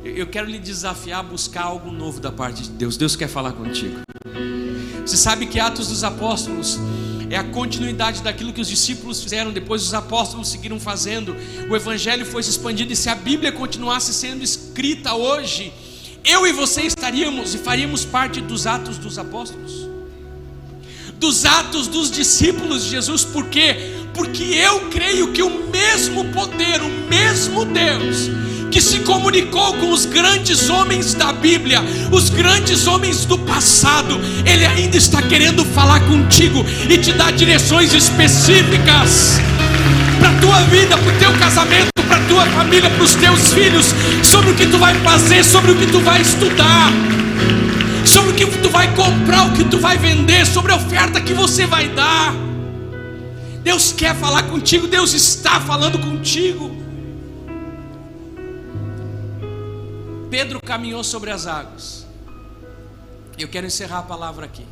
Eu 0.04 0.28
quero 0.28 0.48
lhe 0.48 0.60
desafiar 0.60 1.22
a 1.22 1.24
buscar 1.24 1.64
algo 1.64 1.92
novo 1.92 2.20
da 2.20 2.32
parte 2.32 2.64
de 2.64 2.70
Deus. 2.70 2.96
Deus 2.96 3.16
quer 3.16 3.28
falar 3.28 3.54
contigo. 3.54 4.02
Você 5.06 5.18
sabe 5.18 5.48
que 5.48 5.60
Atos 5.60 5.88
dos 5.88 6.04
Apóstolos 6.04 6.80
é 7.30 7.38
a 7.38 7.44
continuidade 7.44 8.22
daquilo 8.22 8.54
que 8.54 8.62
os 8.62 8.68
discípulos 8.68 9.22
fizeram, 9.22 9.52
depois 9.52 9.84
os 9.84 9.94
apóstolos 9.94 10.48
seguiram 10.50 10.80
fazendo. 10.80 11.36
O 11.70 11.76
evangelho 11.76 12.26
foi 12.26 12.44
se 12.44 12.52
expandido 12.52 12.94
e 12.94 12.96
se 12.96 13.10
a 13.10 13.16
Bíblia 13.16 13.52
continuasse 13.52 14.14
sendo 14.14 14.44
escrita 14.44 15.14
hoje, 15.14 15.74
eu 16.24 16.46
e 16.48 16.52
você 16.52 16.82
estaríamos 16.82 17.54
e 17.54 17.58
faríamos 17.58 18.06
parte 18.06 18.42
dos 18.42 18.68
Atos 18.68 18.98
dos 18.98 19.18
Apóstolos. 19.18 19.86
Dos 21.18 21.46
atos 21.46 21.88
dos 21.88 22.12
discípulos 22.12 22.84
de 22.84 22.90
Jesus, 22.90 23.24
por 23.24 23.48
quê? 23.48 23.94
Porque 24.14 24.44
eu 24.44 24.90
creio 24.90 25.32
que 25.32 25.42
o 25.42 25.70
mesmo 25.70 26.26
poder, 26.26 26.82
o 26.82 26.90
mesmo 27.10 27.64
Deus 27.64 28.45
que 28.76 28.82
se 28.82 29.00
comunicou 29.00 29.74
com 29.76 29.90
os 29.90 30.06
grandes 30.06 30.70
homens 30.70 31.14
da 31.14 31.32
Bíblia, 31.32 31.82
os 32.12 32.30
grandes 32.30 32.88
homens 32.88 33.24
do 33.24 33.38
passado, 33.38 34.20
Ele 34.46 34.66
ainda 34.66 34.98
está 34.98 35.22
querendo 35.22 35.64
falar 35.64 36.02
contigo 36.02 36.62
e 36.90 36.98
te 36.98 37.14
dar 37.14 37.32
direções 37.32 37.94
específicas 37.94 39.40
para 40.20 40.28
a 40.28 40.40
tua 40.42 40.60
vida, 40.64 40.98
para 40.98 41.16
o 41.16 41.18
teu 41.18 41.32
casamento, 41.40 41.88
para 42.06 42.18
a 42.18 42.28
tua 42.28 42.46
família, 42.48 42.90
para 42.90 43.02
os 43.02 43.16
teus 43.16 43.54
filhos, 43.54 43.96
sobre 44.22 44.52
o 44.52 44.54
que 44.54 44.66
tu 44.66 44.78
vai 44.78 44.94
fazer, 44.96 45.42
sobre 45.46 45.72
o 45.72 45.76
que 45.78 45.88
tu 45.88 46.02
vai 46.02 46.22
estudar, 46.22 46.92
sobre 48.04 48.32
o 48.32 48.34
que 48.34 48.46
tu 48.58 48.70
vai 48.70 48.94
comprar, 48.94 49.46
o 49.46 49.52
que 49.54 49.64
tu 49.64 49.80
vai 49.80 49.98
vender, 49.98 50.46
sobre 50.46 50.74
a 50.74 50.76
oferta 50.76 51.22
que 51.22 51.34
você 51.34 51.66
vai 51.66 51.88
dar. 51.88 52.36
Deus 53.64 53.94
quer 53.94 54.14
falar 54.18 54.44
contigo, 54.44 54.86
Deus 54.86 55.14
está 55.14 55.62
falando 55.62 55.98
contigo. 55.98 56.85
Pedro 60.36 60.62
caminhou 60.62 61.02
sobre 61.02 61.32
as 61.32 61.48
águas. 61.48 62.06
Eu 63.40 63.48
quero 63.48 63.66
encerrar 63.66 64.00
a 64.00 64.04
palavra 64.04 64.46
aqui. 64.46 64.66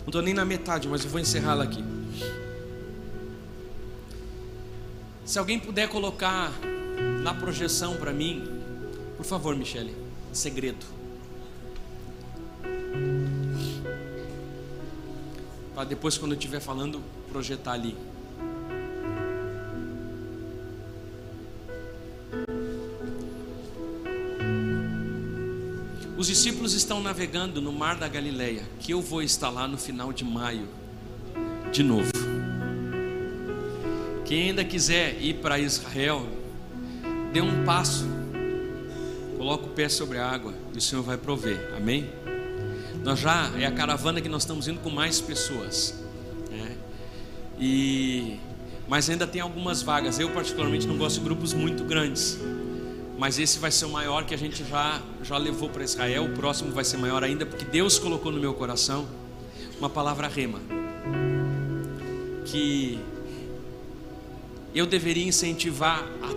Não 0.00 0.08
estou 0.08 0.20
nem 0.20 0.34
na 0.34 0.44
metade, 0.44 0.86
mas 0.86 1.02
eu 1.02 1.10
vou 1.10 1.18
encerrá-la 1.18 1.64
aqui. 1.64 1.82
Se 5.24 5.38
alguém 5.38 5.58
puder 5.58 5.88
colocar 5.88 6.52
na 7.22 7.32
projeção 7.32 7.96
para 7.96 8.12
mim, 8.12 8.46
por 9.16 9.24
favor, 9.24 9.56
Michele, 9.56 9.96
segredo. 10.34 10.84
Para 15.74 15.84
depois, 15.84 16.18
quando 16.18 16.32
eu 16.32 16.38
estiver 16.38 16.60
falando, 16.60 17.02
projetar 17.32 17.72
ali. 17.72 17.96
Discípulos 26.28 26.74
estão 26.74 27.00
navegando 27.00 27.58
no 27.58 27.72
mar 27.72 27.96
da 27.96 28.06
Galileia, 28.06 28.62
que 28.80 28.92
eu 28.92 29.00
vou 29.00 29.22
estar 29.22 29.48
lá 29.48 29.66
no 29.66 29.78
final 29.78 30.12
de 30.12 30.24
maio, 30.24 30.68
de 31.72 31.82
novo. 31.82 32.10
Quem 34.26 34.50
ainda 34.50 34.62
quiser 34.62 35.16
ir 35.22 35.36
para 35.36 35.58
Israel, 35.58 36.28
dê 37.32 37.40
um 37.40 37.64
passo, 37.64 38.04
coloca 39.38 39.64
o 39.64 39.68
pé 39.70 39.88
sobre 39.88 40.18
a 40.18 40.28
água 40.28 40.52
e 40.74 40.76
o 40.76 40.80
Senhor 40.82 41.02
vai 41.02 41.16
prover, 41.16 41.72
amém? 41.74 42.10
Nós 43.02 43.18
já, 43.18 43.50
é 43.58 43.64
a 43.64 43.72
caravana 43.72 44.20
que 44.20 44.28
nós 44.28 44.42
estamos 44.42 44.68
indo 44.68 44.80
com 44.80 44.90
mais 44.90 45.22
pessoas, 45.22 45.94
né? 46.50 46.76
e, 47.58 48.38
mas 48.86 49.08
ainda 49.08 49.26
tem 49.26 49.40
algumas 49.40 49.80
vagas. 49.80 50.18
Eu, 50.18 50.28
particularmente, 50.28 50.86
não 50.86 50.98
gosto 50.98 51.20
de 51.20 51.24
grupos 51.24 51.54
muito 51.54 51.84
grandes 51.84 52.38
mas 53.18 53.36
esse 53.36 53.58
vai 53.58 53.72
ser 53.72 53.84
o 53.84 53.90
maior 53.90 54.24
que 54.24 54.32
a 54.32 54.38
gente 54.38 54.64
já, 54.64 55.02
já 55.24 55.36
levou 55.36 55.68
para 55.68 55.82
Israel. 55.82 56.26
O 56.26 56.30
próximo 56.30 56.70
vai 56.70 56.84
ser 56.84 56.98
maior 56.98 57.24
ainda, 57.24 57.44
porque 57.44 57.64
Deus 57.64 57.98
colocou 57.98 58.30
no 58.30 58.38
meu 58.38 58.54
coração 58.54 59.08
uma 59.76 59.90
palavra 59.90 60.28
rema. 60.28 60.60
Que 62.44 62.96
eu 64.72 64.86
deveria 64.86 65.26
incentivar 65.26 66.06
a 66.22 66.32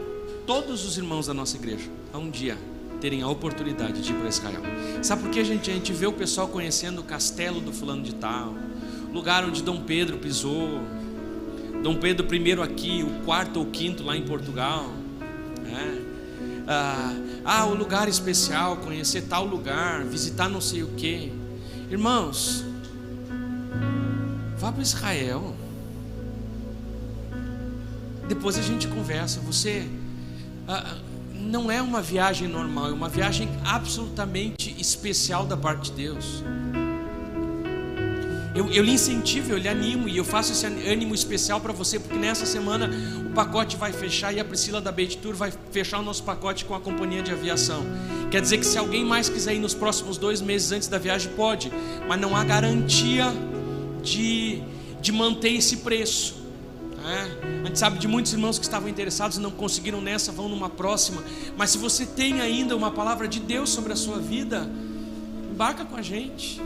todos 0.47 0.83
os 0.83 0.97
irmãos 0.97 1.27
da 1.27 1.35
nossa 1.35 1.55
igreja 1.55 1.87
a 2.11 2.17
um 2.17 2.31
dia 2.31 2.57
terem 2.99 3.21
a 3.21 3.27
oportunidade 3.27 4.01
de 4.01 4.11
ir 4.11 4.15
para 4.15 4.29
Israel. 4.29 4.61
Sabe 5.03 5.21
por 5.21 5.31
que 5.31 5.39
a 5.39 5.43
gente, 5.43 5.69
a 5.69 5.73
gente 5.73 5.93
vê 5.93 6.07
o 6.07 6.13
pessoal 6.13 6.47
conhecendo 6.47 7.01
o 7.01 7.03
castelo 7.03 7.61
do 7.61 7.71
fulano 7.71 8.01
de 8.01 8.15
tal, 8.15 8.55
lugar 9.13 9.43
onde 9.45 9.61
Dom 9.61 9.81
Pedro 9.81 10.17
pisou, 10.17 10.81
Dom 11.83 11.95
Pedro 11.95 12.27
I 12.33 12.53
aqui, 12.61 13.03
o 13.03 13.23
quarto 13.23 13.59
ou 13.59 13.67
quinto 13.67 14.03
lá 14.03 14.15
em 14.15 14.23
Portugal, 14.23 14.87
né? 15.63 16.10
Ah, 16.71 17.13
ah, 17.43 17.65
o 17.65 17.73
lugar 17.73 18.07
especial, 18.07 18.77
conhecer 18.77 19.23
tal 19.23 19.45
lugar, 19.45 20.05
visitar 20.05 20.47
não 20.47 20.61
sei 20.61 20.83
o 20.83 20.87
que. 20.89 21.31
Irmãos, 21.89 22.63
vá 24.57 24.71
para 24.71 24.81
Israel. 24.81 25.53
Depois 28.27 28.57
a 28.57 28.61
gente 28.61 28.87
conversa. 28.87 29.41
Você 29.41 29.85
ah, 30.67 30.95
não 31.33 31.69
é 31.69 31.81
uma 31.81 32.01
viagem 32.01 32.47
normal, 32.47 32.87
é 32.87 32.93
uma 32.93 33.09
viagem 33.09 33.49
absolutamente 33.65 34.73
especial 34.79 35.45
da 35.45 35.57
parte 35.57 35.91
de 35.91 35.97
Deus. 35.97 36.41
Eu, 38.55 38.69
eu 38.69 38.83
lhe 38.83 38.91
incentivo, 38.91 39.51
eu 39.51 39.57
lhe 39.57 39.67
animo 39.67 40.07
e 40.07 40.15
eu 40.15 40.23
faço 40.23 40.51
esse 40.51 40.65
ânimo 40.65 41.15
especial 41.15 41.59
para 41.59 41.73
você, 41.73 41.99
porque 41.99 42.17
nessa 42.17 42.45
semana 42.45 42.89
pacote 43.31 43.77
vai 43.77 43.91
fechar 43.91 44.33
e 44.33 44.39
a 44.39 44.45
Priscila 44.45 44.81
da 44.81 44.91
Beit 44.91 45.17
Tour 45.17 45.35
vai 45.35 45.53
fechar 45.71 45.99
o 45.99 46.03
nosso 46.03 46.23
pacote 46.23 46.65
com 46.65 46.75
a 46.75 46.79
companhia 46.79 47.21
de 47.21 47.31
aviação. 47.31 47.85
Quer 48.29 48.41
dizer 48.41 48.57
que 48.57 48.65
se 48.65 48.77
alguém 48.77 49.03
mais 49.03 49.29
quiser 49.29 49.55
ir 49.55 49.59
nos 49.59 49.73
próximos 49.73 50.17
dois 50.17 50.41
meses 50.41 50.71
antes 50.71 50.87
da 50.87 50.97
viagem, 50.97 51.31
pode, 51.33 51.71
mas 52.07 52.19
não 52.19 52.35
há 52.35 52.43
garantia 52.43 53.33
de, 54.01 54.61
de 55.01 55.11
manter 55.11 55.53
esse 55.53 55.77
preço. 55.77 56.41
É, 57.03 57.61
a 57.63 57.67
gente 57.67 57.79
sabe 57.79 57.97
de 57.97 58.07
muitos 58.07 58.31
irmãos 58.31 58.59
que 58.59 58.65
estavam 58.65 58.87
interessados 58.87 59.37
e 59.37 59.39
não 59.39 59.51
conseguiram 59.51 59.99
nessa, 60.01 60.31
vão 60.31 60.47
numa 60.47 60.69
próxima. 60.69 61.23
Mas 61.57 61.71
se 61.71 61.77
você 61.77 62.05
tem 62.05 62.41
ainda 62.41 62.75
uma 62.75 62.91
palavra 62.91 63.27
de 63.27 63.39
Deus 63.39 63.69
sobre 63.69 63.91
a 63.93 63.95
sua 63.95 64.19
vida, 64.19 64.69
embarca 65.51 65.83
com 65.83 65.95
a 65.95 66.01
gente. 66.01 66.61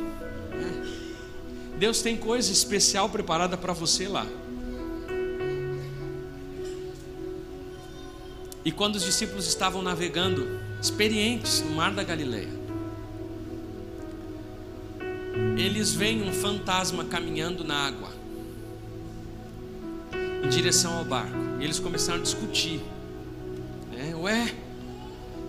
Deus 1.78 2.01
tem 2.01 2.16
coisa 2.16 2.51
especial 2.51 3.09
preparada 3.09 3.57
para 3.57 3.74
você 3.74 4.07
lá. 4.07 4.26
E 8.66 8.72
quando 8.72 8.95
os 8.95 9.03
discípulos 9.03 9.47
estavam 9.47 9.84
navegando, 9.84 10.59
experientes 10.82 11.61
no 11.61 11.76
mar 11.76 11.93
da 11.93 12.03
Galileia, 12.03 12.49
eles 15.55 15.93
veem 15.93 16.28
um 16.28 16.34
fantasma 16.34 17.05
caminhando 17.05 17.63
na 17.63 17.76
água. 17.76 18.26
direção 20.49 20.99
ao 20.99 21.05
barco. 21.05 21.36
E 21.59 21.63
eles 21.63 21.80
começaram 21.80 22.20
a 22.20 22.22
discutir. 22.22 22.80
É, 23.97 24.16
Ué, 24.16 24.53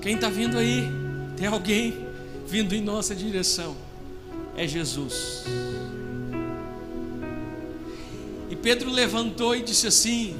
quem 0.00 0.14
está 0.14 0.30
vindo 0.30 0.56
aí? 0.56 0.88
Tem 1.36 1.46
alguém 1.46 1.94
vindo 2.46 2.74
em 2.74 2.80
nossa 2.80 3.14
direção. 3.14 3.76
É 4.56 4.66
Jesus. 4.66 5.44
E 8.48 8.56
Pedro 8.56 8.90
levantou 8.90 9.54
e 9.54 9.62
disse 9.62 9.86
assim: 9.86 10.34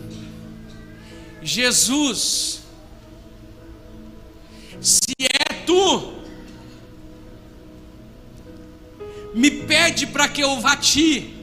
Jesus, 1.43 2.63
se 4.81 5.15
é 5.21 5.55
tu, 5.65 6.15
me 9.35 9.51
pede 9.51 10.07
para 10.07 10.29
que 10.29 10.43
eu 10.43 10.59
vá 10.61 10.77
ti, 10.77 11.35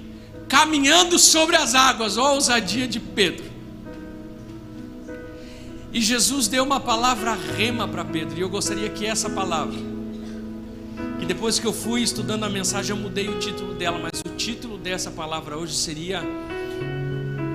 caminhando 0.49 1.19
sobre 1.19 1.55
as 1.55 1.75
águas, 1.75 2.17
ó 2.17 2.33
ousadia 2.33 2.87
de 2.87 2.99
Pedro. 2.99 3.45
E 5.93 6.01
Jesus 6.01 6.47
deu 6.47 6.63
uma 6.63 6.79
palavra 6.79 7.37
rema 7.55 7.87
para 7.87 8.03
Pedro, 8.03 8.35
e 8.35 8.41
eu 8.41 8.49
gostaria 8.49 8.89
que 8.89 9.05
essa 9.05 9.29
palavra, 9.29 9.77
que 11.19 11.25
depois 11.25 11.59
que 11.59 11.67
eu 11.67 11.73
fui 11.73 12.01
estudando 12.01 12.43
a 12.45 12.49
mensagem, 12.49 12.95
eu 12.95 13.01
mudei 13.01 13.29
o 13.29 13.37
título 13.37 13.75
dela, 13.75 13.99
mas 13.99 14.19
o 14.25 14.35
título 14.35 14.75
dessa 14.79 15.11
palavra 15.11 15.55
hoje 15.55 15.75
seria 15.75 16.23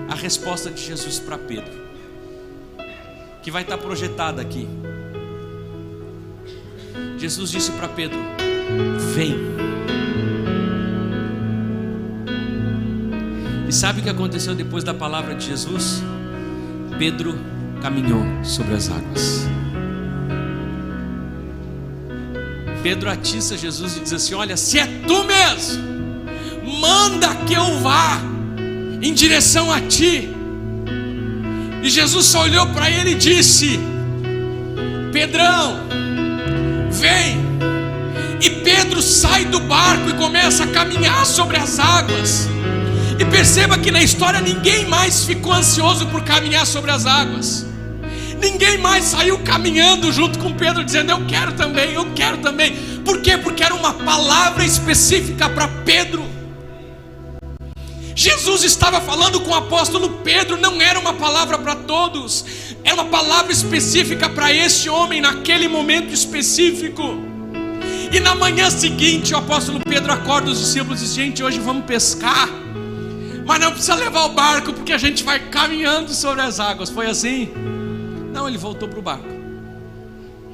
a 0.08 0.14
resposta 0.14 0.70
de 0.70 0.80
Jesus 0.84 1.18
para 1.18 1.36
Pedro, 1.36 1.72
que 3.42 3.50
vai 3.50 3.62
estar 3.62 3.76
projetada 3.78 4.40
aqui. 4.40 4.68
Jesus 7.18 7.50
disse 7.50 7.72
para 7.72 7.88
Pedro: 7.88 8.18
Vem. 9.14 9.36
E 13.68 13.72
sabe 13.72 14.00
o 14.00 14.02
que 14.02 14.08
aconteceu 14.08 14.54
depois 14.54 14.82
da 14.84 14.94
palavra 14.94 15.34
de 15.34 15.46
Jesus? 15.46 16.02
Pedro 16.98 17.38
caminhou 17.82 18.24
sobre 18.42 18.74
as 18.74 18.88
águas. 18.88 19.46
Pedro 22.82 23.10
atiça 23.10 23.56
Jesus 23.56 23.96
e 23.96 24.00
diz 24.00 24.12
assim: 24.12 24.34
Olha, 24.34 24.56
se 24.56 24.78
é 24.78 24.86
tu 25.06 25.24
mesmo, 25.24 25.82
manda 26.80 27.34
que 27.44 27.54
eu 27.54 27.78
vá 27.80 28.20
em 29.02 29.12
direção 29.12 29.72
a 29.72 29.80
ti. 29.80 30.30
E 31.82 31.90
Jesus 31.90 32.26
só 32.26 32.42
olhou 32.42 32.66
para 32.68 32.90
ele 32.90 33.10
e 33.10 33.14
disse: 33.14 33.78
Pedrão, 35.12 35.80
vem. 36.98 37.40
E 38.40 38.50
Pedro 38.50 39.02
sai 39.02 39.44
do 39.44 39.60
barco 39.60 40.10
e 40.10 40.14
começa 40.14 40.64
a 40.64 40.66
caminhar 40.66 41.24
sobre 41.26 41.56
as 41.56 41.78
águas. 41.78 42.48
E 43.18 43.24
perceba 43.24 43.76
que 43.78 43.90
na 43.90 44.02
história 44.02 44.40
ninguém 44.40 44.86
mais 44.86 45.24
ficou 45.24 45.52
ansioso 45.52 46.06
por 46.06 46.22
caminhar 46.22 46.66
sobre 46.66 46.90
as 46.90 47.04
águas. 47.04 47.66
Ninguém 48.40 48.78
mais 48.78 49.04
saiu 49.04 49.38
caminhando 49.40 50.12
junto 50.12 50.38
com 50.38 50.52
Pedro 50.52 50.84
dizendo: 50.84 51.10
Eu 51.10 51.26
quero 51.26 51.52
também, 51.52 51.92
eu 51.92 52.06
quero 52.14 52.38
também. 52.38 52.76
Por 53.04 53.20
quê? 53.20 53.36
Porque 53.36 53.64
era 53.64 53.74
uma 53.74 53.92
palavra 53.92 54.64
específica 54.64 55.48
para 55.48 55.66
Pedro. 55.66 56.37
Jesus 58.18 58.64
estava 58.64 59.00
falando 59.00 59.40
com 59.40 59.52
o 59.52 59.54
apóstolo 59.54 60.10
Pedro, 60.24 60.56
não 60.56 60.82
era 60.82 60.98
uma 60.98 61.14
palavra 61.14 61.56
para 61.56 61.76
todos, 61.76 62.44
era 62.82 62.94
uma 62.94 63.04
palavra 63.04 63.52
específica 63.52 64.28
para 64.28 64.52
esse 64.52 64.88
homem 64.88 65.20
naquele 65.20 65.68
momento 65.68 66.12
específico. 66.12 67.16
E 68.10 68.18
na 68.18 68.34
manhã 68.34 68.70
seguinte, 68.70 69.34
o 69.34 69.36
apóstolo 69.36 69.78
Pedro 69.88 70.12
acorda 70.12 70.50
os 70.50 70.58
discípulos 70.58 71.00
e 71.00 71.04
diz: 71.04 71.14
Gente, 71.14 71.44
hoje 71.44 71.60
vamos 71.60 71.84
pescar 71.84 72.48
mas 73.46 73.60
não 73.60 73.70
precisa 73.70 73.94
levar 73.94 74.24
o 74.24 74.28
barco, 74.30 74.74
porque 74.74 74.92
a 74.92 74.98
gente 74.98 75.24
vai 75.24 75.38
caminhando 75.38 76.12
sobre 76.12 76.42
as 76.42 76.60
águas. 76.60 76.90
Foi 76.90 77.06
assim? 77.06 77.48
Não, 78.30 78.46
ele 78.46 78.58
voltou 78.58 78.86
para 78.86 78.98
o 78.98 79.02
barco. 79.02 79.37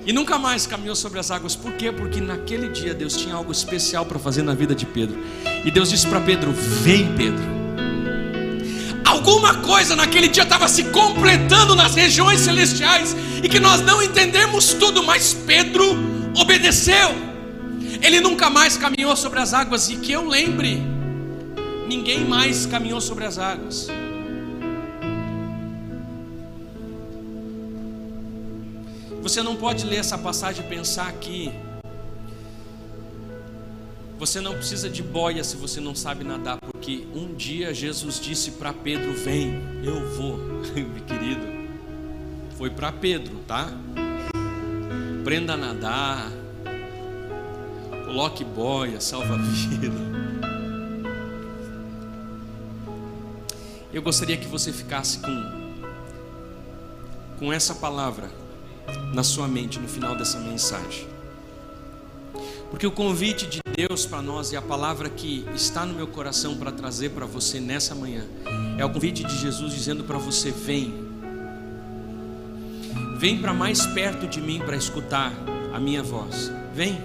E 0.06 0.12
nunca 0.12 0.38
mais 0.38 0.66
caminhou 0.66 0.94
sobre 0.94 1.18
as 1.18 1.30
águas. 1.30 1.56
Por 1.56 1.72
quê? 1.72 1.90
Porque 1.90 2.20
naquele 2.20 2.68
dia 2.68 2.92
Deus 2.92 3.16
tinha 3.16 3.34
algo 3.34 3.50
especial 3.50 4.04
para 4.04 4.18
fazer 4.18 4.42
na 4.42 4.54
vida 4.54 4.74
de 4.74 4.84
Pedro. 4.84 5.18
E 5.64 5.70
Deus 5.70 5.88
disse 5.90 6.06
para 6.06 6.20
Pedro: 6.20 6.52
Vem, 6.52 7.14
Pedro. 7.16 7.42
Alguma 9.04 9.54
coisa 9.56 9.96
naquele 9.96 10.28
dia 10.28 10.42
estava 10.42 10.68
se 10.68 10.84
completando 10.84 11.74
nas 11.74 11.94
regiões 11.94 12.40
celestiais 12.40 13.16
e 13.42 13.48
que 13.48 13.58
nós 13.58 13.80
não 13.80 14.02
entendemos 14.02 14.74
tudo, 14.74 15.02
mas 15.02 15.32
Pedro 15.32 15.84
obedeceu. 16.36 17.14
Ele 18.02 18.20
nunca 18.20 18.50
mais 18.50 18.76
caminhou 18.76 19.16
sobre 19.16 19.40
as 19.40 19.54
águas 19.54 19.88
e 19.88 19.96
que 19.96 20.12
eu 20.12 20.26
lembre, 20.26 20.82
ninguém 21.88 22.24
mais 22.24 22.66
caminhou 22.66 23.00
sobre 23.00 23.24
as 23.24 23.38
águas. 23.38 23.88
Você 29.24 29.42
não 29.42 29.56
pode 29.56 29.86
ler 29.86 29.96
essa 29.96 30.18
passagem 30.18 30.62
e 30.62 30.68
pensar 30.68 31.10
que 31.14 31.50
você 34.18 34.38
não 34.38 34.52
precisa 34.52 34.90
de 34.90 35.02
boia 35.02 35.42
se 35.42 35.56
você 35.56 35.80
não 35.80 35.94
sabe 35.94 36.22
nadar, 36.22 36.58
porque 36.60 37.06
um 37.14 37.32
dia 37.32 37.72
Jesus 37.72 38.20
disse 38.20 38.50
para 38.50 38.70
Pedro: 38.70 39.14
Vem, 39.14 39.54
eu 39.82 40.10
vou, 40.10 40.36
meu 40.76 41.04
querido. 41.06 41.40
Foi 42.58 42.68
para 42.68 42.92
Pedro, 42.92 43.38
tá? 43.46 43.72
Aprenda 45.22 45.54
a 45.54 45.56
nadar, 45.56 46.30
coloque 48.04 48.44
boia, 48.44 49.00
salva 49.00 49.38
vida. 49.38 49.96
Eu 53.90 54.02
gostaria 54.02 54.36
que 54.36 54.46
você 54.46 54.70
ficasse 54.70 55.18
com, 55.20 55.72
com 57.38 57.50
essa 57.50 57.74
palavra 57.74 58.43
na 59.12 59.22
sua 59.22 59.46
mente 59.46 59.78
no 59.78 59.88
final 59.88 60.16
dessa 60.16 60.38
mensagem. 60.38 61.08
Porque 62.70 62.86
o 62.86 62.90
convite 62.90 63.46
de 63.46 63.60
Deus 63.76 64.04
para 64.04 64.20
nós 64.20 64.50
e 64.50 64.56
a 64.56 64.62
palavra 64.62 65.08
que 65.08 65.46
está 65.54 65.86
no 65.86 65.94
meu 65.94 66.08
coração 66.08 66.56
para 66.56 66.72
trazer 66.72 67.10
para 67.10 67.24
você 67.24 67.60
nessa 67.60 67.94
manhã 67.94 68.24
é 68.76 68.84
o 68.84 68.90
convite 68.90 69.22
de 69.22 69.36
Jesus 69.38 69.72
dizendo 69.72 70.02
para 70.02 70.18
você: 70.18 70.50
vem, 70.50 70.92
vem 73.16 73.40
para 73.40 73.54
mais 73.54 73.86
perto 73.86 74.26
de 74.26 74.40
mim 74.40 74.58
para 74.58 74.76
escutar 74.76 75.32
a 75.72 75.78
minha 75.78 76.02
voz. 76.02 76.50
Vem. 76.74 76.98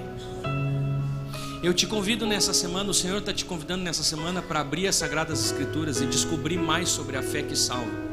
Eu 1.61 1.73
te 1.73 1.85
convido 1.85 2.25
nessa 2.25 2.53
semana, 2.53 2.89
o 2.89 2.93
Senhor 2.93 3.19
está 3.19 3.33
te 3.33 3.45
convidando 3.45 3.83
nessa 3.83 4.01
semana 4.01 4.41
para 4.41 4.61
abrir 4.61 4.87
as 4.87 4.95
Sagradas 4.95 5.43
Escrituras 5.45 6.01
e 6.01 6.05
descobrir 6.07 6.57
mais 6.57 6.89
sobre 6.89 7.17
a 7.17 7.21
fé 7.21 7.43
que 7.43 7.55
salva. 7.55 8.08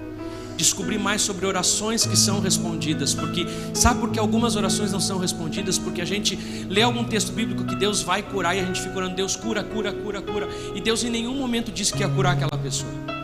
Descobrir 0.57 0.99
mais 0.99 1.23
sobre 1.23 1.47
orações 1.47 2.07
que 2.07 2.17
são 2.17 2.41
respondidas, 2.41 3.15
porque 3.15 3.47
sabe 3.75 4.01
por 4.01 4.11
que 4.11 4.19
algumas 4.19 4.57
orações 4.57 4.93
não 4.93 5.01
são 5.01 5.19
respondidas? 5.19 5.79
Porque 5.79 6.01
a 6.01 6.05
gente 6.05 6.37
lê 6.69 6.83
algum 6.83 7.05
texto 7.05 7.33
bíblico 7.33 7.65
que 7.65 7.77
Deus 7.77 8.03
vai 8.03 8.23
curar 8.23 8.57
e 8.57 8.61
a 8.61 8.65
gente 8.65 8.81
fica 8.81 8.97
orando, 8.97 9.15
Deus 9.15 9.37
cura, 9.37 9.63
cura, 9.63 9.93
cura, 9.93 10.23
cura, 10.23 10.49
e 10.75 10.81
Deus 10.81 11.05
em 11.05 11.11
nenhum 11.11 11.35
momento 11.35 11.71
disse 11.71 11.93
que 11.93 12.01
ia 12.01 12.09
curar 12.09 12.33
aquela 12.33 12.59
pessoa. 12.59 13.16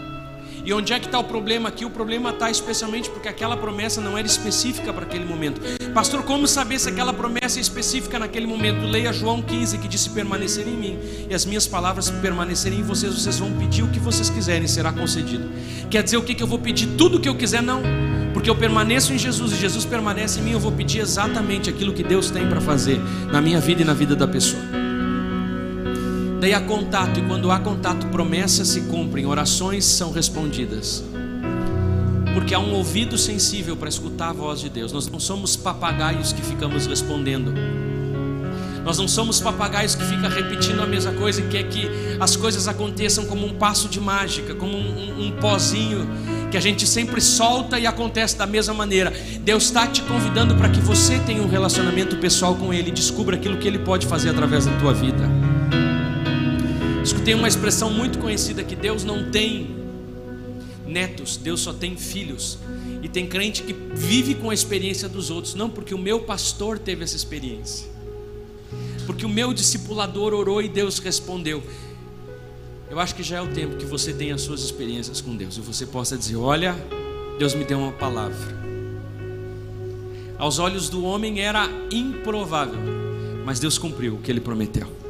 E 0.64 0.72
onde 0.72 0.92
é 0.92 1.00
que 1.00 1.06
está 1.06 1.18
o 1.18 1.24
problema 1.24 1.68
aqui? 1.68 1.84
O 1.84 1.90
problema 1.90 2.30
está 2.30 2.48
especialmente 2.48 3.10
porque 3.10 3.28
aquela 3.28 3.56
promessa 3.56 4.00
não 4.00 4.16
era 4.16 4.26
específica 4.26 4.92
para 4.92 5.04
aquele 5.04 5.24
momento. 5.24 5.60
Pastor, 5.92 6.22
como 6.22 6.46
saber 6.46 6.78
se 6.78 6.88
aquela 6.88 7.12
promessa 7.12 7.58
é 7.58 7.60
específica 7.60 8.18
naquele 8.18 8.46
momento? 8.46 8.86
Leia 8.86 9.12
João 9.12 9.42
15 9.42 9.78
que 9.78 9.88
disse 9.88 10.08
permanecer 10.10 10.66
em 10.68 10.76
mim 10.76 10.98
e 11.28 11.34
as 11.34 11.44
minhas 11.44 11.66
palavras 11.66 12.10
permanecerem 12.10 12.78
em 12.78 12.82
vocês. 12.82 13.12
Vocês 13.12 13.38
vão 13.40 13.52
pedir 13.52 13.82
o 13.82 13.88
que 13.88 13.98
vocês 13.98 14.30
quiserem, 14.30 14.68
será 14.68 14.92
concedido. 14.92 15.50
Quer 15.90 16.04
dizer 16.04 16.16
o 16.16 16.22
que, 16.22 16.34
que 16.34 16.42
eu 16.42 16.46
vou 16.46 16.60
pedir? 16.60 16.86
Tudo 16.96 17.18
o 17.18 17.20
que 17.20 17.28
eu 17.28 17.34
quiser? 17.34 17.60
Não, 17.60 17.82
porque 18.32 18.48
eu 18.48 18.54
permaneço 18.54 19.12
em 19.12 19.18
Jesus 19.18 19.52
e 19.52 19.56
Jesus 19.56 19.84
permanece 19.84 20.38
em 20.38 20.44
mim. 20.44 20.52
Eu 20.52 20.60
vou 20.60 20.70
pedir 20.70 21.00
exatamente 21.00 21.68
aquilo 21.68 21.92
que 21.92 22.04
Deus 22.04 22.30
tem 22.30 22.48
para 22.48 22.60
fazer 22.60 23.00
na 23.32 23.40
minha 23.40 23.60
vida 23.60 23.82
e 23.82 23.84
na 23.84 23.94
vida 23.94 24.14
da 24.14 24.28
pessoa. 24.28 24.81
Daí 26.43 26.53
há 26.53 26.61
contato, 26.61 27.20
e 27.20 27.22
quando 27.22 27.53
há 27.53 27.61
contato, 27.61 28.09
promessas 28.09 28.66
se 28.66 28.80
cumprem, 28.80 29.24
orações 29.24 29.84
são 29.84 30.11
respondidas. 30.11 31.05
Porque 32.34 32.53
há 32.53 32.59
um 32.59 32.74
ouvido 32.74 33.16
sensível 33.16 33.76
para 33.76 33.88
escutar 33.88 34.30
a 34.30 34.32
voz 34.32 34.59
de 34.59 34.68
Deus. 34.68 34.90
Nós 34.90 35.07
não 35.07 35.20
somos 35.20 35.55
papagaios 35.55 36.32
que 36.32 36.43
ficamos 36.43 36.84
respondendo. 36.86 37.55
Nós 38.84 38.99
não 38.99 39.07
somos 39.07 39.40
papagaios 39.40 39.95
que 39.95 40.03
ficam 40.03 40.28
repetindo 40.28 40.82
a 40.82 40.86
mesma 40.86 41.12
coisa 41.12 41.40
e 41.40 41.47
quer 41.47 41.62
que 41.68 41.88
as 42.18 42.34
coisas 42.34 42.66
aconteçam 42.66 43.24
como 43.26 43.47
um 43.47 43.55
passo 43.55 43.88
de 43.88 44.01
mágica, 44.01 44.53
como 44.53 44.76
um, 44.76 44.99
um, 44.99 45.26
um 45.28 45.30
pozinho 45.36 46.09
que 46.51 46.57
a 46.57 46.61
gente 46.61 46.88
sempre 46.88 47.20
solta 47.20 47.78
e 47.78 47.86
acontece 47.86 48.36
da 48.36 48.49
mesma 48.49 48.74
maneira. 48.74 49.12
Deus 49.45 49.62
está 49.62 49.86
te 49.86 50.03
convidando 50.03 50.57
para 50.57 50.68
que 50.68 50.80
você 50.80 51.20
tenha 51.20 51.40
um 51.40 51.49
relacionamento 51.49 52.16
pessoal 52.16 52.57
com 52.57 52.74
Ele, 52.74 52.90
descubra 52.90 53.36
aquilo 53.36 53.59
que 53.59 53.68
Ele 53.68 53.78
pode 53.78 54.09
fazer 54.09 54.30
através 54.30 54.66
da 54.66 54.76
tua 54.80 54.93
vida. 54.93 55.41
Escutei 57.22 57.38
uma 57.38 57.46
expressão 57.46 57.88
muito 57.88 58.18
conhecida 58.18 58.64
que 58.64 58.74
Deus 58.74 59.04
não 59.04 59.30
tem 59.30 59.76
netos, 60.84 61.36
Deus 61.36 61.60
só 61.60 61.72
tem 61.72 61.96
filhos. 61.96 62.58
E 63.00 63.08
tem 63.08 63.28
crente 63.28 63.62
que 63.62 63.72
vive 63.72 64.34
com 64.34 64.50
a 64.50 64.54
experiência 64.54 65.08
dos 65.08 65.30
outros, 65.30 65.54
não 65.54 65.70
porque 65.70 65.94
o 65.94 65.98
meu 65.98 66.18
pastor 66.18 66.80
teve 66.80 67.04
essa 67.04 67.14
experiência. 67.14 67.86
Porque 69.06 69.24
o 69.24 69.28
meu 69.28 69.54
discipulador 69.54 70.34
orou 70.34 70.60
e 70.60 70.68
Deus 70.68 70.98
respondeu. 70.98 71.62
Eu 72.90 72.98
acho 72.98 73.14
que 73.14 73.22
já 73.22 73.36
é 73.36 73.40
o 73.40 73.46
tempo 73.46 73.76
que 73.76 73.86
você 73.86 74.12
tenha 74.12 74.34
as 74.34 74.40
suas 74.40 74.60
experiências 74.60 75.20
com 75.20 75.36
Deus 75.36 75.56
e 75.56 75.60
você 75.60 75.86
possa 75.86 76.18
dizer: 76.18 76.34
Olha, 76.34 76.74
Deus 77.38 77.54
me 77.54 77.64
deu 77.64 77.78
uma 77.78 77.92
palavra. 77.92 78.60
Aos 80.36 80.58
olhos 80.58 80.88
do 80.88 81.04
homem 81.04 81.38
era 81.38 81.68
improvável, 81.88 82.80
mas 83.44 83.60
Deus 83.60 83.78
cumpriu 83.78 84.14
o 84.16 84.18
que 84.18 84.28
ele 84.28 84.40
prometeu. 84.40 85.01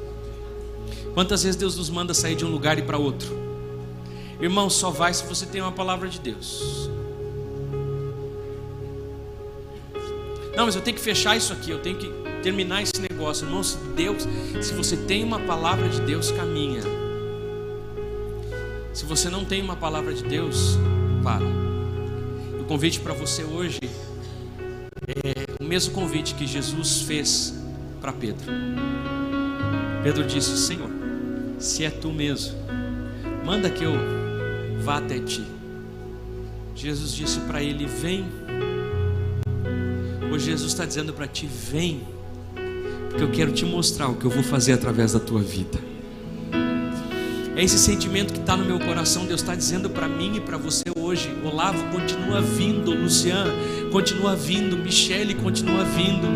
Quantas 1.14 1.42
vezes 1.42 1.56
Deus 1.56 1.76
nos 1.76 1.90
manda 1.90 2.14
sair 2.14 2.34
de 2.34 2.44
um 2.44 2.50
lugar 2.50 2.78
e 2.78 2.82
para 2.82 2.96
outro? 2.96 3.28
Irmão, 4.40 4.68
só 4.70 4.90
vai 4.90 5.12
se 5.12 5.24
você 5.24 5.46
tem 5.46 5.60
uma 5.60 5.72
palavra 5.72 6.08
de 6.08 6.18
Deus. 6.18 6.90
Não, 10.56 10.66
mas 10.66 10.74
eu 10.74 10.82
tenho 10.82 10.96
que 10.96 11.02
fechar 11.02 11.36
isso 11.36 11.52
aqui, 11.52 11.70
eu 11.70 11.78
tenho 11.78 11.96
que 11.96 12.10
terminar 12.42 12.82
esse 12.82 13.00
negócio. 13.00 13.46
Irmão, 13.46 13.62
se 13.62 13.76
Deus, 13.96 14.26
se 14.60 14.72
você 14.74 14.96
tem 14.96 15.22
uma 15.22 15.38
palavra 15.40 15.88
de 15.88 16.00
Deus, 16.00 16.30
caminha. 16.30 16.82
Se 18.92 19.04
você 19.06 19.30
não 19.30 19.44
tem 19.44 19.62
uma 19.62 19.76
palavra 19.76 20.12
de 20.12 20.22
Deus, 20.22 20.76
para. 21.22 21.44
O 22.60 22.64
convite 22.64 23.00
para 23.00 23.14
você 23.14 23.44
hoje 23.44 23.80
é 25.06 25.62
o 25.62 25.64
mesmo 25.64 25.94
convite 25.94 26.34
que 26.34 26.46
Jesus 26.46 27.02
fez 27.02 27.54
para 28.00 28.12
Pedro. 28.12 28.44
Pedro 30.02 30.24
disse: 30.24 30.58
Senhor, 30.58 30.90
se 31.62 31.84
é 31.84 31.90
tu 31.90 32.10
mesmo, 32.12 32.56
manda 33.44 33.70
que 33.70 33.84
eu 33.84 33.92
vá 34.82 34.98
até 34.98 35.18
ti. 35.20 35.44
Jesus 36.74 37.14
disse 37.14 37.40
para 37.40 37.62
ele: 37.62 37.86
Vem. 37.86 38.24
Hoje 40.32 40.46
Jesus 40.46 40.72
está 40.72 40.84
dizendo 40.84 41.12
para 41.12 41.26
ti: 41.26 41.46
Vem, 41.46 42.00
porque 43.08 43.22
eu 43.22 43.30
quero 43.30 43.52
te 43.52 43.64
mostrar 43.64 44.08
o 44.08 44.16
que 44.16 44.24
eu 44.24 44.30
vou 44.30 44.42
fazer 44.42 44.72
através 44.72 45.12
da 45.12 45.20
tua 45.20 45.40
vida. 45.40 45.78
É 47.54 47.62
esse 47.62 47.78
sentimento 47.78 48.32
que 48.32 48.40
está 48.40 48.56
no 48.56 48.64
meu 48.64 48.80
coração. 48.80 49.26
Deus 49.26 49.42
está 49.42 49.54
dizendo 49.54 49.88
para 49.90 50.08
mim 50.08 50.36
e 50.36 50.40
para 50.40 50.56
você 50.56 50.84
hoje. 50.98 51.30
Olavo 51.44 51.84
continua 51.90 52.40
vindo, 52.40 52.92
Luciano 52.92 53.52
continua 53.92 54.34
vindo, 54.34 54.78
Michele 54.78 55.34
continua 55.34 55.84
vindo, 55.84 56.26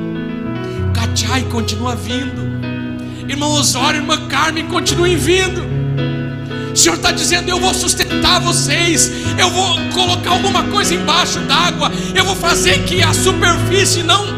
Kachai 0.94 1.42
continua 1.44 1.96
vindo, 1.96 2.65
irmão 3.28 3.52
Osório, 3.52 4.00
irmã 4.00 4.26
Carmen 4.28 4.66
continuem 4.66 5.16
vindo. 5.16 5.62
O 6.72 6.76
Senhor 6.76 6.96
está 6.96 7.10
dizendo: 7.10 7.48
Eu 7.48 7.58
vou 7.58 7.72
sustentar 7.72 8.40
vocês, 8.40 9.10
eu 9.38 9.50
vou 9.50 9.78
colocar 9.94 10.30
alguma 10.30 10.64
coisa 10.64 10.94
embaixo 10.94 11.38
d'água, 11.40 11.90
eu 12.14 12.24
vou 12.24 12.36
fazer 12.36 12.84
que 12.84 13.02
a 13.02 13.12
superfície 13.14 14.02
não 14.02 14.36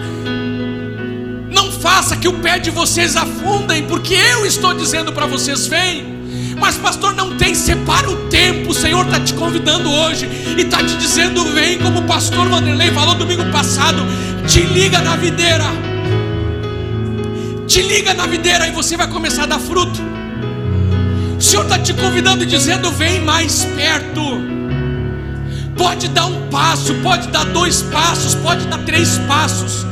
não 1.50 1.72
faça 1.72 2.16
que 2.16 2.28
o 2.28 2.34
pé 2.34 2.58
de 2.58 2.70
vocês 2.70 3.16
afundem, 3.16 3.84
porque 3.84 4.14
eu 4.14 4.46
estou 4.46 4.74
dizendo 4.74 5.12
para 5.12 5.26
vocês: 5.26 5.66
vem. 5.66 6.18
Mas, 6.60 6.76
pastor, 6.76 7.14
não 7.14 7.36
tem, 7.36 7.54
separa 7.54 8.10
o 8.10 8.28
tempo. 8.28 8.70
O 8.70 8.74
Senhor 8.74 9.04
está 9.04 9.20
te 9.20 9.32
convidando 9.34 9.88
hoje 9.90 10.28
e 10.56 10.62
está 10.62 10.78
te 10.78 10.96
dizendo: 10.96 11.44
vem, 11.52 11.78
como 11.78 12.00
o 12.00 12.04
pastor 12.04 12.48
Vanderlei 12.48 12.90
falou 12.90 13.14
domingo 13.14 13.44
passado. 13.50 14.02
Te 14.46 14.60
liga 14.60 15.00
na 15.00 15.14
videira, 15.14 15.64
te 17.68 17.82
liga 17.82 18.14
na 18.14 18.26
videira 18.26 18.66
e 18.66 18.70
você 18.72 18.96
vai 18.96 19.06
começar 19.06 19.42
a 19.42 19.46
dar 19.46 19.60
fruto. 19.60 20.00
O 21.38 21.40
Senhor 21.40 21.64
está 21.64 21.78
te 21.78 21.92
convidando 21.92 22.42
e 22.42 22.46
dizendo: 22.46 22.90
vem 22.90 23.20
mais 23.20 23.64
perto. 23.76 24.22
Pode 25.76 26.08
dar 26.08 26.26
um 26.26 26.48
passo, 26.48 26.94
pode 27.02 27.28
dar 27.28 27.44
dois 27.44 27.82
passos, 27.82 28.34
pode 28.34 28.66
dar 28.66 28.84
três 28.84 29.18
passos. 29.28 29.84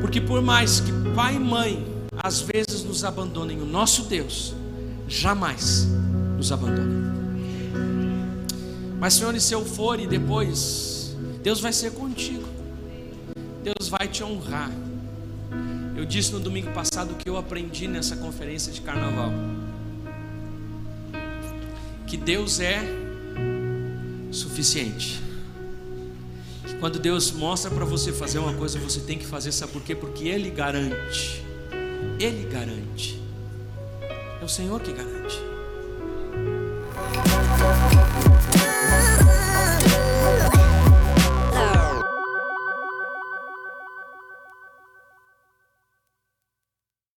Porque 0.00 0.20
por 0.20 0.42
mais 0.42 0.80
que 0.80 0.92
pai 1.14 1.36
e 1.36 1.38
mãe 1.38 1.86
às 2.22 2.40
vezes 2.40 2.82
nos 2.82 3.04
abandonem, 3.04 3.62
o 3.62 3.64
nosso 3.64 4.02
Deus 4.02 4.54
jamais 5.06 5.88
nos 6.36 6.50
abandona. 6.50 7.16
Mas, 9.00 9.14
Senhor, 9.14 9.34
e 9.36 9.40
se 9.40 9.54
eu 9.54 9.64
for 9.64 10.00
e 10.00 10.06
depois, 10.08 11.16
Deus 11.42 11.60
vai 11.60 11.72
ser 11.72 11.92
contigo, 11.92 12.48
Deus 13.62 13.88
vai 13.88 14.08
te 14.08 14.24
honrar. 14.24 14.70
Eu 15.98 16.06
disse 16.06 16.32
no 16.32 16.40
domingo 16.40 16.70
passado 16.72 17.14
que 17.16 17.28
eu 17.28 17.36
aprendi 17.36 17.88
nessa 17.88 18.16
conferência 18.16 18.72
de 18.72 18.80
carnaval: 18.80 19.32
que 22.06 22.16
Deus 22.16 22.60
é 22.60 22.80
suficiente. 24.30 25.20
Que 26.66 26.74
quando 26.74 26.98
Deus 26.98 27.32
mostra 27.32 27.70
para 27.70 27.84
você 27.84 28.12
fazer 28.12 28.38
uma 28.38 28.54
coisa, 28.54 28.78
você 28.78 29.00
tem 29.00 29.18
que 29.18 29.26
fazer, 29.26 29.52
sabe 29.52 29.72
por 29.72 29.82
quê? 29.82 29.94
Porque 29.94 30.26
Ele 30.26 30.48
garante 30.48 31.48
ele 32.18 32.48
garante. 32.48 33.20
É 34.40 34.44
o 34.44 34.48
Senhor 34.48 34.80
que 34.80 34.92
garante. 34.92 35.47